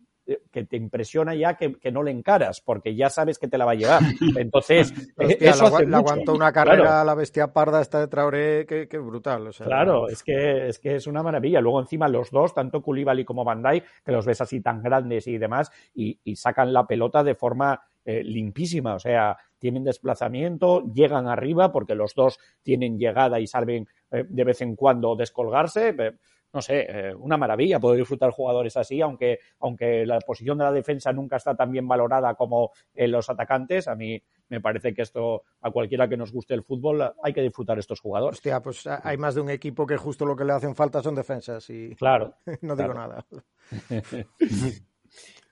[0.51, 3.65] que te impresiona ya que, que, no le encaras, porque ya sabes que te la
[3.65, 4.01] va a llevar.
[4.35, 7.05] Entonces, Hostia, eso la, hace la aguantó una carrera claro.
[7.05, 9.47] la bestia parda esta de Traoré, que, que brutal.
[9.47, 11.61] O sea, claro, es que, es que es una maravilla.
[11.61, 15.37] Luego encima los dos, tanto Koulibaly como Bandai, que los ves así tan grandes y
[15.37, 21.27] demás, y, y sacan la pelota de forma eh, limpísima, o sea, tienen desplazamiento, llegan
[21.27, 25.89] arriba porque los dos tienen llegada y saben eh, de vez en cuando descolgarse.
[25.89, 26.13] Eh,
[26.53, 30.71] no sé, eh, una maravilla poder disfrutar jugadores así, aunque, aunque la posición de la
[30.71, 33.87] defensa nunca está tan bien valorada como en los atacantes.
[33.87, 37.41] A mí me parece que esto, a cualquiera que nos guste el fútbol, hay que
[37.41, 38.37] disfrutar estos jugadores.
[38.37, 41.15] Hostia, pues hay más de un equipo que justo lo que le hacen falta son
[41.15, 42.93] defensas y claro, no claro.
[42.93, 43.25] digo nada.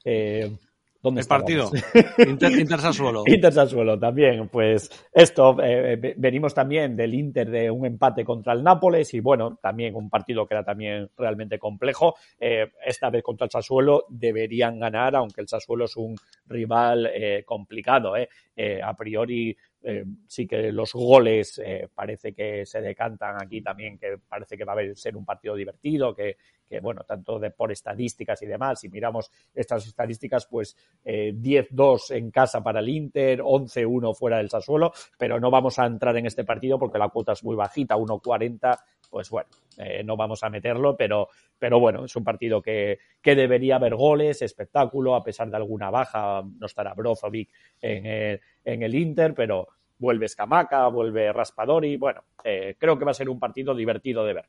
[0.06, 0.58] eh,
[1.06, 1.70] ¿Dónde el partido?
[2.18, 3.26] Inter, Inter Sassuolo.
[3.28, 4.50] Inter Sassuolo también.
[4.50, 9.60] Pues esto, eh, venimos también del Inter de un empate contra el Nápoles y bueno,
[9.62, 12.16] también un partido que era también realmente complejo.
[12.40, 16.16] Eh, esta vez contra el Sassuolo deberían ganar, aunque el Sassuolo es un
[16.48, 18.16] rival eh, complicado.
[18.16, 19.56] a priori
[19.88, 24.66] eh, sí que los goles eh, parece que se decantan aquí también, que parece que
[24.66, 28.80] va a ser un partido divertido, que, que bueno, tanto de, por estadísticas y demás,
[28.80, 34.50] si miramos estas estadísticas, pues eh, 10-2 en casa para el Inter, 11-1 fuera del
[34.50, 37.96] Sassuolo, pero no vamos a entrar en este partido porque la cuota es muy bajita,
[37.96, 38.78] 1-40,
[39.08, 43.36] pues bueno, eh, no vamos a meterlo, pero, pero bueno, es un partido que, que
[43.36, 47.50] debería haber goles, espectáculo, a pesar de alguna baja, no estará Brozovic
[47.82, 49.68] en el, en el Inter, pero
[49.98, 54.34] vuelve Scamaca, vuelve Raspadori, bueno, eh, creo que va a ser un partido divertido de
[54.34, 54.46] ver.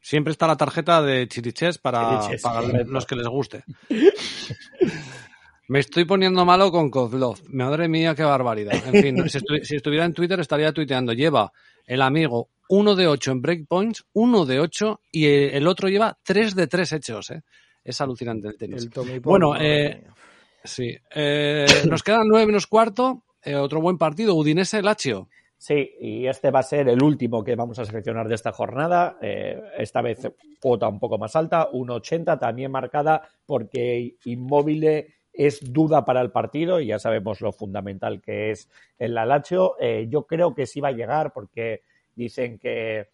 [0.00, 3.64] Siempre está la tarjeta de Chiriches para, Chiriches, para los que les guste.
[5.68, 7.40] Me estoy poniendo malo con Kozlov.
[7.48, 8.74] Madre mía, qué barbaridad.
[8.86, 11.12] En fin, si, estu si, estuviera en Twitter estaría tuiteando.
[11.12, 11.52] Lleva
[11.86, 16.54] el amigo uno de ocho en breakpoints, uno de ocho y el otro lleva tres
[16.54, 17.30] de tres hechos.
[17.30, 17.42] ¿eh?
[17.84, 18.88] Es alucinante el tenis.
[18.94, 20.02] El bueno, eh,
[20.64, 20.96] sí.
[21.14, 23.22] Eh, nos quedan nueve menos cuarto.
[23.42, 25.28] Eh, otro buen partido, Udinese Lazio.
[25.58, 29.18] Sí, y este va a ser el último que vamos a seleccionar de esta jornada.
[29.22, 30.30] Eh, esta vez
[30.60, 36.80] cuota un poco más alta, 1,80, también marcada porque Inmóvil es duda para el partido
[36.80, 38.68] y ya sabemos lo fundamental que es
[38.98, 39.76] el Alacho.
[39.80, 41.82] Eh, yo creo que sí va a llegar porque
[42.16, 43.10] dicen que,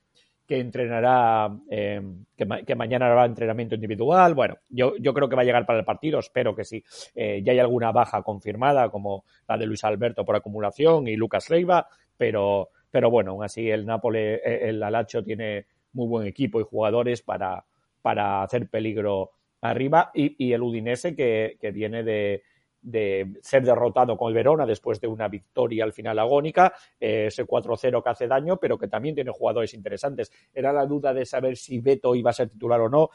[0.47, 2.01] que entrenará, eh,
[2.35, 4.35] que, mañana hará entrenamiento individual.
[4.35, 6.83] Bueno, yo, yo, creo que va a llegar para el partido, espero que sí.
[7.15, 11.87] ya hay alguna baja confirmada, como la de Luis Alberto por acumulación y Lucas Leiva,
[12.17, 16.65] pero, pero bueno, aún así el Nápoles, eh, el Alacho tiene muy buen equipo y
[16.65, 17.65] jugadores para,
[18.01, 22.43] para hacer peligro arriba y, el Udinese que, que viene de,
[22.83, 27.47] de, ser derrotado con el Verona después de una victoria al final agónica, eh, ese
[27.47, 30.31] 4-0 que hace daño, pero que también tiene jugadores interesantes.
[30.53, 33.11] Era la duda de saber si Beto iba a ser titular o no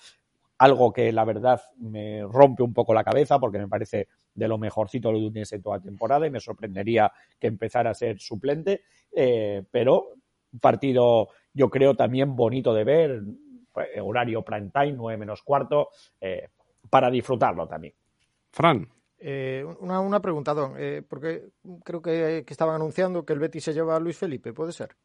[0.60, 4.58] algo que la verdad me rompe un poco la cabeza porque me parece de lo
[4.58, 8.82] mejorcito de en toda temporada y me sorprendería que empezara a ser suplente,
[9.12, 10.14] eh, pero
[10.52, 13.22] un partido yo creo también bonito de ver,
[13.72, 15.90] pues, horario prime time, 9 menos cuarto,
[16.22, 16.50] eh,
[16.90, 17.94] para disfrutarlo también.
[18.52, 18.88] Fran.
[19.20, 20.76] Eh, una, una pregunta, Don,
[21.08, 21.50] porque
[21.84, 24.96] creo que, estaban anunciando que el Betis se lleva a Luis Felipe, ¿puede ser?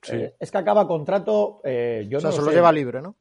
[0.00, 0.16] Sí.
[0.38, 3.16] es que acaba contrato, yo no se lo lleva libre, ¿no?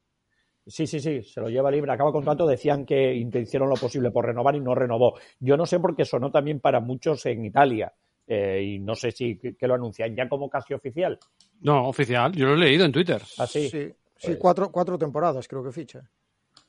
[0.67, 4.25] Sí, sí, sí, se lo lleva libre, acaba contrato, decían que hicieron lo posible por
[4.25, 5.17] renovar y no renovó.
[5.39, 7.93] Yo no sé por qué sonó también para muchos en Italia.
[8.29, 11.17] Eh, y no sé si que, lo anuncian ya como casi oficial.
[11.61, 13.21] No, oficial, yo lo he leído en Twitter.
[13.37, 13.69] ¿Ah, sí?
[13.69, 13.89] Sí,
[14.21, 16.01] pues cuatro, cuatro temporadas creo que ficha.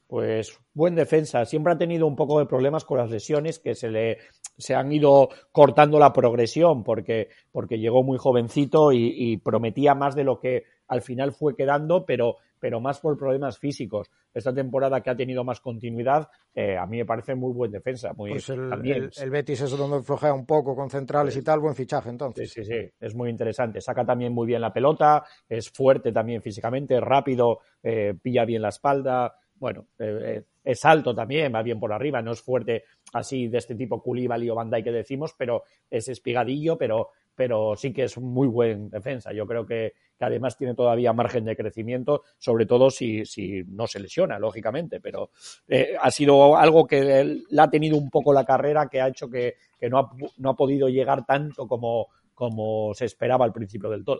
[0.08, 1.44] Pues buen defensa.
[1.44, 4.18] Siempre ha tenido un poco de problemas con las lesiones que se le
[4.56, 10.24] se han ido cortando la progresión porque, porque llegó muy jovencito y prometía más de
[10.24, 14.10] lo que al final fue quedando, pero pero más por problemas físicos.
[14.32, 18.12] Esta temporada que ha tenido más continuidad, eh, a mí me parece muy buen defensa.
[18.14, 21.74] Muy, pues el, el, Betis es donde flojea un poco con centrales y tal, buen
[21.74, 22.50] fichaje entonces.
[22.50, 23.80] Sí, sí, sí, es muy interesante.
[23.80, 28.68] Saca también muy bien la pelota, es fuerte también físicamente, rápido, eh, pilla bien la
[28.68, 29.34] espalda.
[29.58, 33.74] Bueno, eh, es alto también, va bien por arriba, no es fuerte así de este
[33.74, 38.48] tipo Koulibaly o Bandai que decimos, pero es espigadillo, pero pero sí que es muy
[38.48, 39.32] buen defensa.
[39.32, 44.00] Yo creo que, además tiene todavía margen de crecimiento, sobre todo si, si no se
[44.00, 45.30] lesiona, lógicamente, pero
[45.68, 49.30] eh, ha sido algo que le ha tenido un poco la carrera que ha hecho
[49.30, 54.18] que, no, ha, no, ha, podido llegar tanto como, se esperaba al principio del todo.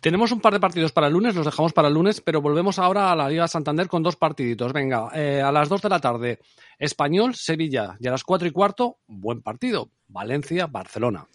[0.00, 2.78] Tenemos un par de partidos para el lunes, los dejamos para el lunes, pero volvemos
[2.78, 4.72] ahora a la Liga Santander con dos partiditos.
[4.72, 6.38] Venga, eh, a las dos de la tarde,
[6.78, 11.26] Español, Sevilla, y a las cuatro y cuarto, buen partido, Valencia, Barcelona.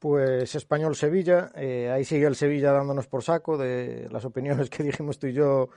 [0.00, 4.82] Pues Español Sevilla, eh, ahí sigue el Sevilla dándonos por saco de las opiniones que
[4.82, 5.68] dijimos tú y yo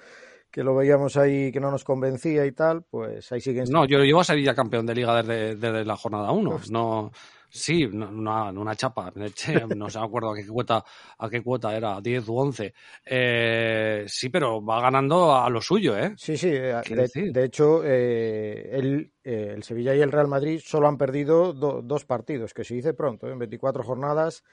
[0.50, 3.66] que lo veíamos ahí que no nos convencía y tal, pues ahí siguen.
[3.70, 6.62] No, yo lo llevo a Sevilla campeón de liga desde, desde la jornada 1.
[6.72, 7.12] No,
[7.56, 9.14] Sí, una, una chapa,
[9.78, 10.84] no se me acuerdo a qué cuota,
[11.18, 12.74] a qué cuota era, 10 u 11.
[13.06, 16.14] Eh, sí, pero va ganando a lo suyo, ¿eh?
[16.18, 20.98] Sí, sí, eh, de, hecho, eh, el, el, Sevilla y el Real Madrid solo han
[20.98, 24.44] perdido dos partidos, que se dice pronto, en 24 jornadas,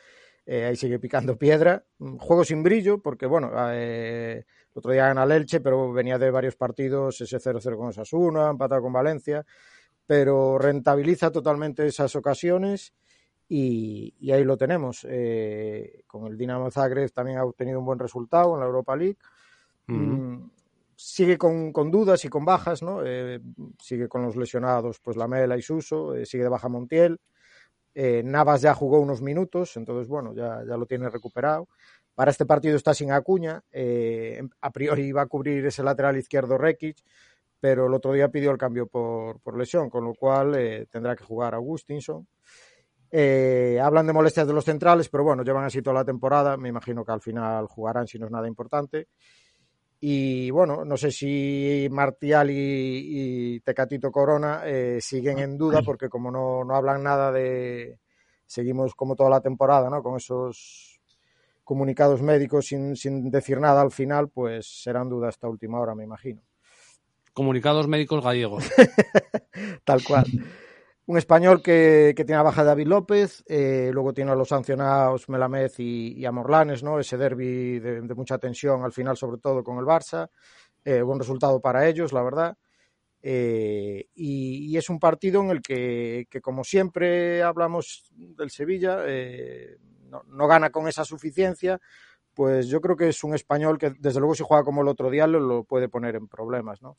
[0.46, 1.84] ahí sigue picando piedra.
[1.98, 6.54] Juego sin brillo, porque bueno, el otro día gana el Elche, pero venía de varios
[6.54, 9.44] partidos, ese 0-0 con Osasuna, empatado con Valencia
[10.12, 12.92] pero rentabiliza totalmente esas ocasiones
[13.48, 15.06] y, ahí lo tenemos.
[15.08, 19.16] Eh, con el Dinamo Zagreb también ha obtenido un buen resultado en la Europa League.
[19.86, 20.50] Mm,
[20.94, 23.00] sigue con, dudas y con bajas, ¿no?
[23.02, 23.40] Eh,
[23.78, 27.18] sigue con los lesionados, pues Lamela y Suso, eh, sigue de baja Montiel.
[27.94, 31.68] Navas ya jugó unos minutos, entonces bueno, ya, ya lo tiene recuperado.
[32.14, 33.64] Para este partido está sin Acuña,
[34.60, 36.98] a priori va a cubrir ese lateral izquierdo Rekic,
[37.62, 41.14] pero el otro día pidió el cambio por, por lesión, con lo cual eh, tendrá
[41.14, 42.26] que jugar Augustinson.
[43.08, 46.56] Eh, hablan de molestias de los centrales, pero bueno, llevan así toda la temporada.
[46.56, 49.06] Me imagino que al final jugarán si no es nada importante.
[50.00, 56.32] Y bueno, no sé si Martial y, Tecatito Corona eh, siguen en duda, porque como
[56.32, 58.00] no, no, hablan nada de.
[58.44, 60.02] Seguimos como toda la temporada, ¿no?
[60.02, 61.00] Con esos
[61.62, 66.02] comunicados médicos sin, sin decir nada al final, pues serán dudas hasta última hora, me
[66.02, 66.42] imagino.
[67.32, 68.64] Comunicados médicos gallegos.
[69.84, 70.26] Tal cual.
[71.04, 75.80] Un español que, tiene la baja David López, eh, luego tiene a los sancionados Melamez
[75.80, 77.00] y, a Morlanes, ¿no?
[77.00, 80.28] Ese derby de, mucha tensión al final, sobre todo con el Barça.
[80.84, 82.56] Eh, buen resultado para ellos, la verdad.
[83.20, 88.98] Eh, y, es un partido en el que, como siempre hablamos del Sevilla,
[90.08, 91.80] no, no, gana con esa suficiencia,
[92.34, 95.10] pues yo creo que es un español que desde luego si juega como el otro
[95.10, 96.98] día lo, puede poner en problemas, ¿no?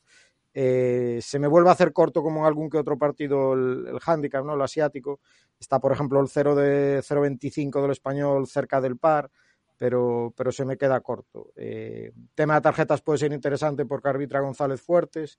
[0.56, 3.98] Eh, se me vuelve a hacer corto como en algún que otro partido el, el
[4.04, 4.54] handicap, ¿no?
[4.54, 5.20] El asiático.
[5.58, 9.30] Está, por ejemplo, el 0 de 0.25 del español cerca del par,
[9.76, 11.52] pero, pero se me queda corto.
[11.56, 15.38] Eh, tema de tarjetas puede ser interesante porque arbitra González Fuertes,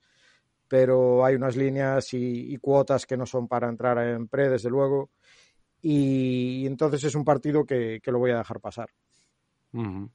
[0.68, 5.10] pero hay unas líneas y, cuotas que no son para entrar en pre, desde luego.
[5.80, 8.90] Y, entonces es un partido que lo voy a dejar pasar.
[9.76, 10.10] Uh -huh.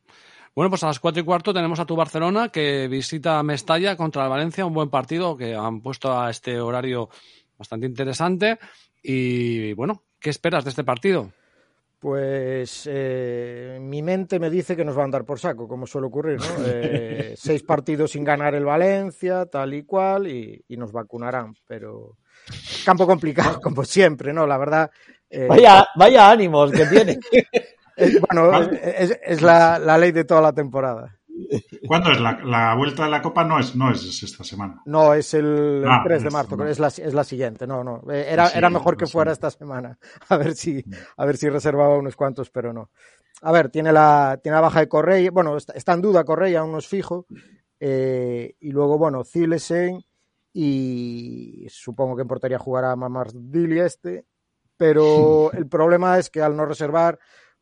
[0.53, 4.23] Bueno, pues a las cuatro y cuarto tenemos a tu Barcelona que visita Mestalla contra
[4.23, 7.09] el Valencia, un buen partido que han puesto a este horario
[7.57, 8.59] bastante interesante.
[9.01, 11.31] Y bueno, ¿qué esperas de este partido?
[11.99, 16.07] Pues eh, mi mente me dice que nos va a andar por saco, como suele
[16.07, 16.45] ocurrir, ¿no?
[16.65, 22.17] Eh, seis partidos sin ganar el Valencia, tal y cual, y, y, nos vacunarán, pero
[22.83, 24.45] campo complicado, como siempre, ¿no?
[24.47, 24.91] La verdad.
[25.29, 27.19] Eh, vaya, vaya ánimos que tiene.
[27.95, 31.19] Es, bueno, es, es la, la, ley de toda la temporada.
[31.87, 33.43] ¿Cuándo es la, la, vuelta de la Copa?
[33.43, 34.81] No es, no es esta semana.
[34.85, 36.67] No, es el, ah, el 3 de marzo, no.
[36.67, 37.67] es, la, es la siguiente.
[37.67, 38.01] No, no.
[38.11, 39.97] Era, sí, era mejor que fuera esta semana.
[40.29, 40.83] A ver si,
[41.17, 42.89] a ver si reservaba unos cuantos, pero no.
[43.41, 45.31] A ver, tiene la, tiene la baja de Correia.
[45.31, 47.25] Bueno, está, está en duda Correia, aún no es fijo.
[47.79, 50.03] Eh, y luego, bueno, Zilesen
[50.53, 54.25] y supongo que en portería jugará Mamardili este.
[54.77, 57.19] Pero el problema es que al no reservar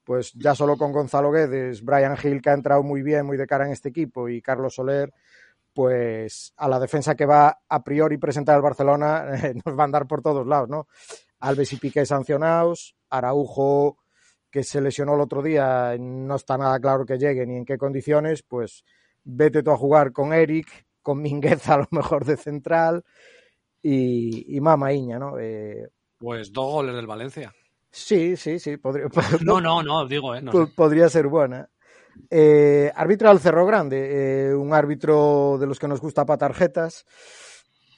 [0.09, 3.45] pues ya solo con Gonzalo Guedes, Brian Hill, que ha entrado muy bien, muy de
[3.45, 5.13] cara en este equipo, y Carlos Soler,
[5.71, 9.85] pues a la defensa que va a priori presentar el Barcelona eh, nos va a
[9.85, 10.87] andar por todos lados, ¿no?
[11.41, 13.99] Alves y Piqué sancionados, Araujo,
[14.49, 17.77] que se lesionó el otro día, no está nada claro que llegue ni en qué
[17.77, 18.83] condiciones, pues
[19.23, 23.05] vete tú a jugar con Eric, con Mingueza a lo mejor de central,
[23.83, 25.37] y, y Mama Iña, ¿no?
[25.37, 25.87] Eh,
[26.17, 27.53] pues dos goles del Valencia.
[27.91, 28.77] Sí, sí, sí.
[28.77, 29.07] Podría,
[29.43, 30.71] no, no, no, digo, eh, no sé.
[30.75, 31.69] podría ser buena.
[32.29, 37.05] Eh, arbitra al Cerro Grande, eh, un árbitro de los que nos gusta para tarjetas.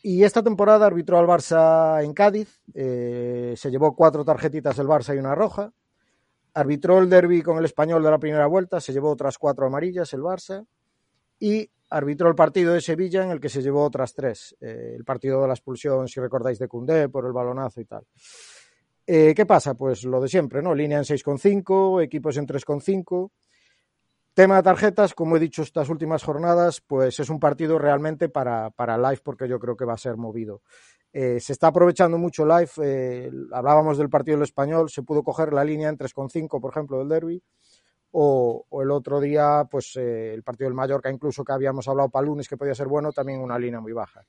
[0.03, 2.61] Y esta temporada arbitró al Barça en Cádiz.
[2.73, 5.71] Eh, se llevó cuatro tarjetitas el Barça y una roja.
[6.53, 8.81] Arbitró el derby con el español de la primera vuelta.
[8.81, 10.65] Se llevó otras cuatro amarillas el Barça.
[11.39, 14.55] Y arbitró el partido de Sevilla en el que se llevó otras tres.
[14.59, 18.03] Eh, el partido de la expulsión, si recordáis, de Cundé por el balonazo y tal.
[19.13, 19.73] Eh, ¿Qué pasa?
[19.73, 20.73] Pues lo de siempre, ¿no?
[20.73, 23.29] Línea en 6,5, equipos en 3,5.
[24.33, 28.69] Tema de tarjetas, como he dicho estas últimas jornadas, pues es un partido realmente para,
[28.69, 30.61] para live porque yo creo que va a ser movido.
[31.11, 35.51] Eh, se está aprovechando mucho live, eh, hablábamos del partido del español, se pudo coger
[35.51, 37.43] la línea en 3,5, por ejemplo, del derby,
[38.11, 42.07] o, o, el otro día, pues eh, el partido del Mallorca, incluso que habíamos hablado
[42.07, 44.23] para lunes que podía ser bueno, también una línea muy baja.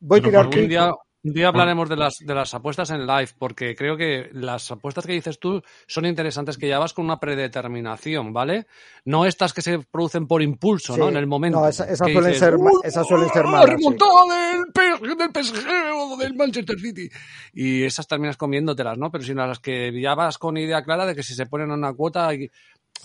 [0.00, 0.90] Voy a tirar un día,
[1.22, 5.06] un día hablaremos de las, de las apuestas en live, porque creo que las apuestas
[5.06, 8.66] que dices tú son interesantes, que ya vas con una predeterminación, ¿vale?
[9.04, 11.00] No estas que se producen por impulso, sí.
[11.00, 11.08] ¿no?
[11.08, 11.60] En el momento.
[11.60, 13.68] No, esas esa suelen, ser, esas suelen ser malas.
[13.68, 14.80] remontada sí.
[15.02, 17.10] del, del PSG o del Manchester City.
[17.52, 19.10] Y esas terminas comiéndotelas, ¿no?
[19.10, 21.74] Pero si las que ya vas con idea clara de que si se ponen a
[21.74, 22.30] una cuota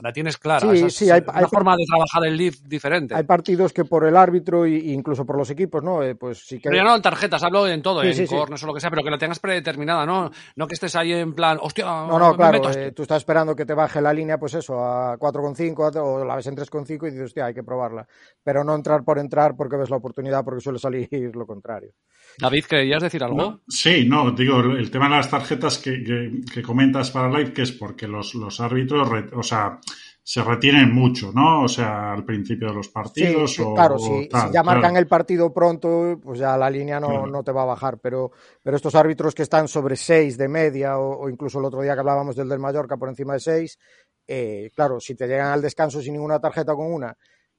[0.01, 0.71] la tienes clara.
[0.71, 3.15] Sí, sí, hay, una hay, forma de trabajar el lead diferente.
[3.15, 6.03] Hay partidos que por el árbitro e incluso por los equipos, ¿no?
[6.03, 6.69] Eh, pues sí que...
[6.69, 8.89] Pero ya no en tarjetas, hablo en todo, Sí, en sí, o lo que sea,
[8.89, 10.31] pero que la tengas predeterminada, ¿no?
[10.55, 13.03] No que estés ahí en plan, hostia, No, no, me claro, meto a eh, tú
[13.03, 16.55] estás esperando que te baje la línea, pues eso, a 4,5 o la ves en
[16.55, 18.07] 3,5 y dices, hostia, hay que probarla.
[18.43, 21.91] Pero no entrar por entrar porque ves la oportunidad, porque suele salir lo contrario.
[22.39, 23.37] David, ¿querías decir algo?
[23.37, 27.53] No, sí, no, digo, el tema de las tarjetas que, que, que comentas para live,
[27.53, 29.79] que es porque los, los árbitros, re, o sea,
[30.27, 31.61] se retienen mucho, ¿no?
[31.61, 33.51] O sea, al principio de los partidos.
[33.51, 34.97] Sí, sí, o, claro, o si, tal, si, ya marcan claro.
[34.97, 37.27] el partido pronto, pues ya la línea no, claro.
[37.27, 37.99] no, te va a bajar.
[37.99, 38.31] Pero,
[38.63, 41.93] pero estos árbitros que están sobre 6 de media, o, o, incluso el otro día
[41.93, 43.79] que hablábamos del del Mallorca por encima de 6,
[44.27, 47.15] eh, claro, si te llegan al descanso sin ninguna tarjeta con una,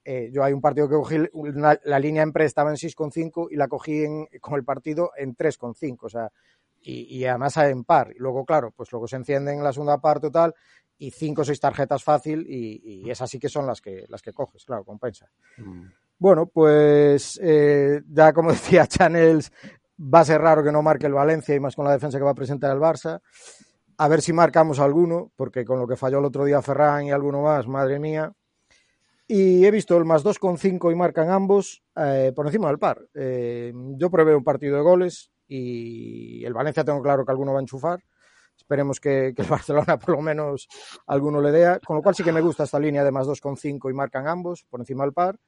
[0.09, 3.49] eh, yo hay un partido que cogí, una, la línea en pre estaba en 6,5
[3.51, 6.31] y la cogí en, con el partido en 3,5, o sea,
[6.81, 8.13] y, y, además en par.
[8.15, 10.55] Y luego, claro, pues luego se encienden en la segunda parte o tal,
[10.97, 14.23] y cinco o seis tarjetas fácil, y, y, esas sí que son las que, las
[14.23, 15.29] que coges, claro, compensa.
[15.57, 15.87] Mm.
[16.21, 19.51] Bueno, pues eh, ya como decía Channels,
[19.99, 22.25] va a ser raro que no marque el Valencia y más con la defensa que
[22.25, 23.21] va a presentar el Barça.
[23.99, 27.11] A ver si marcamos alguno, porque con lo que falló el otro día Ferran y
[27.11, 28.33] alguno más, madre mía.
[29.29, 33.03] Y he visto el más 2,5 y marcan ambos eh, por encima del par.
[33.15, 37.59] Eh, yo prevé un partido de goles y el Valencia tengo claro que alguno va
[37.59, 38.05] a enchufar.
[38.57, 40.69] Esperemos que, que el Barcelona por lo menos
[41.07, 41.81] alguno le dé.
[41.85, 44.65] Con lo cual sí que me gusta esta línea de más 2,5 y marcan ambos
[44.71, 45.39] por encima del par.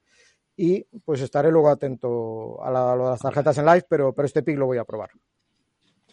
[0.56, 4.42] Y pues estaré luego atento a, la, a las tarjetas en live, pero, pero este
[4.42, 5.10] pick lo voy a probar.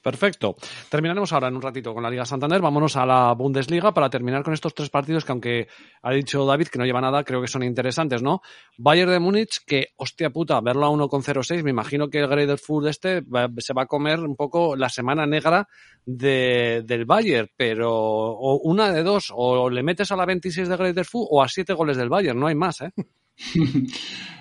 [0.05, 0.55] Perfecto.
[0.87, 2.61] Terminaremos ahora en un ratito con la Liga Santander.
[2.61, 5.67] Vámonos a la Bundesliga para terminar con estos tres partidos que, aunque
[6.03, 8.43] ha dicho David que no lleva nada, creo que son interesantes, ¿no?
[8.77, 12.89] Bayern de Múnich, que, hostia puta, verlo a 1,06, me imagino que el Greater Food
[12.89, 13.23] este
[13.57, 15.67] se va a comer un poco la semana negra
[16.05, 20.77] de, del Bayern, pero o una de dos, o le metes a la 26 de
[20.77, 22.91] Greater Food o a 7 goles del Bayern, no hay más, ¿eh?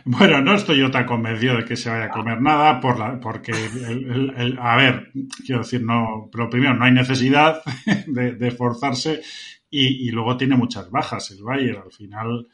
[0.07, 3.19] Bueno, no estoy yo tan convencido de que se vaya a comer nada, por la,
[3.19, 3.53] porque,
[4.61, 5.11] a ver,
[5.47, 7.62] quiero decir, no, pero primero no hay necesidad
[8.07, 9.23] de, esforzarse
[9.71, 11.85] y, luego tiene muchas bajas el Bayern.
[11.85, 12.47] Al final,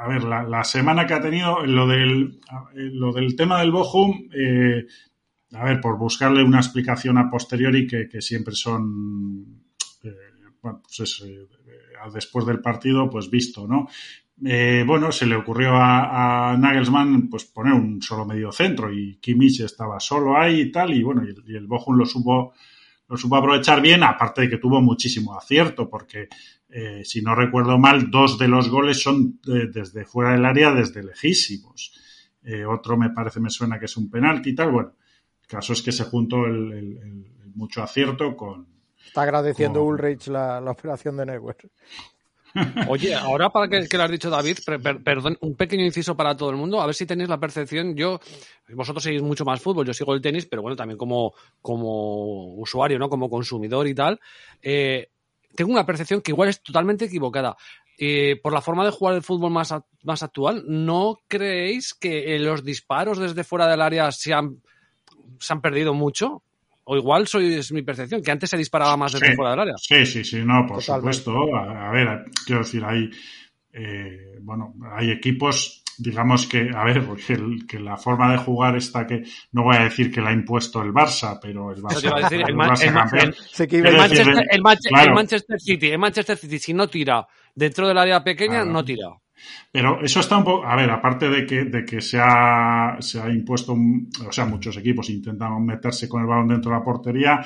[0.00, 2.38] a ver, la, semana que ha tenido, lo del,
[2.74, 4.86] lo del tema del Bochum, eh,
[5.54, 9.64] a ver, por buscarle una explicación a posteriori que, siempre son,
[10.04, 10.14] eh,
[10.62, 11.48] pues es, eh,
[12.14, 13.88] después del partido, pues visto, ¿no?
[14.44, 19.60] Eh, bueno, se le ocurrió a, Nagelsmann pues poner un solo medio centro y Kimmich
[19.60, 22.52] estaba solo ahí y tal, y bueno, y, el Bochum lo supo,
[23.08, 26.28] lo supo aprovechar bien, aparte de que tuvo muchísimo acierto, porque
[26.68, 31.02] eh, si no recuerdo mal, dos de los goles son desde fuera del área, desde
[31.02, 31.92] lejísimos.
[32.44, 34.70] Eh, otro me parece, me suena que es un penalti y tal.
[34.70, 34.92] Bueno,
[35.40, 38.68] el caso es que se juntó el, mucho acierto con.
[39.04, 41.56] Está agradeciendo Ulrich la, la operación de Neuer.
[42.88, 44.58] Oye, ahora para que, lo has dicho David,
[45.04, 48.20] perdón, un pequeño inciso para todo el mundo, a ver si tenéis la percepción, yo,
[48.74, 52.98] vosotros seguís mucho más fútbol, yo sigo el tenis, pero bueno, también como, como usuario,
[52.98, 53.08] ¿no?
[53.08, 54.20] Como consumidor y tal,
[54.62, 55.10] eh,
[55.54, 57.56] tengo una percepción que igual es totalmente equivocada.
[58.00, 59.74] Eh, por la forma de jugar el fútbol más,
[60.04, 64.62] más actual, ¿no creéis que los disparos desde fuera del área se han,
[65.40, 66.44] se han perdido mucho?
[66.90, 69.74] O igual soy, es mi percepción, que antes se disparaba más desde fuera del área.
[69.76, 71.54] Sí, sí, sí, no, por supuesto.
[71.54, 73.10] A, ver, quiero decir, hay,
[73.74, 77.36] eh, bueno, hay equipos, digamos que, a ver, porque
[77.68, 80.80] que la forma de jugar está que, no voy a decir que la ha impuesto
[80.80, 83.36] el Barça, pero el Barça, el, Manchester,
[85.60, 89.08] City, el Manchester City, si no tira dentro del área pequeña, no tira.
[89.70, 93.20] Pero eso está un poco, a ver, aparte de que, de que se, ha, se
[93.20, 97.44] ha impuesto, o sea, muchos equipos intentan meterse con el balón dentro de la portería,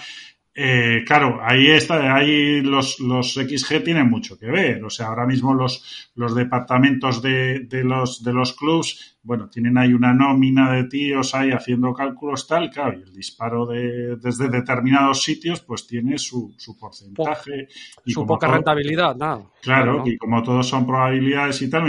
[0.55, 4.85] eh, claro, ahí está, ahí los, los XG tienen mucho que ver.
[4.85, 9.79] O sea, ahora mismo los, los departamentos de, de los, de los clubs, bueno, tienen
[9.79, 14.49] ahí una nómina de tíos ahí haciendo cálculos tal, claro, y el disparo de, desde
[14.49, 17.69] determinados sitios, pues tiene su, su porcentaje.
[18.05, 19.47] y su poca rentabilidad, nada.
[19.63, 21.85] Claro, y como todos son probabilidades y tal,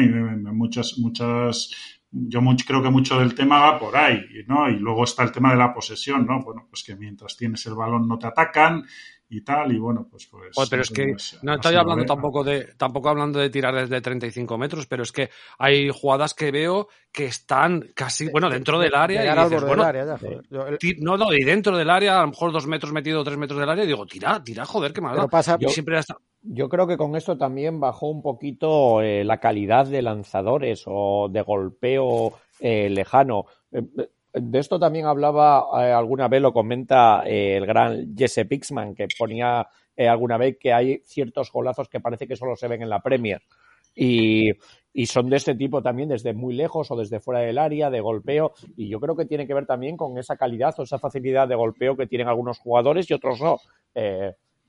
[0.54, 1.72] muchas, muchas
[2.14, 4.70] yo creo que mucho del tema va por ahí, ¿no?
[4.70, 6.42] Y luego está el tema de la posesión, ¿no?
[6.44, 8.84] Bueno, pues que mientras tienes el balón no te atacan
[9.30, 10.28] y tal, y bueno, pues...
[10.28, 14.58] pues pero es que no estoy hablando tampoco de tampoco hablando de tirar desde 35
[14.60, 19.26] metros, pero es que hay jugadas que veo que están casi, bueno, dentro del área.
[19.26, 19.84] y dices, bueno,
[21.00, 23.70] no, no, y dentro del área, a lo mejor dos metros metido, tres metros del
[23.70, 25.28] área, y digo, tira, tira, joder, qué mal.
[25.30, 26.00] Pasa, yo, siempre
[26.44, 31.30] yo creo que con esto también bajó un poquito eh, la calidad de lanzadores o
[31.30, 33.46] de golpeo eh, lejano.
[33.72, 33.82] Eh,
[34.34, 40.38] de esto también hablaba alguna vez, lo comenta el gran Jesse Pixman, que ponía alguna
[40.38, 43.44] vez que hay ciertos golazos que parece que solo se ven en la Premier.
[43.94, 44.50] Y,
[44.92, 48.02] y son de este tipo también desde muy lejos o desde fuera del área, de
[48.02, 51.48] golpeo, y yo creo que tiene que ver también con esa calidad o esa facilidad
[51.48, 53.60] de golpeo que tienen algunos jugadores y otros no.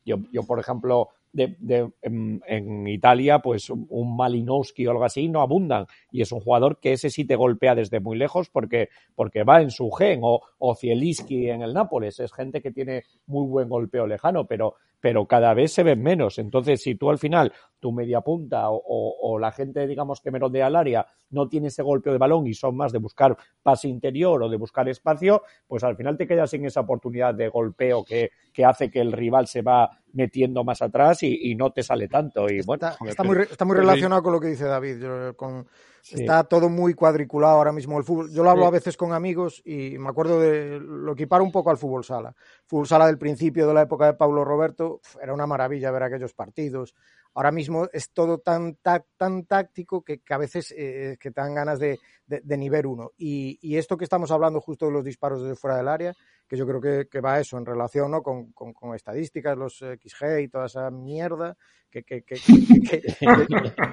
[0.04, 5.86] yo, yo, por ejemplo, de, en, Italia, pues un Malinowski o algo así no abundan.
[6.10, 9.60] Y es un jugador que ese sí te golpea desde muy lejos porque, porque va
[9.60, 10.20] en su gen.
[10.22, 12.20] O, o Zielinski en el Nápoles.
[12.20, 16.38] Es gente que tiene muy buen golpeo lejano, pero, pero cada vez se ven menos.
[16.38, 20.68] Entonces, si tú al final, tu media punta o, o, la gente, digamos, que merodea
[20.68, 24.42] al área no tiene ese golpeo de balón y son más de buscar pase interior
[24.42, 28.30] o de buscar espacio, pues al final te quedas sin esa oportunidad de golpeo que,
[28.50, 32.48] que hace que el rival se va metiendo más atrás y, no te sale tanto.
[32.48, 35.04] Y bueno, está, muy, está muy relacionado con lo que dice David.
[35.36, 35.66] con,
[36.10, 38.30] Está todo muy cuadriculado ahora mismo el fútbol.
[38.30, 41.70] Yo lo hablo a veces con amigos y me acuerdo de lo equiparo un poco
[41.70, 42.34] al fútbol sala.
[42.66, 46.34] Fútbol sala del principio de la época de Paulo Roberto era una maravilla ver aquellos
[46.34, 46.94] partidos.
[47.34, 51.80] Ahora mismo es todo tan, tan táctico que, a veces eh, que te dan ganas
[51.80, 53.10] de, de, nivel uno.
[53.16, 56.14] Y, y, esto que estamos hablando justo de los disparos desde fuera del área,
[56.46, 58.22] que yo creo que, que va eso en relación ¿no?
[58.22, 61.56] con, con, estadísticas, los XG y toda esa mierda
[61.90, 62.22] que, que,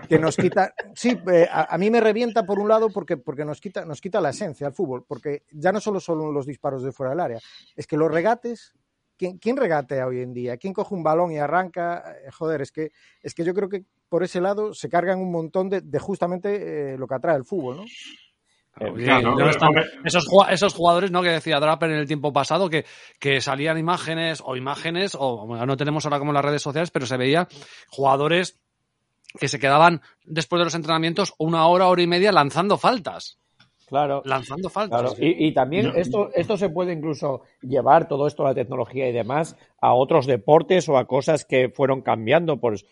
[0.09, 0.73] que nos quita.
[0.95, 4.01] Sí, eh, a, a, mí me revienta por un lado porque, porque nos, quita, nos
[4.01, 7.19] quita la esencia al fútbol, porque ya no solo son los disparos de fuera del
[7.19, 7.39] área,
[7.75, 8.73] es que los regates
[9.17, 10.57] ¿Quién, ¿quién, regatea hoy en día?
[10.57, 12.15] ¿Quién coge un balón y arranca?
[12.25, 12.91] Eh, joder, es que,
[13.21, 16.93] es que yo creo que por ese lado se cargan un montón de, de justamente
[16.93, 17.83] eh, lo que atrae el fútbol, ¿no?
[20.05, 21.21] Esos, esos, jugadores, ¿no?
[21.21, 22.85] Que decía Draper en el tiempo pasado, que,
[23.19, 27.17] que salían imágenes o imágenes, o no tenemos ahora como las redes sociales, pero se
[27.17, 27.47] veía
[27.89, 28.59] jugadores
[29.39, 33.37] que se quedaban después de los entrenamientos una hora, hora y media lanzando faltas.
[33.87, 34.21] Claro.
[34.23, 35.15] Lanzando faltas.
[35.19, 39.93] Y, también esto, esto se puede incluso llevar todo esto, la tecnología y demás, a
[39.93, 42.55] otros deportes o a cosas que fueron cambiando.
[42.55, 42.85] Pues,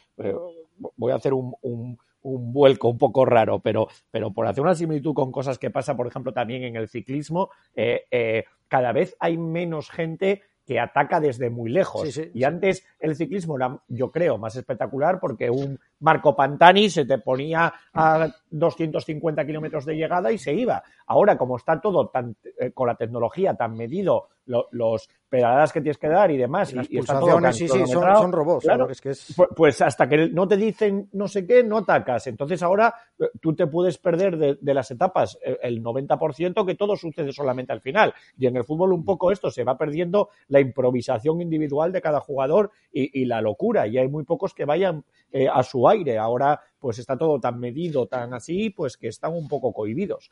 [0.98, 5.14] voy a hacer un, un, vuelco un poco raro, pero, pero por hacer una similitud
[5.14, 9.38] con cosas que pasa, por ejemplo, también en el ciclismo, eh, eh, cada vez hay
[9.38, 12.20] menos gente que ataca desde muy lejos.
[12.34, 17.18] y antes el ciclismo era, yo creo, más espectacular porque un Marco Pantani se te
[17.18, 20.82] ponía a 250 kilómetros de llegada y se iba.
[21.08, 24.30] Ahora, como está todo tan, eh, con la tecnología tan medido,
[24.72, 26.74] los pedaladas que tienes que dar y demás.
[26.74, 28.66] y, está todo sí, sí, son, robots.
[29.04, 32.28] Pues, pues, hasta que no te dicen no sé qué, no atacas.
[32.28, 36.96] Entonces ahora eh, tú te puedes perder de, las etapas eh, el 90% que todo
[36.96, 38.14] sucede solamente al final.
[38.38, 42.20] Y en el fútbol un poco esto se va perdiendo la improvisación individual de cada
[42.20, 43.86] jugador y, la locura.
[43.86, 46.18] Y hay muy pocos que vayan eh, a su aire.
[46.18, 50.30] Ahora pues está todo tan medido, tan así, pues que están un poco cohibidos.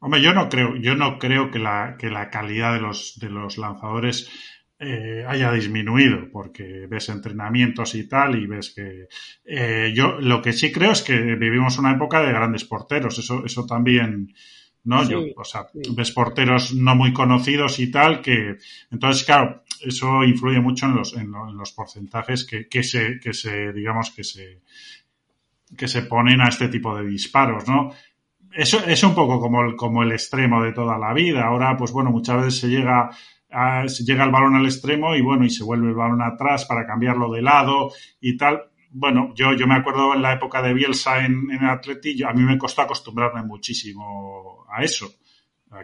[0.00, 3.30] Hombre, yo no creo, yo no creo que la, que la calidad de los, de
[3.30, 4.30] los lanzadores
[4.78, 9.08] eh, haya disminuido, porque ves entrenamientos y tal, y ves que
[9.44, 13.44] eh, yo lo que sí creo es que vivimos una época de grandes porteros, eso,
[13.44, 14.32] eso también,
[14.84, 15.08] ¿no?
[15.08, 18.56] yo, o sea, ves porteros no muy conocidos y tal, que
[18.90, 23.72] entonces, claro, eso influye mucho en los, en, los porcentajes que, que se, que se,
[23.72, 24.62] digamos, que se,
[25.76, 27.92] que se ponen a este tipo de disparos, ¿no?
[28.58, 31.44] eso es un poco como el, como el extremo de toda la vida.
[31.44, 33.10] Ahora, pues bueno, muchas veces se llega,
[33.86, 36.86] se llega el balón al extremo y bueno, y se vuelve el balón atrás para
[36.86, 38.62] cambiarlo de lado y tal.
[38.90, 42.42] Bueno, yo, yo me acuerdo en la época de Bielsa en, en Atleti, a mí
[42.42, 45.08] me costó acostumbrarme muchísimo a eso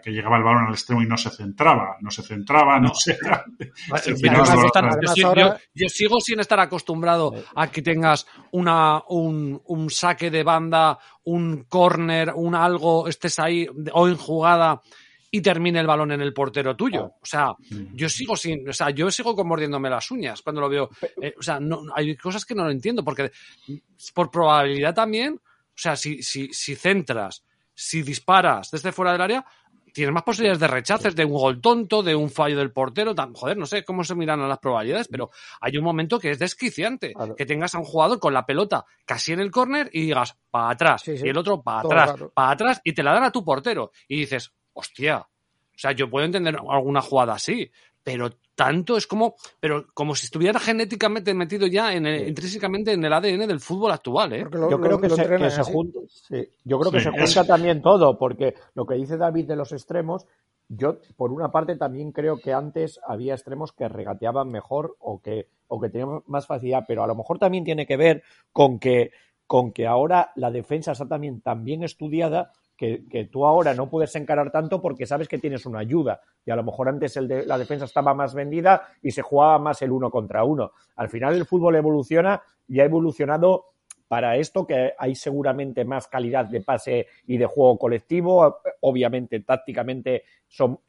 [0.02, 3.18] que llegaba el balón al extremo y no se centraba, no se centraba, no, se...
[5.74, 11.64] yo, sigo sin estar acostumbrado a que tengas una, un, un saque de banda, un
[11.64, 14.81] corner, un algo, estés ahí o en jugada
[15.35, 17.06] y termine el balón en el portero tuyo.
[17.20, 17.97] O sea, mm.
[17.97, 20.90] yo sigo sin, o sea, yo sigo mordiéndome las uñas cuando lo veo.
[21.20, 23.32] Eh, o sea, no, hay cosas que no lo entiendo, porque
[24.15, 27.43] por probabilidad también, o sea, si, si, si centras,
[27.74, 29.44] si disparas desde fuera del área,
[29.93, 33.12] tienes más posibilidades de rechaces, de un gol tonto, de un fallo del portero.
[33.35, 35.31] joder, no sé cómo se miran a las probabilidades, pero
[35.61, 37.12] hay un momento que es desquiciante.
[37.36, 40.70] Que tengas a un jugador con la pelota casi en el córner y digas para
[40.70, 43.90] atrás, y el otro para atrás, para atrás, y te la dan a tu portero.
[44.06, 45.18] Y dices, hostia.
[45.18, 47.70] O sea, yo puedo entender alguna jugada así,
[48.02, 53.12] pero tanto es como, pero como si estuviera genéticamente metido ya en intrínsecamente en el
[53.12, 54.46] ADN del fútbol actual, ¿eh?
[54.70, 55.98] yo, creo que se, junta,
[56.64, 60.26] yo creo que se junta también todo, porque lo que dice David de los extremos,
[60.68, 65.48] yo por una parte también creo que antes había extremos que regateaban mejor o que,
[65.66, 68.22] o que tenían más facilidad, pero a lo mejor también tiene que ver
[68.52, 69.10] con que
[69.46, 74.14] con que ahora la defensa está también tan bien estudiada que, tú ahora no puedes
[74.16, 76.20] encarar tanto porque sabes que tienes una ayuda.
[76.44, 79.59] Y a lo mejor antes el de, la defensa estaba más vendida y se jugaba
[79.59, 80.72] más el uno contra uno.
[80.96, 83.74] Al final el fútbol evoluciona y ha evolucionado
[84.09, 88.60] para esto, que hay seguramente más calidad de pase y de juego colectivo.
[88.80, 90.24] Obviamente, tácticamente,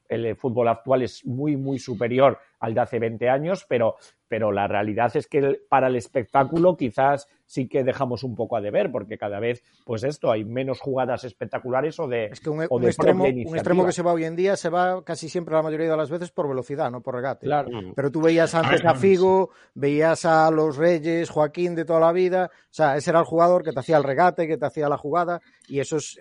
[0.08, 3.96] el fútbol actual es muy, muy superior al de hace 20 años, pero,
[4.28, 8.62] pero la realidad es que para el espectáculo quizás sí que dejamos un poco a
[8.62, 12.26] deber, porque cada vez, pues esto, hay menos jugadas espectaculares o de.
[12.26, 15.30] Es que un, extremo, un extremo, que se va hoy en día se va casi
[15.30, 17.46] siempre la mayoría de las veces por velocidad, no por regate.
[17.46, 17.70] Claro.
[17.96, 22.50] Pero tú veías antes a, Figo, veías a los Reyes, Joaquín de toda la vida,
[22.54, 24.98] o sea, ese era el jugador que te hacía el regate, que te hacía la
[24.98, 26.18] jugada, y eso es.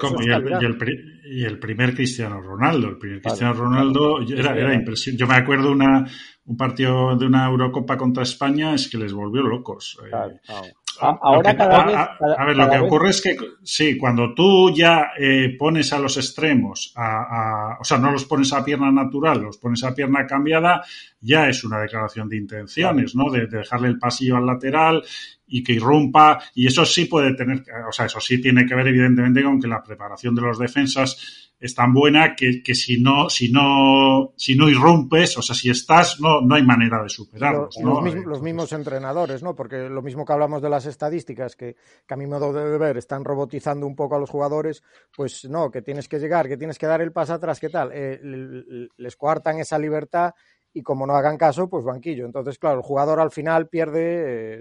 [1.24, 5.20] y, el, primer Cristiano Ronaldo, el primer Cristiano Ronaldo era, era impresionante.
[5.20, 6.06] Yo me acuerdo una,
[6.46, 9.98] un partido de una Eurocopa contra España, es que les volvió locos.
[10.04, 15.12] Eh, Ahora cada vez, a, ver, lo que ocurre es que sí, cuando tú ya
[15.18, 19.58] eh, pones a los extremos, a, o sea, no los pones a pierna natural, los
[19.58, 20.82] pones a pierna cambiada,
[21.20, 23.30] ya es una declaración de intenciones, ¿no?
[23.30, 25.02] De, dejarle el pasillo al lateral
[25.46, 28.88] y que irrumpa, y eso sí puede tener, o sea, eso sí tiene que ver
[28.88, 33.30] evidentemente con que la preparación de los defensas es tan buena que, que si no,
[33.30, 37.76] si no, si no irrumpes, o sea, si estás, no, no hay manera de superarlos.
[37.80, 39.54] Los, mismos, los, mismos, entrenadores, ¿no?
[39.54, 41.76] Porque lo mismo que hablamos de las estadísticas, que,
[42.06, 44.82] que a mi modo de ver están robotizando un poco a los jugadores,
[45.16, 47.90] pues no, que tienes que llegar, que tienes que dar el paso atrás, ¿qué tal?
[47.94, 48.20] Eh,
[48.98, 50.34] les coartan esa libertad
[50.74, 52.26] y como no hagan caso, pues banquillo.
[52.26, 54.60] Entonces, claro, el jugador al final pierde, eh,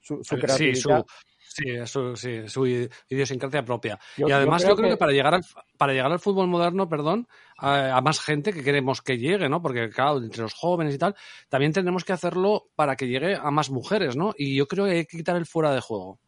[0.00, 0.74] su, creatividad.
[0.74, 1.04] Sí, su,
[1.50, 2.66] sí, su
[3.08, 3.98] idiosincrasia propia.
[4.16, 4.96] y además yo creo, que...
[4.96, 5.44] para llegar al
[5.76, 7.26] para llegar al fútbol moderno, perdón,
[7.58, 9.60] a, más gente que queremos que llegue, ¿no?
[9.60, 11.14] Porque claro, entre los jóvenes y tal,
[11.48, 14.32] también tenemos que hacerlo para que llegue a más mujeres, ¿no?
[14.36, 16.18] Y yo creo que hay que quitar el fuera de juego.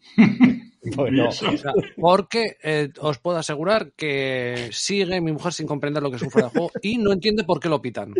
[1.96, 6.30] porque eh, os puedo asegurar que sigue mi mujer sin comprender lo que es un
[6.30, 8.14] fuera de juego y no entiende por qué lo pitan.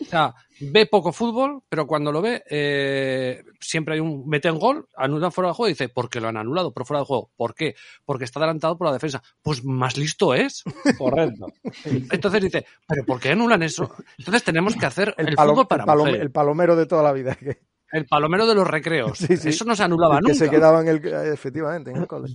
[0.00, 4.58] O sea, ve poco fútbol, pero cuando lo ve, eh, siempre hay un mete en
[4.58, 6.72] gol, anula fuera de juego y dice, ¿por qué lo han anulado?
[6.72, 7.30] Por fuera de juego.
[7.36, 7.74] ¿Por qué?
[8.04, 9.22] Porque está adelantado por la defensa.
[9.42, 10.64] Pues más listo es.
[10.98, 11.46] Correcto.
[11.84, 13.94] Entonces dice, ¿pero por qué anulan eso?
[14.18, 17.36] Entonces tenemos que hacer el, fútbol para el, el palomero de toda la vida.
[17.92, 19.20] El palomero de los recreos.
[19.30, 20.32] Eso no se anulaba nunca.
[20.32, 22.34] Que se quedaba en el, efectivamente, en el cole.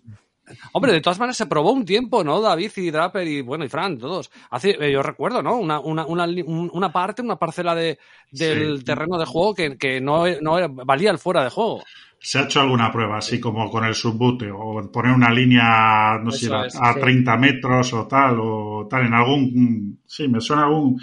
[0.73, 2.41] Hombre, de todas maneras se probó un tiempo, ¿no?
[2.41, 4.31] David y Draper y, bueno, y Fran, todos.
[4.49, 5.57] Hace, eh, yo recuerdo, ¿no?
[5.57, 7.99] Una, una, una, una, parte, una parcela de,
[8.31, 11.83] del terreno de juego que, que no, no valía el fuera de juego.
[12.21, 16.31] Se ha hecho alguna prueba, así como con el subbute, o poner una línea, no
[16.31, 20.99] sé, a, 30 metros o tal, o tal, en algún, sí, me suena algún,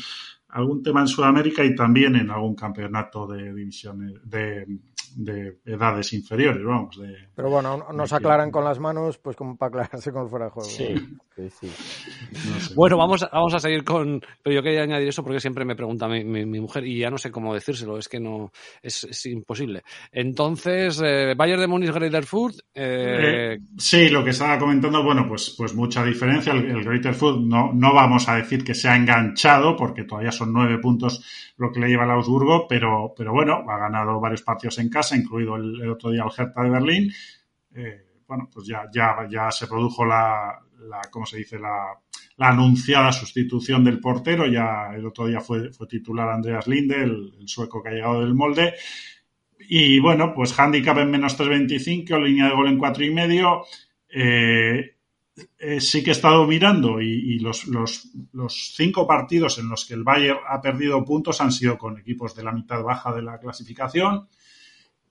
[0.51, 4.67] algún tema en Sudamérica y también en algún campeonato de divisiones, de,
[5.17, 6.99] de edades inferiores, vamos.
[7.01, 10.51] De, Pero bueno, nos aclaran con las manos, pues como para aclararse con fuera de
[10.51, 10.69] juego.
[10.69, 10.95] Sí,
[11.49, 11.71] sí,
[12.75, 14.21] Bueno, vamos a, vamos a seguir con...
[14.43, 17.17] Pero yo quería añadir eso porque siempre me pregunta mi, mi, mujer y ya no
[17.17, 18.53] sé cómo decírselo, es que no...
[18.83, 19.83] Es, imposible.
[20.13, 22.53] Entonces, eh, Bayern de Múnich, Greater Food...
[22.75, 23.59] Eh, eh...
[23.79, 26.53] sí, lo que estaba comentando, bueno, pues, pues mucha diferencia.
[26.53, 30.33] El, el Greater Food no, no vamos a decir que se ha enganchado porque todavía
[30.33, 31.25] son nueve puntos
[31.59, 35.17] lo que le lleva al Augsburgo, pero, pero bueno, ha ganado varios partidos en casa,
[35.17, 37.13] incluido el, otro día el Hertha de Berlín.
[37.75, 41.59] Eh, bueno, pues ya, ya, ya se produjo la, la ¿cómo se dice?
[41.59, 41.89] La,
[42.37, 44.47] la, anunciada sustitución del portero.
[44.47, 48.35] Ya el otro día fue, fue titular Andreas Linde, el, sueco que ha llegado del
[48.35, 48.75] molde.
[49.69, 53.65] Y bueno, pues handicap en menos 3.25, línea de gol en cuatro y medio.
[54.09, 54.97] Eh,
[55.59, 59.93] eh, sí que he estado mirando y, los, los, los, cinco partidos en los que
[59.93, 63.39] el Bayern ha perdido puntos han sido con equipos de la mitad baja de la
[63.39, 64.29] clasificación.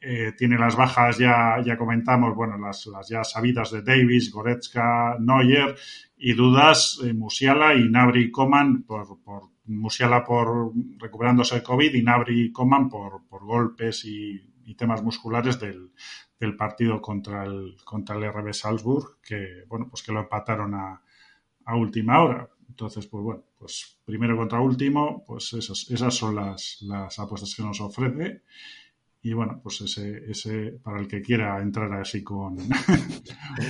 [0.08, 5.18] Eh, tiene las bajas, ya, ya comentamos, bueno, las, las ya sabidas de Davis, Goretzka,
[5.20, 5.76] Neuer
[6.16, 12.04] y dudas eh, Musiala y Nabri Coman por, por Musiala por recuperándose de COVID y
[12.04, 15.92] Nabri Coman por, por golpes y, y temas musculares del,
[16.40, 21.02] del partido contra el, contra el RB Salzburg, que, bueno, pues que lo empataron a,
[21.66, 22.48] a última hora.
[22.70, 27.64] Entonces, pues bueno, pues primero contra último, pues esas, esas son las, las apuestas que
[27.64, 28.44] nos ofrece.
[29.26, 32.58] Y bueno, pues ese, ese para el que quiera entrar así con,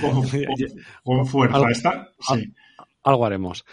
[1.02, 1.70] con, fuerza.
[1.70, 2.52] Está, sí
[3.04, 3.64] algo haremos.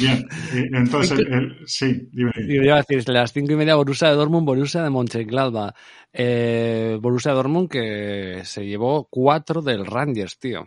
[0.00, 0.26] Bien,
[0.74, 1.20] entonces,
[1.64, 2.32] sí, dime.
[2.48, 5.74] Yo iba a decir, las cinco y media Borussia de Dortmund, Borussia de Mönchengladbach.
[6.12, 10.66] Eh, Borussia de Dortmund que se llevó cuatro del Rangers, tío.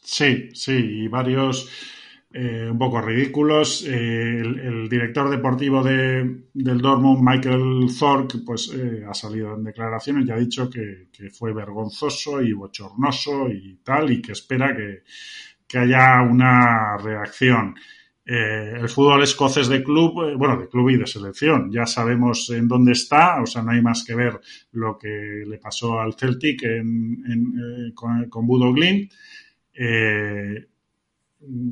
[0.00, 1.68] Sí, sí, y varios
[2.34, 3.84] eh, un poco ridículos.
[3.86, 10.26] Eh, el, director deportivo de, del Dortmund, Michael Thorpe, pues eh, ha salido en declaraciones
[10.26, 15.02] y ha dicho que, fue vergonzoso y bochornoso y tal, y que espera que
[15.68, 17.74] que haya una reacción.
[18.24, 22.92] El fútbol escocés de club, bueno, de club y de selección, ya sabemos en dónde
[22.92, 24.38] está, o sea, no hay más que ver
[24.72, 26.62] lo que le pasó al Celtic
[27.94, 28.72] con, con Budo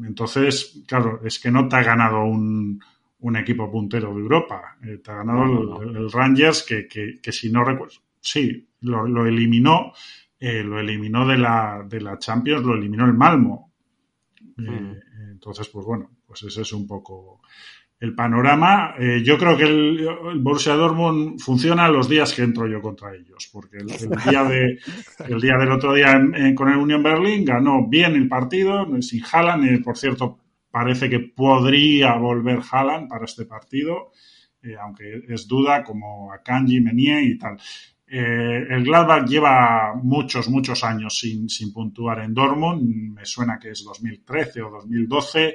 [0.05, 2.81] entonces, claro, es que no te ha ganado un,
[3.21, 7.65] un equipo puntero de Europa, te ha ganado El, Rangers, que, que, que, si no
[7.65, 9.93] recuerdo, sí, lo, lo eliminó,
[10.41, 13.71] lo eliminó de la, de la Champions, lo eliminó el Malmo,
[14.61, 14.93] Mm.
[14.93, 15.01] Eh,
[15.33, 17.41] entonces, pues bueno, pues ese es un poco
[18.01, 18.94] el panorama.
[18.98, 20.09] Eh, yo creo que el,
[20.40, 24.78] Borussia Dortmund funciona los días que entro yo contra ellos, porque el, día, de,
[25.28, 26.18] el día del otro día
[26.55, 30.39] con el Union Berlin ganó bien el partido, sin Haaland, eh, por cierto,
[30.70, 34.12] parece que podría volver Haaland para este partido,
[34.81, 37.56] aunque es duda, como a Kanji, Menier y tal.
[38.12, 43.14] Eh, el Gladbach lleva muchos, muchos años sin, sin, puntuar en Dortmund.
[43.14, 45.55] Me suena que es 2013 o 2012.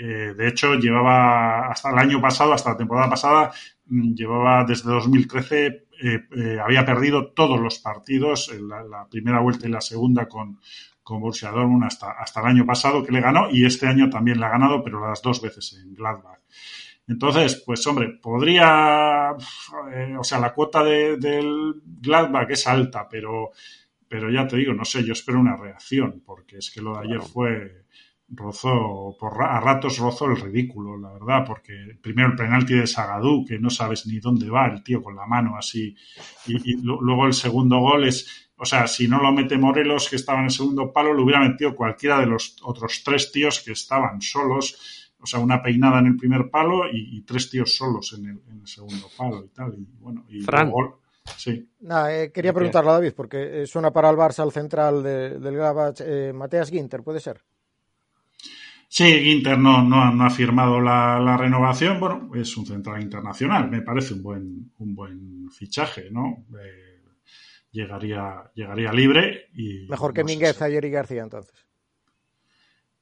[0.00, 3.52] Eh, de hecho, llevaba hasta el año pasado, hasta la temporada pasada,
[3.86, 9.70] mm, llevaba desde 2013, eh, había perdido todos los partidos, la, la, primera vuelta y
[9.72, 10.60] la segunda con,
[11.02, 14.38] con Borussia Dortmund hasta, hasta el año pasado que le ganó y este año también
[14.38, 16.40] le ha ganado, pero las dos veces en Gladbach.
[17.08, 19.30] Entonces, pues hombre, podría,
[19.92, 23.50] eh, o sea, la cuota de, del Gladbach es alta, pero,
[24.06, 27.06] pero ya te digo, no sé, yo espero una reacción, porque es que lo de
[27.06, 27.86] ayer fue
[28.30, 33.44] rozó, por, a ratos rozó el ridículo, la verdad, porque primero el penalti de Sagadú,
[33.46, 35.96] que no sabes ni dónde va el tío con la mano así,
[36.46, 40.40] y, luego el segundo gol es, o sea, si no lo mete Morelos, que estaba
[40.40, 44.20] en el segundo palo, lo hubiera metido cualquiera de los otros tres tíos que estaban
[44.20, 45.04] solos.
[45.20, 49.08] O sea, una peinada en el primer palo y, tres tíos solos en el, segundo
[49.16, 49.74] palo y tal.
[49.74, 50.72] Y bueno, y Fran.
[51.36, 51.68] sí.
[52.10, 56.32] Eh, quería preguntarle a David, porque suena para el Barça al central del Gravach, eh,
[56.32, 57.40] Mateas Ginter, ¿puede ser?
[58.90, 62.00] Sí, Inter no, no, ha firmado la, renovación.
[62.00, 63.70] Bueno, es un central internacional.
[63.70, 66.46] Me parece un buen, un buen fichaje, ¿no?
[66.58, 67.02] Eh,
[67.70, 69.86] llegaría, llegaría libre y.
[69.88, 71.54] Mejor que Mingueza y Eri García, entonces.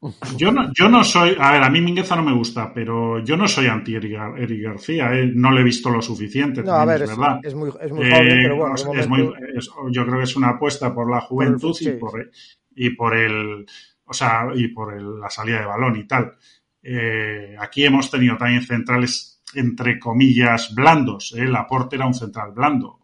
[0.36, 1.36] Yo no, yo no soy.
[1.38, 5.14] A ver, a mí Mingueza no me gusta, pero yo no soy anti Eri García.
[5.14, 5.32] ¿eh?
[5.34, 6.62] No le he visto lo suficiente.
[6.62, 7.40] No, a ver, es, verdad.
[7.42, 8.74] Es muy, es muy joven, pero bueno.
[8.74, 9.58] Eh,
[9.90, 12.30] yo creo que es una apuesta por la juventud y, por,
[12.74, 13.66] y por el
[14.06, 16.36] o sea, y por la salida de balón y tal.
[16.82, 21.34] Eh, aquí hemos tenido también centrales, entre comillas, blandos.
[21.36, 21.42] ¿eh?
[21.42, 23.00] El aporte era un central blando.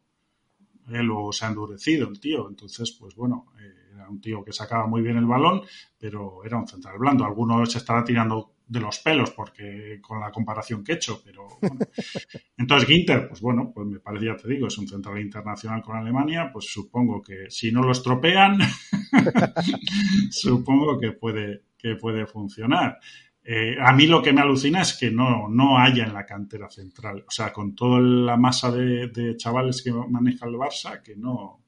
[0.88, 1.02] ¿eh?
[1.02, 2.48] Luego se ha endurecido el tío.
[2.48, 5.62] Entonces, pues bueno, eh, era un tío que sacaba muy bien el balón,
[5.98, 7.24] pero era un central blando.
[7.24, 11.46] Alguno se estará tirando de los pelos porque con la comparación que he hecho, pero
[11.60, 11.78] bueno.
[12.56, 15.96] entonces Ginter, pues bueno, pues me parece, ya te digo, es un central internacional con
[15.96, 18.58] Alemania, pues supongo que si no lo estropean,
[20.30, 22.98] supongo que puede, que puede funcionar.
[23.44, 26.70] Eh, a mí lo que me alucina es que no, no haya en la cantera
[26.70, 31.64] central, o sea, con toda la masa de, chavales que maneja el Barça, que no,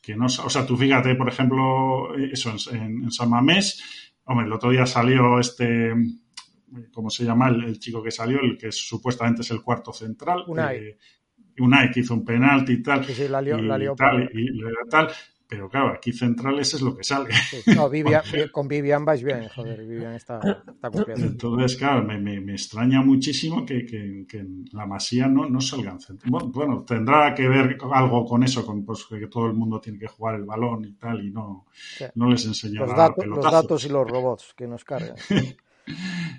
[0.00, 3.82] que no, o sea, tú fíjate, por ejemplo, eso en, en San Mamés,
[4.26, 5.92] hombre, el otro día salió este,
[6.92, 7.48] ¿cómo se llama?
[7.48, 10.44] El, chico que salió, el que supuestamente es el cuarto central.
[10.46, 10.76] Unai.
[10.76, 10.98] Eh,
[11.58, 13.04] Unai que hizo un penalti y tal.
[13.04, 15.08] Sí, sí, la lió, y, la lió tal, y, tal.
[15.48, 17.30] Pero claro, aquí centrales es lo que sale.
[17.76, 21.24] No, Vivian, con Vivian vais bien, joder, Vivian está, está cumpliendo.
[21.24, 25.60] Entonces, claro, me, me, me extraña muchísimo que, que, que, en la masía no, no
[25.60, 26.50] salgan centrales.
[26.50, 30.08] Bueno, tendrá que ver algo con eso, con pues, que todo el mundo tiene que
[30.08, 31.66] jugar el balón y tal, y no,
[32.16, 35.14] no les enseña los, datos, los datos y los robots que nos cargan.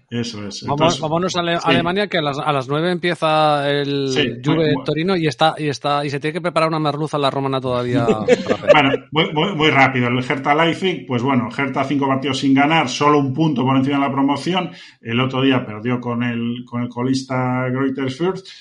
[0.09, 0.65] Eso es.
[0.65, 5.27] Vamos, vámonos a, Alemania, que a las, a las 9 empieza el Juve Torino y
[5.27, 8.05] está, y está, y se tiene que preparar una merluza en la romana todavía.
[8.73, 10.07] bueno, muy, muy, rápido.
[10.07, 13.97] El Hertha Leipzig, pues bueno, Hertha cinco partidos sin ganar, solo un punto por encima
[13.97, 14.71] de la promoción.
[15.01, 18.53] El otro día perdió con el, con el colista Greuters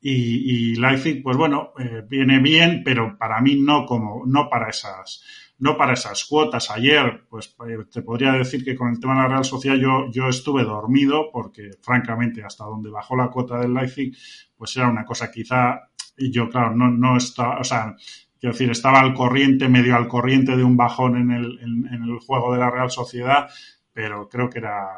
[0.00, 4.68] y, y Leipzig, pues bueno, eh, viene bien, pero para mí no como, no para
[4.68, 5.22] esas
[5.58, 6.70] no para esas cuotas.
[6.70, 10.10] Ayer, pues eh, te podría decir que con el tema de la Real Sociedad yo,
[10.10, 14.16] yo estuve dormido porque, francamente, hasta donde bajó la cuota del Leipzig,
[14.56, 17.94] pues era una cosa quizá, y yo, claro, no, no estaba, o sea,
[18.38, 22.18] quiero decir, estaba al corriente, medio al corriente de un bajón en el, en, el
[22.18, 23.48] juego de la Real Sociedad,
[23.92, 24.88] pero creo que era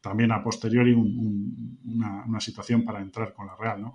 [0.00, 3.94] también a posteriori una, una situación para entrar con la Real, ¿no?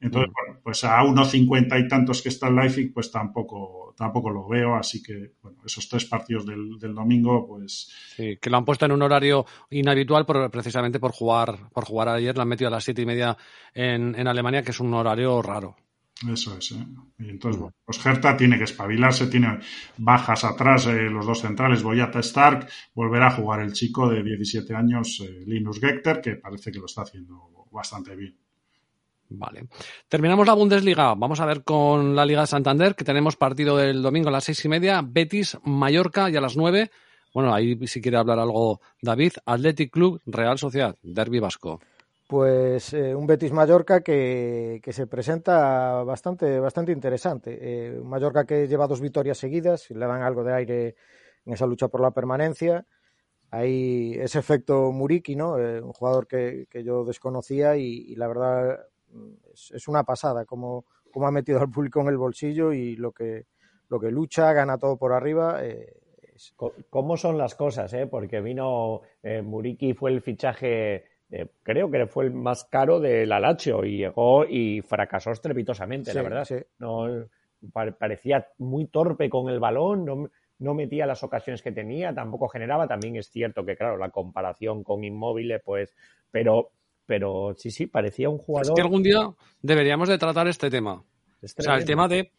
[0.00, 0.34] Entonces, mm.
[0.34, 4.48] bueno, pues a unos cincuenta y tantos que está el Leipzig, pues tampoco, tampoco lo
[4.48, 4.74] veo.
[4.74, 7.90] Así que, bueno, esos tres partidos del, domingo, pues.
[8.16, 12.08] Sí, que lo han puesto en un horario inhabitual por, precisamente por jugar, por jugar
[12.08, 12.36] ayer.
[12.36, 13.36] Lo han metido a las siete y media
[13.72, 15.76] en, en Alemania, que es un horario raro.
[16.32, 16.72] Eso es.
[16.72, 16.86] ¿eh?
[17.18, 19.58] Y entonces, bueno, pues Hertha tiene que espabilarse, tiene
[19.98, 24.74] bajas atrás eh, los dos centrales, Boyata Stark, volverá a jugar el chico de 17
[24.74, 28.36] años, eh, Linus Gechter, que parece que lo está haciendo bastante bien.
[29.36, 29.66] Vale.
[30.08, 31.14] Terminamos la Bundesliga.
[31.14, 34.44] Vamos a ver con la Liga de Santander, que tenemos partido el domingo a las
[34.44, 36.90] seis y media, Betis, Mallorca y a las nueve.
[37.32, 41.80] Bueno, ahí si quiere hablar algo David, Athletic Club, Real Sociedad, Derby Vasco.
[42.28, 47.58] Pues eh, un Betis Mallorca que, que, se presenta bastante, bastante interesante.
[47.60, 50.94] Eh, Mallorca que lleva dos victorias seguidas, le dan algo de aire
[51.44, 52.86] en esa lucha por la permanencia.
[53.50, 55.58] Hay ese efecto Muriki, ¿no?
[55.58, 58.80] Eh, un jugador que, que yo desconocía y, la verdad
[59.52, 63.46] es, una pasada como, como, ha metido al público en el bolsillo y lo que,
[63.88, 65.64] lo que lucha, gana todo por arriba.
[65.64, 66.00] Eh,
[66.90, 67.92] ¿Cómo son las cosas?
[67.94, 68.06] Eh?
[68.06, 73.30] Porque vino eh, Muriki, fue el fichaje, eh, creo que fue el más caro del
[73.30, 76.48] Alacho y llegó y fracasó estrepitosamente, la verdad.
[76.78, 77.06] No,
[77.72, 80.28] parecía muy torpe con el balón, no,
[80.58, 82.88] no metía las ocasiones que tenía, tampoco generaba.
[82.88, 85.94] También es cierto que, claro, la comparación con Inmóviles, pues,
[86.30, 86.70] pero
[87.06, 88.72] pero sí, sí, parecía un jugador.
[88.72, 89.30] Es que algún día
[89.62, 90.94] deberíamos de tratar este tema.
[90.94, 92.32] o sea, el tema de,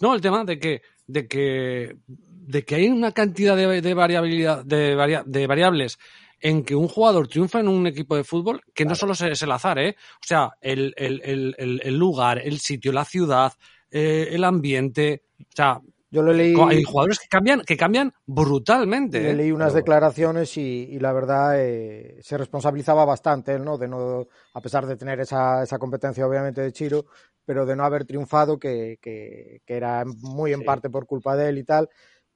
[0.00, 4.64] no, el tema de que, de que, de que hay una cantidad de, de variabilidad,
[4.64, 5.98] de, de variables
[6.40, 9.52] en que un jugador triunfa en un equipo de fútbol que no solo es el
[9.52, 9.96] azar, ¿eh?
[10.16, 13.54] O sea, el, el, el, el lugar, el sitio, la ciudad,
[13.90, 15.22] eh, el ambiente.
[15.40, 15.80] O sea,
[16.14, 16.54] Yo le leí.
[16.56, 19.20] Hay jugadores que cambian, que cambian brutalmente.
[19.20, 19.34] Le ¿eh?
[19.34, 23.76] leí unas declaraciones y, y la verdad eh, se responsabilizaba bastante él, ¿no?
[23.76, 27.06] De no, a pesar de tener esa, esa competencia obviamente de Chiro,
[27.44, 30.64] pero de no haber triunfado, que, que, que era muy en Sí.
[30.64, 31.88] parte por culpa de él y tal.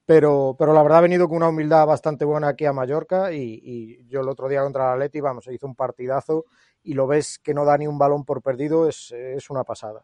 [0.05, 3.61] Pero, pero la verdad ha venido con una humildad bastante buena aquí a Mallorca y,
[3.63, 6.45] y yo el otro día contra el Atleti, vamos, hizo un partidazo
[6.83, 10.03] y lo ves que no da ni un balón por perdido, es, es una pasada.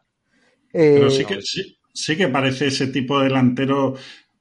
[0.72, 3.94] Pero Eh, sí que, sí, sí que parece ese tipo de delantero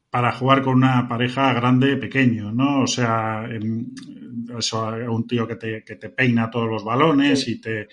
[0.10, 2.84] para jugar con una pareja grande pequeño, ¿no?
[2.84, 3.94] O sea, en-
[4.58, 7.54] eso, un tío que te, que te peina todos los balones Sí.
[7.54, 7.88] y te...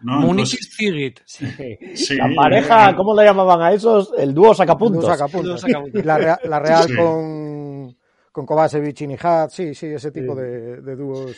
[0.00, 0.30] ¿no?
[0.30, 1.20] Entonces, Zigit.
[1.26, 4.12] sí, la pareja, eh, ¿cómo le llamaban a esos?
[4.16, 5.02] El dúo sacapuntos.
[5.02, 5.60] Dúo sacapuntos.
[5.60, 6.00] Dúo sacapuntos.
[6.00, 6.94] Y la, Rea- la Real Sí.
[6.96, 7.96] con,
[8.32, 10.40] con Kovacevic y Nihat, sí, sí, ese tipo Sí.
[10.42, 11.36] de, de dúos.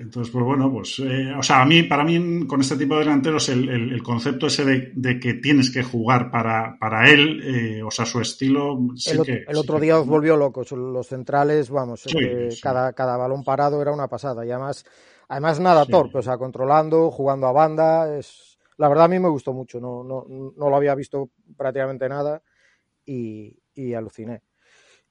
[0.00, 3.00] Entonces, pues bueno, pues, eh, o sea, a mí, para mí, con este tipo de
[3.00, 7.40] delanteros, el, el- el concepto ese de, de que tienes que jugar para, para él,
[7.44, 9.32] eh, o sea, su estilo, sí el, que.
[9.46, 10.72] el sí otro que- día os volvió locos.
[10.72, 12.10] Los centrales, vamos, Sí,
[12.50, 12.60] sí.
[12.62, 14.44] Cada, cada balón parado era una pasada.
[14.46, 14.84] Y además,
[15.28, 18.16] además nada torpe, o sea, controlando, jugando a banda.
[18.16, 18.58] Es...
[18.78, 20.24] La verdad a mí me gustó mucho, no, no,
[20.56, 22.42] no lo había visto prácticamente nada
[23.06, 24.42] y, y aluciné.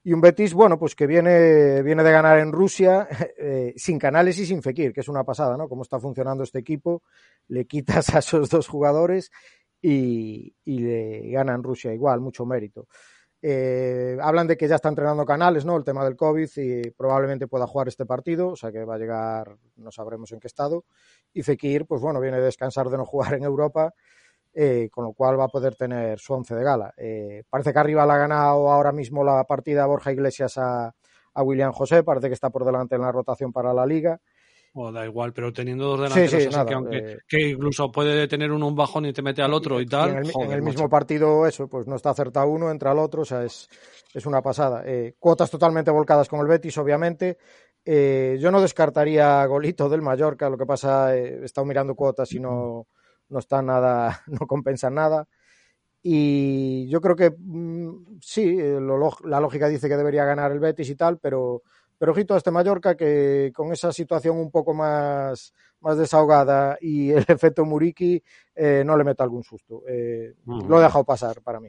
[0.02, 3.06] Y un Betis, bueno, pues que viene, viene de ganar en Rusia
[3.38, 5.68] eh, sin Canales y sin Fekir, que es una pasada, ¿no?
[5.68, 7.02] Cómo está funcionando este equipo,
[7.48, 9.30] le quitas a esos dos jugadores
[9.82, 12.88] y, y le gana en Rusia igual, mucho mérito.
[13.42, 15.76] Eh, hablan de que ya está entrenando Canales, ¿no?
[15.76, 18.98] El tema del COVID y probablemente pueda jugar este partido, o sea que va a
[18.98, 20.84] llegar, no sabremos en qué estado.
[21.32, 23.94] Y Fekir, pues bueno, viene a descansar de no jugar en Europa
[24.52, 26.92] eh, con lo cual va a poder tener su once de gala.
[26.96, 30.92] Eh, parece que arriba le ha ganado ahora mismo la partida Borja Iglesias a,
[31.34, 34.20] a William José, parece que está por delante en la rotación para la liga.
[34.72, 37.90] O da igual, pero teniendo dos Sí, delanteros sí, nada, que aunque eh, que incluso
[37.90, 40.10] puede tener uno un bajón y te mete al otro y, tal.
[40.10, 43.24] en el, en mismo partido, eso, pues no está acertado uno, entra el otro, o
[43.24, 43.68] sea, es,
[44.14, 44.84] es una pasada.
[45.18, 47.36] Cuotas totalmente volcadas con el Betis, obviamente.
[47.84, 52.86] Yo no descartaría golito del Mallorca, lo que pasa, he estado mirando cuotas y no,
[53.30, 55.26] no está nada, no compensan nada.
[56.02, 60.88] Y yo creo que mm, sí, lo la lógica dice que debería ganar el Betis
[60.90, 61.62] y tal, pero,
[61.98, 67.10] pero ojito a este Mallorca que con esa situación un poco más, más desahogada y
[67.10, 68.22] el efecto Muriki
[68.54, 69.82] eh, no le meta algún susto.
[69.86, 70.34] Eh.
[70.46, 71.68] Lo he dejado pasar para mí.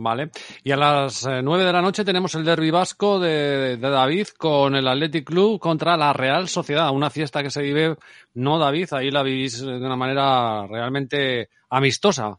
[0.00, 0.30] Vale.
[0.62, 4.28] Y a las eh, 9 de la noche tenemos el derbi vasco de, de David
[4.36, 6.92] con el Athletic Club contra la Real Sociedad.
[6.92, 7.96] Una fiesta que se vive,
[8.34, 12.38] no David, ahí la vivís de una manera realmente amistosa.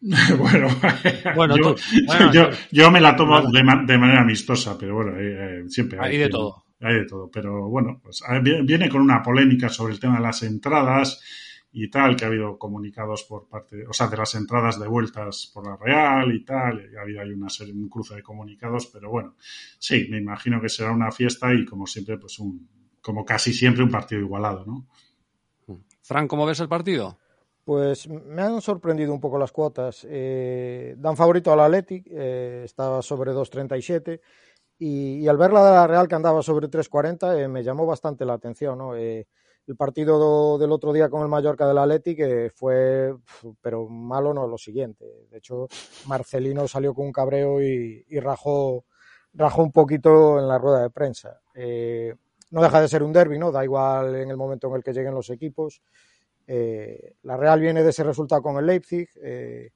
[0.02, 0.68] bueno,
[1.34, 5.12] Bueno, yo, tú- bueno, yo, me la tomo de, ma- de manera amistosa, pero bueno,
[5.18, 6.64] eh, siempre Hay de que- todo.
[6.82, 10.16] Hay de todo, pero bueno, pues a- vi- viene con una polémica sobre el tema
[10.16, 11.22] de las entradas
[11.72, 15.50] y tal, que ha habido comunicados por parte, o sea, de las entradas de vueltas
[15.54, 18.86] por la Real y tal, y ha habido ahí una serie, un cruce de comunicados,
[18.86, 19.36] pero bueno,
[19.78, 22.68] sí, me imagino que será una fiesta y como siempre, pues un,
[23.00, 24.86] como casi siempre un partido igualado, ¿no?
[26.02, 27.18] Fran, ¿cómo ves el partido?
[27.62, 30.04] Pues me han sorprendido un poco las cuotas.
[30.08, 34.20] Eh, dan favorito al Athletic, eh, estaba sobre 2.37
[34.78, 37.86] y, y al ver la de la Real que andaba sobre 3.40 eh, me llamó
[37.86, 38.78] bastante la atención.
[38.78, 38.96] ¿no?
[39.70, 43.14] El partido do- del otro día con el Mallorca del Athletic eh, fue,
[43.62, 45.04] pero malo no lo siguiente.
[45.30, 45.68] De hecho,
[46.06, 48.84] Marcelino salió con un cabreo y, y rajó,
[49.32, 51.40] rajó un poquito en la rueda de prensa.
[51.54, 52.12] Eh,
[52.50, 53.52] no deja de ser un derby, ¿no?
[53.52, 55.82] Da igual en el momento en el que lleguen los equipos.
[56.46, 59.08] Eh, la Real viene de ese resultado con el Leipzig.
[59.22, 59.70] eh,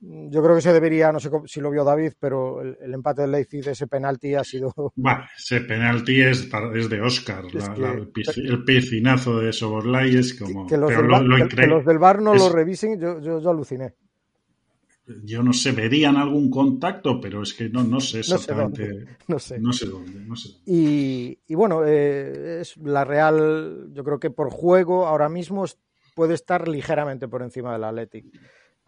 [0.00, 3.22] yo creo que se debería, no sé si lo vio David, pero el, el empate
[3.22, 4.72] del Leipzig de ese penalti ha sido.
[4.96, 9.38] Bueno, ese penalti es, es de Oscar, Es la- que- la- el, pisci- el piscinazo
[9.40, 10.66] de Soboslai es como...
[10.66, 12.48] que, los pero del, Bar- lo que- increíble- que los del Bar no es- lo
[12.50, 13.94] revisen, yo, yo, yo aluciné.
[15.24, 18.88] Yo no sé, verían algún contacto, pero es que no, no sé sé exactamente.
[18.88, 19.58] dónde, no sé.
[19.58, 20.62] No sé dónde, no sé dónde.
[20.72, 25.64] Y, y bueno, eh, es la Real, yo creo que por juego ahora mismo
[26.14, 28.26] puede estar ligeramente por encima del Athletic.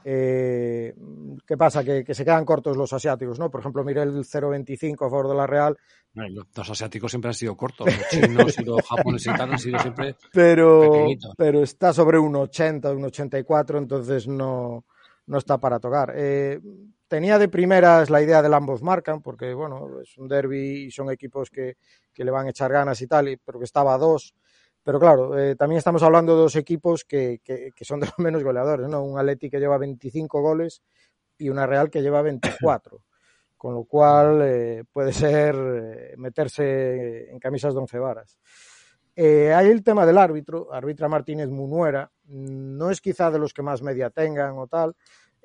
[0.05, 0.95] Eh,
[1.47, 1.83] ¿Qué pasa?
[1.83, 3.51] Que, que se quedan cortos los asiáticos, ¿no?
[3.51, 5.77] Por ejemplo, mire el 0.25 a favor de la Real,
[6.15, 7.87] Los asiáticos siempre han sido cortos.
[7.87, 10.17] Los chinos y los japoneses y tal han sido siempre.
[10.33, 11.07] pero,
[11.37, 14.85] pero está sobre un 80, un 84, entonces no,
[15.27, 16.13] no está para tocar.
[16.15, 16.61] Eh,
[17.09, 21.11] tenía de primeras la idea del ambos marcan, porque bueno, es un derby y son
[21.11, 21.77] equipos que,
[22.13, 24.35] que le van a echar ganas y tal, y, pero que estaba a dos.
[24.85, 28.19] Pero claro, eh, también estamos hablando de dos equipos que, que, que son de los
[28.19, 29.03] menos goleadores, ¿no?
[29.03, 30.83] Un Atleti que lleva 25 goles
[31.39, 33.03] y una Real que lleva 24.
[33.57, 38.39] Con lo cual eh, puede ser eh, meterse en camisas de once varas.
[39.17, 43.63] Eh, hay el tema del árbitro, arbitra Martínez Munuera, no es quizá de los que
[43.63, 44.95] más media tengan o tal,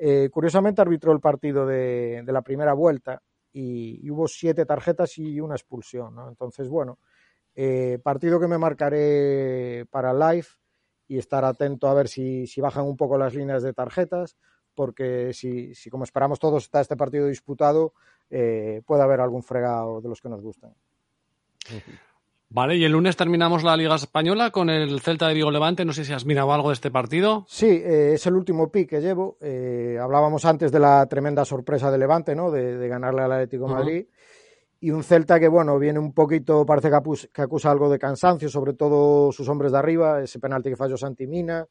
[0.02, 3.22] Eh, curiosamente arbitró el partido de, la primera vuelta
[3.52, 6.16] y, hubo siete tarjetas y una expulsión.
[6.16, 6.30] ¿no?
[6.30, 7.00] Entonces, bueno,
[7.62, 10.48] eh, partido que me marcaré para live
[11.10, 14.38] y estar atento a ver si, si bajan un poco las líneas de tarjetas,
[14.74, 17.92] porque si, si como esperamos todos está este partido disputado,
[18.30, 20.74] eh, puede haber algún fregado de los que nos gustan.
[22.52, 25.86] Vale, y el lunes terminamos la Liga Española con el Celta de Vigo Levante.
[25.86, 27.46] No sé si has mirado algo de este partido.
[27.48, 29.38] Sí, eh, es el último pick que llevo.
[29.40, 32.50] Eh, hablábamos antes de la tremenda sorpresa de Levante, ¿no?
[32.50, 34.06] De, ganarle al Atlético de Madrid.
[34.82, 38.74] Y un Celta que, bueno, viene un poquito, parece que, acusa algo de cansancio, sobre
[38.74, 41.68] todo sus hombres de arriba, ese penalti que falló Santimina.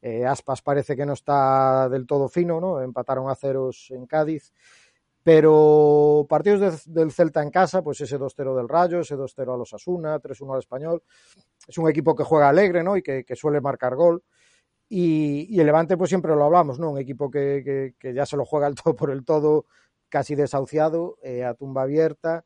[0.00, 2.80] Eh, Aspas parece que no está del todo fino, ¿no?
[2.80, 4.52] Empataron a ceros en Cádiz.
[5.22, 9.74] Pero partidos del Celta en casa, pues ese 2-0 del Rayo, ese 2-0 a los
[9.74, 11.02] Asuna, 3-1 al Español.
[11.66, 12.96] Es un equipo que juega alegre, ¿no?
[12.96, 14.22] Y que, suele marcar gol.
[14.88, 16.90] Y, el Levante, pues siempre lo hablamos, ¿no?
[16.90, 19.66] Un equipo que, ya se lo juega el todo por el todo,
[20.08, 22.44] casi desahuciado, eh, a tumba abierta,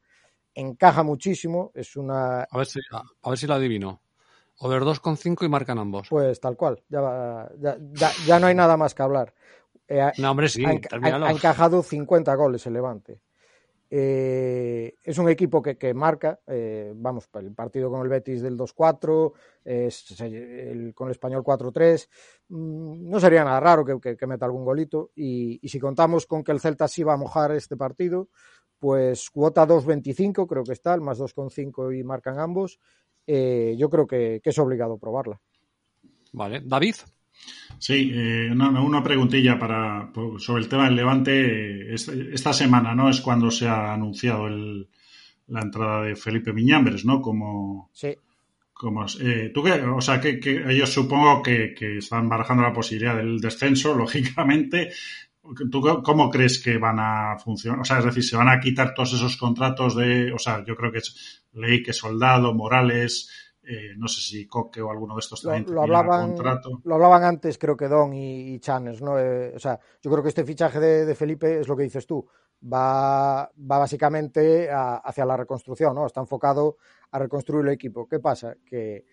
[0.55, 2.43] encaja muchísimo, es una...
[2.43, 4.03] A ver si, a, ver si lo adivino.
[4.59, 6.09] Over 2,5 y marcan ambos.
[6.09, 9.35] Pues tal cual, ya, ya, ya, no hay nada más que hablar.
[9.89, 13.21] Eh, no, hombre, sí, ha, encajado 50 goles el Levante.
[13.95, 18.57] Eh, es un equipo que, que marca, eh, vamos, el partido con el Betis del
[18.57, 19.33] 2-4,
[20.95, 22.09] con el Español 4-3,
[22.49, 25.11] mm, no sería nada raro que, que, meta algún golito.
[25.15, 28.31] Y, y, si contamos con que el Celta sí va a mojar este partido,
[28.79, 32.81] pues cuota 2.25 creo que está, el más 2.5 y marcan ambos.
[33.27, 35.39] yo creo que, que es obligado probarla.
[36.33, 36.95] Vale, David.
[37.79, 41.93] Sí, eh, una, preguntilla para, sobre el tema del Levante.
[41.93, 43.11] Esta semana, ¿no?
[43.11, 44.89] Es cuando se ha anunciado el,
[45.49, 47.21] la entrada de Felipe Miñambres, ¿no?
[47.21, 48.15] Como, sí.
[48.73, 53.41] Como, eh, ¿tú qué, o sea, que, ellos supongo que, están barajando la posibilidad del
[53.41, 54.91] descenso, lógicamente.
[55.71, 57.81] ¿Tú cómo crees que van a funcionar?
[57.81, 60.77] O sea, es decir, se van a quitar todos esos contratos de, o sea, yo
[60.77, 63.29] creo que es ley que Soldado, Morales,
[63.65, 66.81] eh, no sé si Coque o alguno de estos también lo, hablaban, contrato.
[66.83, 69.19] Lo hablaban antes, creo que Don y, Chanes, ¿no?
[69.21, 72.27] Eh, o sea, yo creo que este fichaje de, Felipe es lo que dices tú.
[72.65, 76.07] Va, va básicamente hacia la reconstrucción, ¿no?
[76.07, 76.77] Está enfocado
[77.13, 78.09] a reconstruir el equipo.
[78.09, 78.57] ¿Qué pasa?
[78.65, 79.05] Que,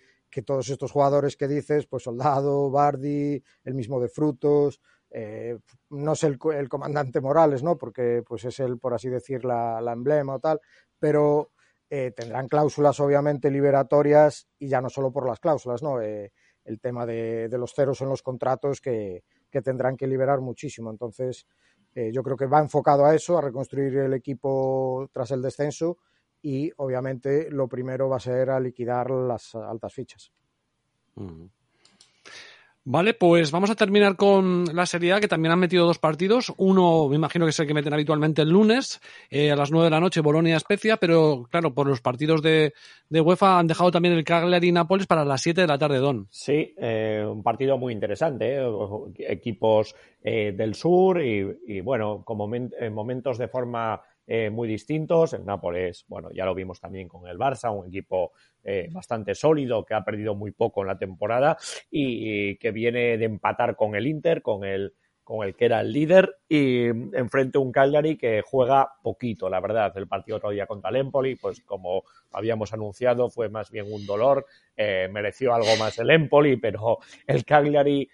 [0.45, 4.79] todos estos jugadores que dices, pues Soldado, Bardi, el mismo de Frutos,
[5.11, 5.57] eh,
[5.89, 7.77] no sé el, el, comandante Morales, ¿no?
[7.77, 10.61] Porque pues es el, por así decir, la, la emblema o tal,
[10.97, 11.51] pero
[11.89, 15.99] eh, tendrán cláusulas obviamente liberatorias y ya no solo por las cláusulas, ¿no?
[16.01, 16.31] Eh,
[16.65, 19.23] el tema de, los ceros en los contratos que,
[19.63, 20.91] tendrán que liberar muchísimo.
[20.91, 21.47] Entonces,
[21.95, 25.97] eh, yo creo que va enfocado a eso, a reconstruir el equipo tras el descenso
[26.43, 30.31] y obviamente lo primero va a ser a liquidar las altas fichas.
[32.85, 36.53] Vale, pues vamos a terminar con la Serie A, que también han metido dos partidos.
[36.57, 39.85] Uno, me imagino que es el que meten habitualmente el lunes, eh, a las nueve
[39.85, 42.73] de la noche, Bolonia-Especia, pero claro, por los partidos de,
[43.09, 46.27] UEFA han dejado también el Cagliari-Nápoles para las 7 de la tarde, Don.
[46.31, 48.67] Sí, eh, un partido muy interesante, ¿eh?
[49.27, 52.49] equipos del sur y, bueno, como
[52.91, 54.01] momentos de forma
[54.31, 55.33] eh, muy distintos.
[55.33, 58.33] El Nápoles, bueno, ya lo vimos también con el Barça, un equipo
[58.63, 61.57] eh, bastante sólido que ha perdido muy poco en la temporada
[61.89, 64.93] y, que viene de empatar con el Inter, con el
[65.23, 69.59] con el que era el líder y enfrente a un Cagliari que juega poquito, la
[69.59, 69.91] verdad.
[69.95, 74.05] El partido otro día contra el Empoli, pues como habíamos anunciado, fue más bien un
[74.05, 74.45] dolor.
[74.75, 78.07] Eh, mereció algo más el Empoli, pero el Cagliari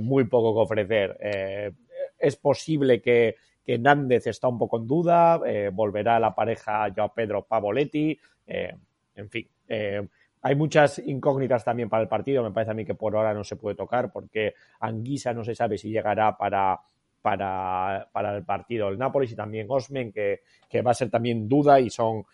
[0.00, 1.74] muy poco que ofrecer.
[2.18, 7.12] es posible que que Nández está un poco en duda, eh, volverá la pareja Joao
[7.14, 8.74] Pedro Pavoletti, eh,
[9.14, 9.48] en fin.
[9.68, 10.06] Eh,
[10.42, 13.44] hay muchas incógnitas también para el partido, me parece a mí que por ahora no
[13.44, 16.80] se puede tocar porque Anguisa no se sabe si llegará para,
[17.20, 21.46] para, para el partido del Nápoles y también Osmen, que, que, va a ser también
[21.46, 22.24] duda y son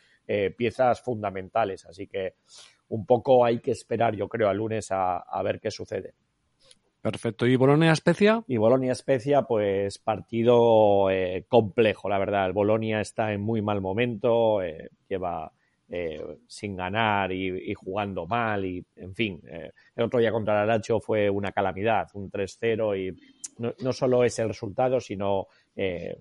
[0.57, 1.85] piezas fundamentales.
[1.87, 2.35] Así que
[2.89, 6.15] un poco hay que esperar, yo creo, al lunes a, a ver qué sucede.
[7.07, 7.47] Perfecto.
[7.47, 8.43] ¿Y Bolonia-Especia?
[8.49, 12.53] Y Bolonia-Especia, pues partido eh, complejo, la verdad.
[12.53, 15.53] Bolonia está en muy mal momento, eh, lleva
[15.89, 19.41] eh, sin ganar y, jugando mal y, en fin,
[19.95, 23.17] el otro día contra el fue una calamidad, un 3-0 y
[23.59, 25.47] no, solo es el resultado, sino,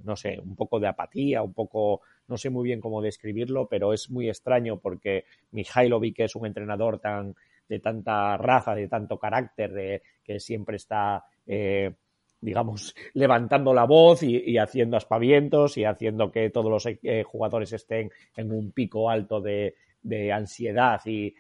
[0.04, 3.92] no sé, un poco de apatía, un poco, no sé muy bien cómo describirlo, pero
[3.92, 7.36] es muy extraño porque Mihailovic es un entrenador tan
[7.68, 11.94] de tanta raza, de tanto carácter, de que siempre está, eh,
[12.42, 18.12] digamos, levantando la voz y, haciendo aspavientos y haciendo que todos los eh, jugadores estén
[18.36, 19.76] en un pico alto de,
[20.32, 21.34] ansiedad y,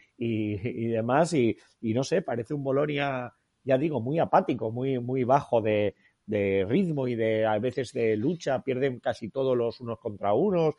[0.87, 1.33] demás.
[1.33, 3.31] Y, no sé, parece un Bolonia,
[3.63, 5.95] ya digo, muy apático, muy, muy bajo de,
[6.25, 10.75] de ritmo y de a veces de lucha, pierden casi todos los unos contra unos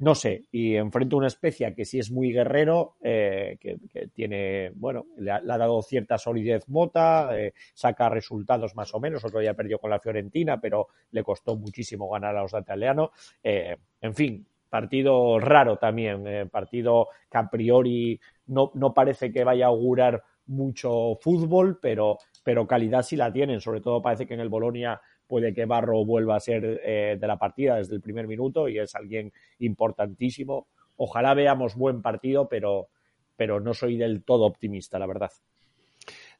[0.00, 3.78] no sé, y enfrento a una especie que sí es muy guerrero, eh, que,
[4.14, 9.40] tiene, bueno, le ha, dado cierta solidez mota, eh, saca resultados más o menos, otro
[9.40, 13.10] día perdió con la Fiorentina, pero le costó muchísimo ganar a los italianos.
[13.42, 19.64] Eh, en fin, partido raro también, partido que a priori no, no parece que vaya
[19.64, 24.40] a augurar mucho fútbol, pero, pero calidad sí la tienen, sobre todo parece que en
[24.40, 28.26] el Bolonia puede que Barro vuelva a ser eh, de la partida desde el primer
[28.26, 30.66] minuto y es alguien importantísimo.
[30.96, 32.88] Ojalá veamos buen partido, pero,
[33.36, 35.30] pero no soy del todo optimista, la verdad.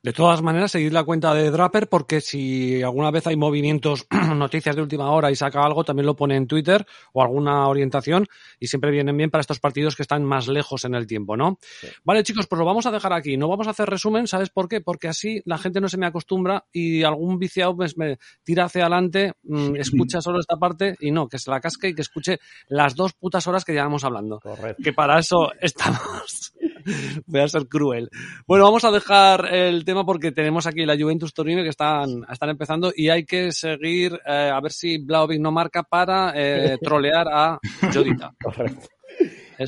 [0.00, 4.06] De todas maneras, seguid la cuenta de Draper porque si alguna vez hay movimientos,
[4.36, 8.26] noticias de última hora y saca algo, también lo pone en Twitter o alguna orientación
[8.60, 11.58] y siempre vienen bien para estos partidos que están más lejos en el tiempo, ¿no?
[12.04, 13.36] Vale, chicos, pues lo vamos a dejar aquí.
[13.36, 14.80] No vamos a hacer resumen, ¿sabes por qué?
[14.80, 18.82] Porque así la gente no se me acostumbra y algún viciado pues, me tira hacia
[18.82, 22.38] adelante, mm, escucha solo esta parte y no, que se la casque y que escuche
[22.68, 24.38] las dos putas horas que llevamos hablando.
[24.38, 24.80] Correcto.
[24.80, 26.52] Que para eso estamos.
[27.26, 28.08] Voy a ser cruel.
[28.46, 32.50] Bueno, vamos a dejar el tema porque tenemos aquí la Juventus Torino que están, están
[32.50, 37.26] empezando y hay que seguir eh, a ver si Blaovic no marca para eh, trolear
[37.30, 37.58] a
[37.92, 38.34] Jodita.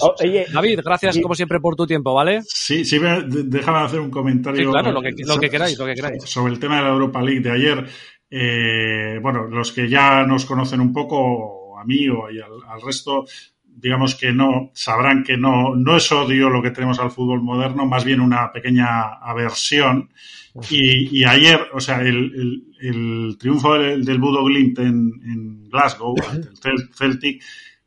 [0.00, 0.14] Oh,
[0.52, 2.42] David, gracias como siempre por tu tiempo, ¿vale?
[2.46, 4.62] Sí, sí, déjame hacer un comentario.
[4.62, 6.22] Sí, claro, lo que, lo que queráis, lo que queráis.
[6.24, 7.86] Sobre el tema de la Europa League de ayer.
[8.30, 13.24] Eh, bueno, los que ya nos conocen un poco, a mí o y al resto,
[13.76, 17.86] digamos que no, sabrán que no, no es odio lo que tenemos al fútbol moderno,
[17.86, 20.10] más bien una pequeña aversión.
[20.68, 26.16] Y, ayer, o sea, el, el, triunfo del, del Budo Glint en, Glasgow,
[26.64, 27.42] el Celtic,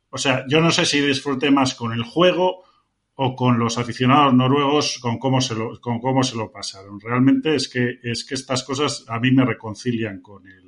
[0.08, 2.62] o sea, yo no sé si disfruté más con el juego
[3.16, 7.00] o con los aficionados noruegos con cómo se lo, con cómo se lo pasaron.
[7.00, 10.63] Realmente es que, es que estas cosas a mí me reconcilian con el,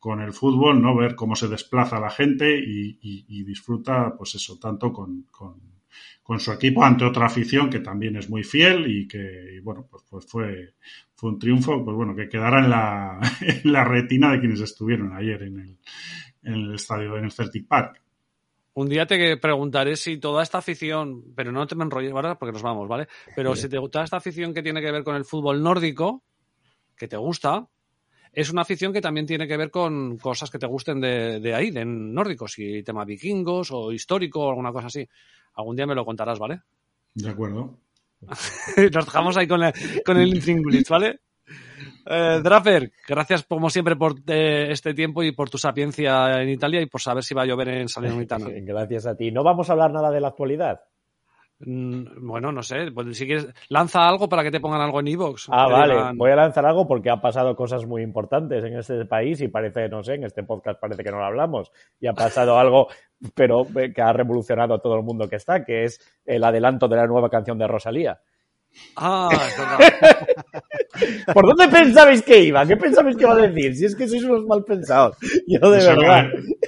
[0.00, 0.96] con el fútbol, ¿no?
[0.96, 5.26] Ver cómo se desplaza la gente y, disfruta, pues eso, tanto con,
[6.38, 10.26] su equipo ante otra afición que también es muy fiel y que, bueno, pues, pues,
[10.26, 10.74] fue,
[11.14, 15.12] fue un triunfo, pues bueno, que quedará en la, en la retina de quienes estuvieron
[15.12, 15.78] ayer en el,
[16.44, 18.00] en el estadio, en el Celtic Park.
[18.72, 22.38] Un día te preguntaré si toda esta afición, pero no te me enrolles, ¿verdad?
[22.38, 23.08] Porque nos vamos, ¿vale?
[23.34, 26.22] Pero si te gusta esta afición que tiene que ver con el fútbol nórdico,
[26.96, 27.68] que te gusta,
[28.32, 31.54] es una afición que también tiene que ver con cosas que te gusten de, de
[31.54, 35.08] ahí, de nórdicos, y tema vikingos o histórico o alguna cosa así.
[35.54, 36.60] Algún día me lo contarás, ¿vale?
[37.14, 37.78] De acuerdo.
[38.92, 39.72] Nos dejamos ahí con el,
[40.04, 41.20] con el ¿vale?
[42.06, 46.80] Eh, Draper, gracias como siempre por eh, este tiempo y por tu sapiencia en Italia
[46.80, 48.46] y por saber si va a llover en Salernitana.
[48.62, 49.30] Gracias a ti.
[49.30, 50.80] ¿No vamos a hablar nada de la actualidad?
[51.60, 55.08] Mm, bueno, no sé, pues si quieres, lanza algo para que te pongan algo en
[55.08, 55.48] Evox.
[55.50, 59.40] Ah, vale, voy a lanzar algo porque han pasado cosas muy importantes en este país
[59.42, 61.70] y parece, no sé, en este podcast parece que no lo hablamos.
[62.00, 62.88] Y ha pasado algo,
[63.34, 66.96] pero que ha revolucionado a todo el mundo que está, que es el adelanto de
[66.96, 68.20] la nueva canción de Rosalía.
[68.96, 69.30] Ah,
[71.32, 72.66] ¿Por dónde pensabais que iba?
[72.66, 73.76] ¿Qué pensabais que iba a decir?
[73.76, 75.16] Si es que sois unos mal pensados.
[75.46, 76.26] Yo de verdad.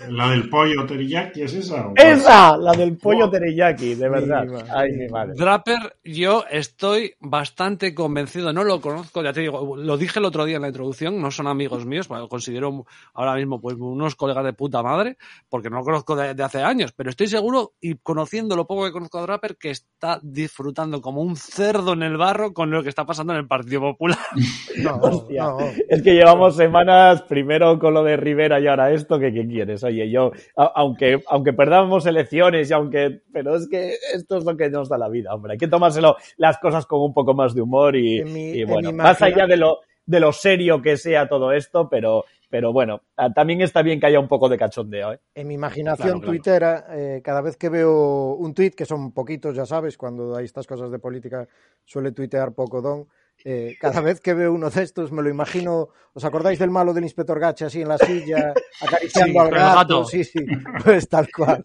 [0.09, 1.91] La, del pollo teriyaki es esa?
[1.97, 2.57] ¡Esa!
[2.57, 4.47] La del pollo teriyaki, de verdad.
[4.75, 5.35] Ay, mi madre.
[5.37, 8.53] Draper, yo estoy bastante convencido.
[8.53, 11.31] No lo conozco, ya te digo, lo dije el otro día en la introducción, no
[11.31, 15.17] son amigos míos, lo considero ahora mismo pues unos colegas de puta madre,
[15.49, 18.85] porque no lo conozco de, de hace años, pero estoy seguro y conociendo lo poco
[18.85, 22.83] que conozco a Draper que está disfrutando como un cerdo en el barro con lo
[22.83, 24.19] que está pasando en el Partido Popular.
[24.83, 25.59] No,
[25.89, 29.85] Es que llevamos semanas primero con lo de Rivera y ahora esto, que ¿qué quieres?
[29.85, 34.71] Oye, yo, aunque, aunque perdamos elecciones y aunque, pero es que esto es lo que
[34.71, 35.53] nos da la vida, hombre.
[35.53, 39.47] Hay que tomárselo las cosas con un poco más de humor y, bueno, más allá
[39.47, 43.81] de lo, de lo serio que sea todo esto, pero pero bueno, ah, también está
[43.81, 45.15] bien que haya un poco de cachondeo.
[45.15, 45.21] ¿eh?
[45.35, 49.65] En mi imaginación tuitera, eh, cada vez que veo un tuit, que son poquitos, ya
[49.65, 51.49] sabes, cuando hay estas cosas de política
[51.87, 53.09] suele tuitear poco don,
[53.45, 56.93] eh, cada vez que veo uno de estos me lo imagino, ¿os acordáis del malo
[56.95, 60.05] del inspector Gacha así en la silla, acariciando al gato?
[60.05, 60.45] Sí, sí,
[60.85, 61.65] pues tal cual.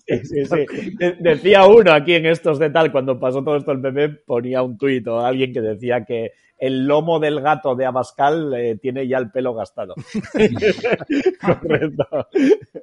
[1.19, 4.77] decía uno aquí en estos de tal, cuando pasó todo esto el bebé, ponía un
[4.77, 9.17] tuit o alguien que decía que el lomo del gato de Abascal eh, tiene ya
[9.17, 9.95] el pelo gastado.
[11.41, 12.27] Correcto.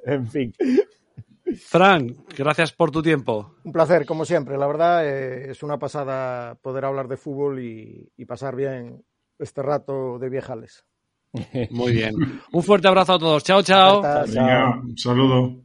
[0.05, 0.53] En fin.
[1.57, 3.55] Fran, gracias por tu tiempo.
[3.63, 4.57] Un placer, como siempre.
[4.57, 9.03] La verdad eh, es una pasada poder hablar de fútbol y, pasar bien
[9.37, 10.85] este rato de viejales.
[11.69, 12.15] Muy bien.
[12.51, 13.43] Un fuerte abrazo a todos.
[13.43, 14.01] Chao, chao.
[14.01, 15.64] un saludo.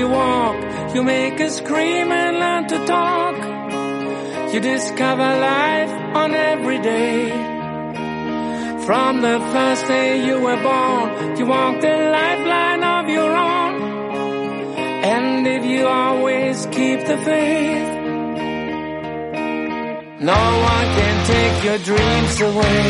[0.00, 0.56] You walk.
[0.94, 3.36] You make a scream and learn to talk.
[4.52, 7.16] You discover life on every day.
[8.86, 11.06] From the first day you were born,
[11.38, 13.74] you walk the lifeline of your own.
[15.14, 17.90] And if you always keep the faith,
[20.32, 22.86] no one can take your dreams away.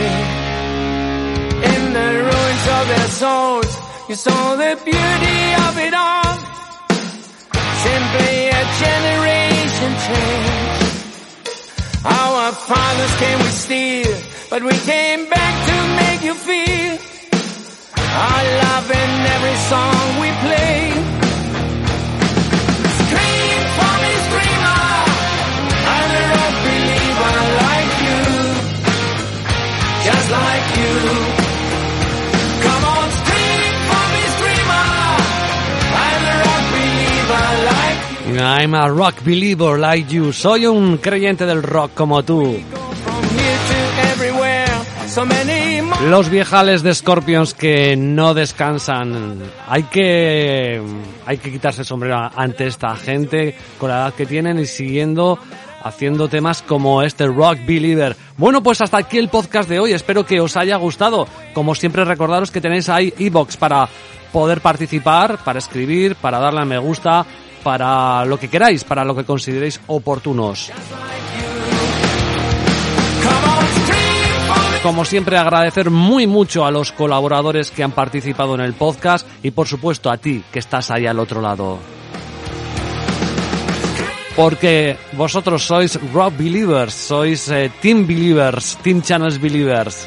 [1.74, 3.72] In the ruins of their souls,
[4.08, 6.39] you saw the beauty of it all.
[7.86, 10.80] Simply a generation change.
[12.04, 14.14] Our fathers came with steel,
[14.50, 16.98] but we came back to make you feel
[17.96, 20.76] our love in every song we play.
[23.00, 24.84] Scream for me, screamer.
[26.32, 28.20] Rock believer like you,
[30.06, 30.94] just like you.
[32.64, 33.09] Come on,
[38.38, 40.32] I'm a rock believer like you.
[40.32, 42.58] Soy un creyente del rock como tú.
[46.08, 49.42] Los viejales de Scorpions que no descansan.
[49.68, 50.80] Hay que,
[51.26, 55.38] hay que quitarse sombrero ante esta gente con la edad que tienen y siguiendo
[55.82, 58.16] haciendo temas como este Rock Believer.
[58.36, 59.92] Bueno, pues hasta aquí el podcast de hoy.
[59.92, 61.26] Espero que os haya gustado.
[61.54, 63.88] Como siempre, recordaros que tenéis ahí iBox para
[64.32, 67.26] poder participar, para escribir, para darle a me gusta,
[67.62, 70.70] para lo que queráis, para lo que consideréis oportunos.
[74.82, 79.50] Como siempre, agradecer muy mucho a los colaboradores que han participado en el podcast y
[79.50, 81.78] por supuesto a ti que estás ahí al otro lado.
[84.34, 90.06] Porque vosotros sois Rock Believers, sois eh, Team Believers, Team Channels Believers.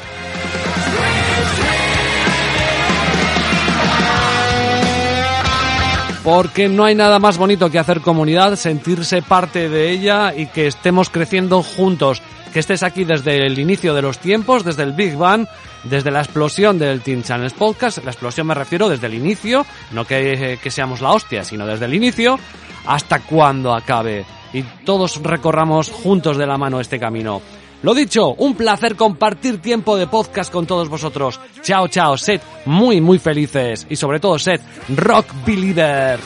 [6.24, 10.66] Porque no hay nada más bonito que hacer comunidad, sentirse parte de ella y que
[10.66, 12.22] estemos creciendo juntos.
[12.54, 15.46] Que estés aquí desde el inicio de los tiempos, desde el Big Bang,
[15.82, 18.02] desde la explosión del Team Channels Podcast.
[18.02, 21.84] La explosión me refiero desde el inicio, no que, que seamos la hostia, sino desde
[21.84, 22.38] el inicio
[22.86, 24.24] hasta cuando acabe.
[24.54, 27.42] Y todos recorramos juntos de la mano este camino.
[27.84, 31.38] Lo dicho, un placer compartir tiempo de podcast con todos vosotros.
[31.60, 33.86] Chao, chao, sed muy, muy felices.
[33.90, 34.58] Y sobre todo, sed
[34.88, 36.22] rock believers.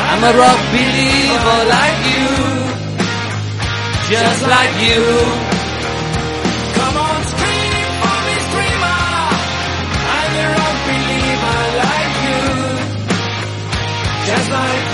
[0.00, 2.28] I'm a rock believer like you.
[4.08, 5.02] Just like you.
[14.52, 14.91] Like.